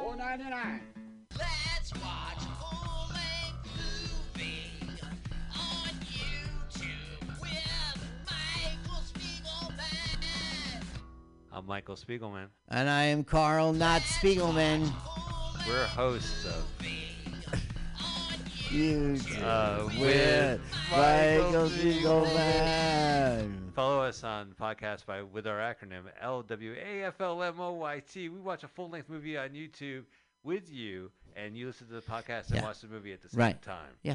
Four 0.00 0.16
ninety 0.16 0.44
nine. 0.44 0.80
Let's 1.38 1.92
watch 1.96 2.42
full-length 2.58 3.68
movie 3.76 4.88
on 5.54 5.90
YouTube 6.08 7.40
with 7.42 8.06
Michael 8.24 9.02
Spiegelman. 9.12 10.82
I'm 11.52 11.66
Michael 11.66 11.96
Spiegelman. 11.96 12.46
And 12.70 12.88
I 12.88 13.02
am 13.02 13.22
Carl, 13.22 13.74
not 13.74 14.00
Spiegelman. 14.00 14.90
We're 15.68 15.84
hosts 15.84 16.46
of 16.46 16.64
You 18.72 19.18
uh, 19.42 19.86
with 20.00 20.60
Michael 20.90 21.68
Spiegelman. 21.68 23.50
Follow 23.74 24.00
us 24.02 24.24
on 24.24 24.54
podcast 24.58 25.04
by 25.04 25.20
with 25.22 25.46
our 25.46 25.58
acronym 25.58 26.04
LWAFLMOYT. 26.24 28.14
We 28.16 28.28
watch 28.40 28.64
a 28.64 28.68
full 28.68 28.88
length 28.88 29.10
movie 29.10 29.36
on 29.36 29.50
YouTube 29.50 30.04
with 30.42 30.72
you, 30.72 31.10
and 31.36 31.54
you 31.54 31.66
listen 31.66 31.86
to 31.88 31.92
the 31.94 32.00
podcast 32.00 32.46
and 32.48 32.56
Yeah. 32.56 32.62
watch 32.64 32.80
the 32.80 32.86
movie 32.88 33.12
at 33.12 33.20
the 33.20 33.28
same 33.28 33.40
Right. 33.40 33.60
time. 33.62 33.90
Yeah. 34.02 34.14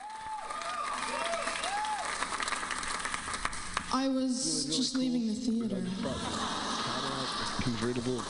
I 3.93 4.07
was 4.07 4.65
just 4.65 4.95
leaving 4.97 5.27
the 5.27 5.33
theater. 5.33 5.75
convertible 7.61 8.21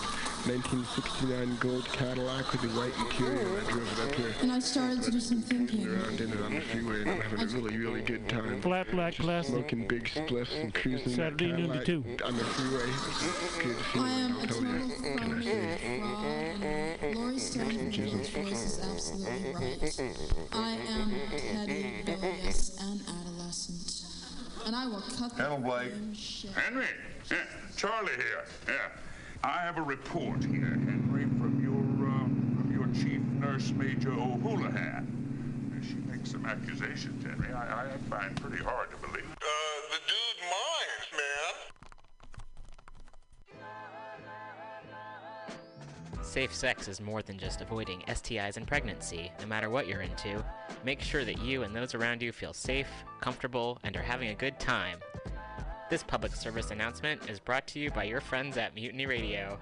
1969 0.45 1.57
gold 1.59 1.85
Cadillac 1.93 2.51
with 2.51 2.61
the 2.61 2.67
white 2.69 2.91
interior. 2.97 3.59
I 3.59 3.71
drove 3.71 3.99
it 3.99 4.09
up 4.09 4.15
here 4.15 4.33
And 4.41 4.51
I 4.51 4.57
started 4.57 5.03
to 5.03 5.11
do 5.11 5.19
some 5.19 5.39
thinking. 5.41 5.87
around 5.87 6.19
in 6.19 6.33
it 6.33 6.41
on 6.41 6.55
the 6.55 6.61
freeway 6.61 7.01
and 7.01 7.11
I'm 7.11 7.21
having 7.21 7.41
a 7.41 7.45
really, 7.47 7.77
really 7.77 8.01
good 8.01 8.27
time. 8.27 8.59
Flat 8.61 8.89
black 8.89 9.13
plastic. 9.13 9.53
Smoking 9.53 9.87
big 9.87 10.05
spliffs 10.05 10.59
and 10.59 10.73
cruising 10.73 11.13
Saturday 11.13 11.51
noon 11.51 11.69
to 11.69 11.85
Cadillac 11.85 12.17
two. 12.17 12.25
on 12.25 12.35
the 12.37 12.43
freeway. 12.43 12.89
Good 13.63 13.75
I 13.77 13.83
feeling, 13.93 14.09
am 14.09 14.33
I'll 14.33 14.41
a 14.41 14.47
tell 14.47 14.57
total 14.57 14.89
phony, 14.89 15.43
fraud, 15.43 16.63
and 17.03 17.15
Laurie 17.15 17.37
Stone's 17.39 18.29
voice 18.29 18.63
is 18.65 18.79
absolutely 18.83 19.53
right. 19.53 20.13
I 20.53 20.71
am 20.89 21.11
petty, 21.29 22.03
rebellious, 22.07 22.77
and 22.81 22.99
adolescent. 23.01 23.20
And 24.65 24.75
I 24.75 24.87
will 24.87 25.01
cut 25.01 25.35
the 25.35 25.57
Blake. 25.61 25.91
shit. 26.13 26.51
Henry, 26.51 26.85
yeah, 27.29 27.37
Charlie 27.75 28.11
here. 28.15 28.45
Yeah, 28.67 28.89
I 29.43 29.59
have 29.59 29.77
a 29.77 29.81
report 29.81 30.43
here, 30.43 30.77
Henry, 30.85 31.23
from 31.23 31.59
your 31.61 32.07
uh, 32.07 32.25
from 32.55 32.71
your 32.73 32.87
chief 32.93 33.21
nurse, 33.39 33.71
Major 33.71 34.11
O'Houlihan. 34.11 35.07
She 35.87 35.95
makes 36.11 36.31
some 36.31 36.45
accusations, 36.45 37.25
Henry. 37.25 37.51
I, 37.51 37.85
I 37.85 37.97
find 38.09 38.39
pretty 38.39 38.63
hard 38.63 38.91
to 38.91 38.97
believe. 38.97 39.25
Uh, 39.31 39.45
the 39.89 39.97
dude 40.07 40.41
minds, 40.45 41.07
man. 46.13 46.23
Safe 46.23 46.53
sex 46.53 46.87
is 46.87 47.01
more 47.01 47.23
than 47.23 47.39
just 47.39 47.61
avoiding 47.61 48.01
STIs 48.07 48.57
and 48.57 48.67
pregnancy, 48.67 49.31
no 49.39 49.47
matter 49.47 49.69
what 49.71 49.87
you're 49.87 50.01
into. 50.01 50.43
Make 50.83 51.01
sure 51.01 51.23
that 51.25 51.39
you 51.39 51.63
and 51.63 51.75
those 51.75 51.93
around 51.93 52.21
you 52.21 52.31
feel 52.31 52.53
safe, 52.53 52.89
comfortable, 53.19 53.79
and 53.83 53.95
are 53.95 54.01
having 54.01 54.29
a 54.29 54.35
good 54.35 54.59
time. 54.59 54.99
This 55.89 56.03
public 56.03 56.35
service 56.35 56.71
announcement 56.71 57.29
is 57.29 57.39
brought 57.39 57.67
to 57.67 57.79
you 57.79 57.91
by 57.91 58.05
your 58.05 58.21
friends 58.21 58.57
at 58.57 58.73
Mutiny 58.73 59.05
Radio. 59.05 59.59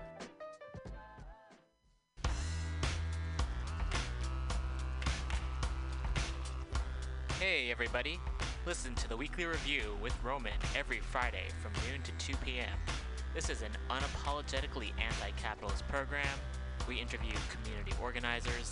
Hey, 7.39 7.71
everybody. 7.71 8.19
Listen 8.65 8.93
to 8.95 9.09
the 9.09 9.17
weekly 9.17 9.45
review 9.45 9.97
with 10.03 10.13
Roman 10.23 10.53
every 10.77 10.99
Friday 10.99 11.47
from 11.61 11.71
noon 11.89 12.01
to 12.03 12.11
2 12.23 12.37
p.m. 12.45 12.77
This 13.33 13.49
is 13.49 13.61
an 13.61 13.71
unapologetically 13.89 14.91
anti 14.99 15.31
capitalist 15.37 15.87
program. 15.87 16.27
We 16.87 16.99
interview 16.99 17.31
community 17.49 17.93
organizers, 18.01 18.71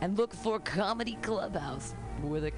and 0.00 0.16
look 0.16 0.34
for 0.34 0.58
Comedy 0.60 1.18
Clubhouse. 1.22 1.94
With 2.22 2.44
a 2.44 2.50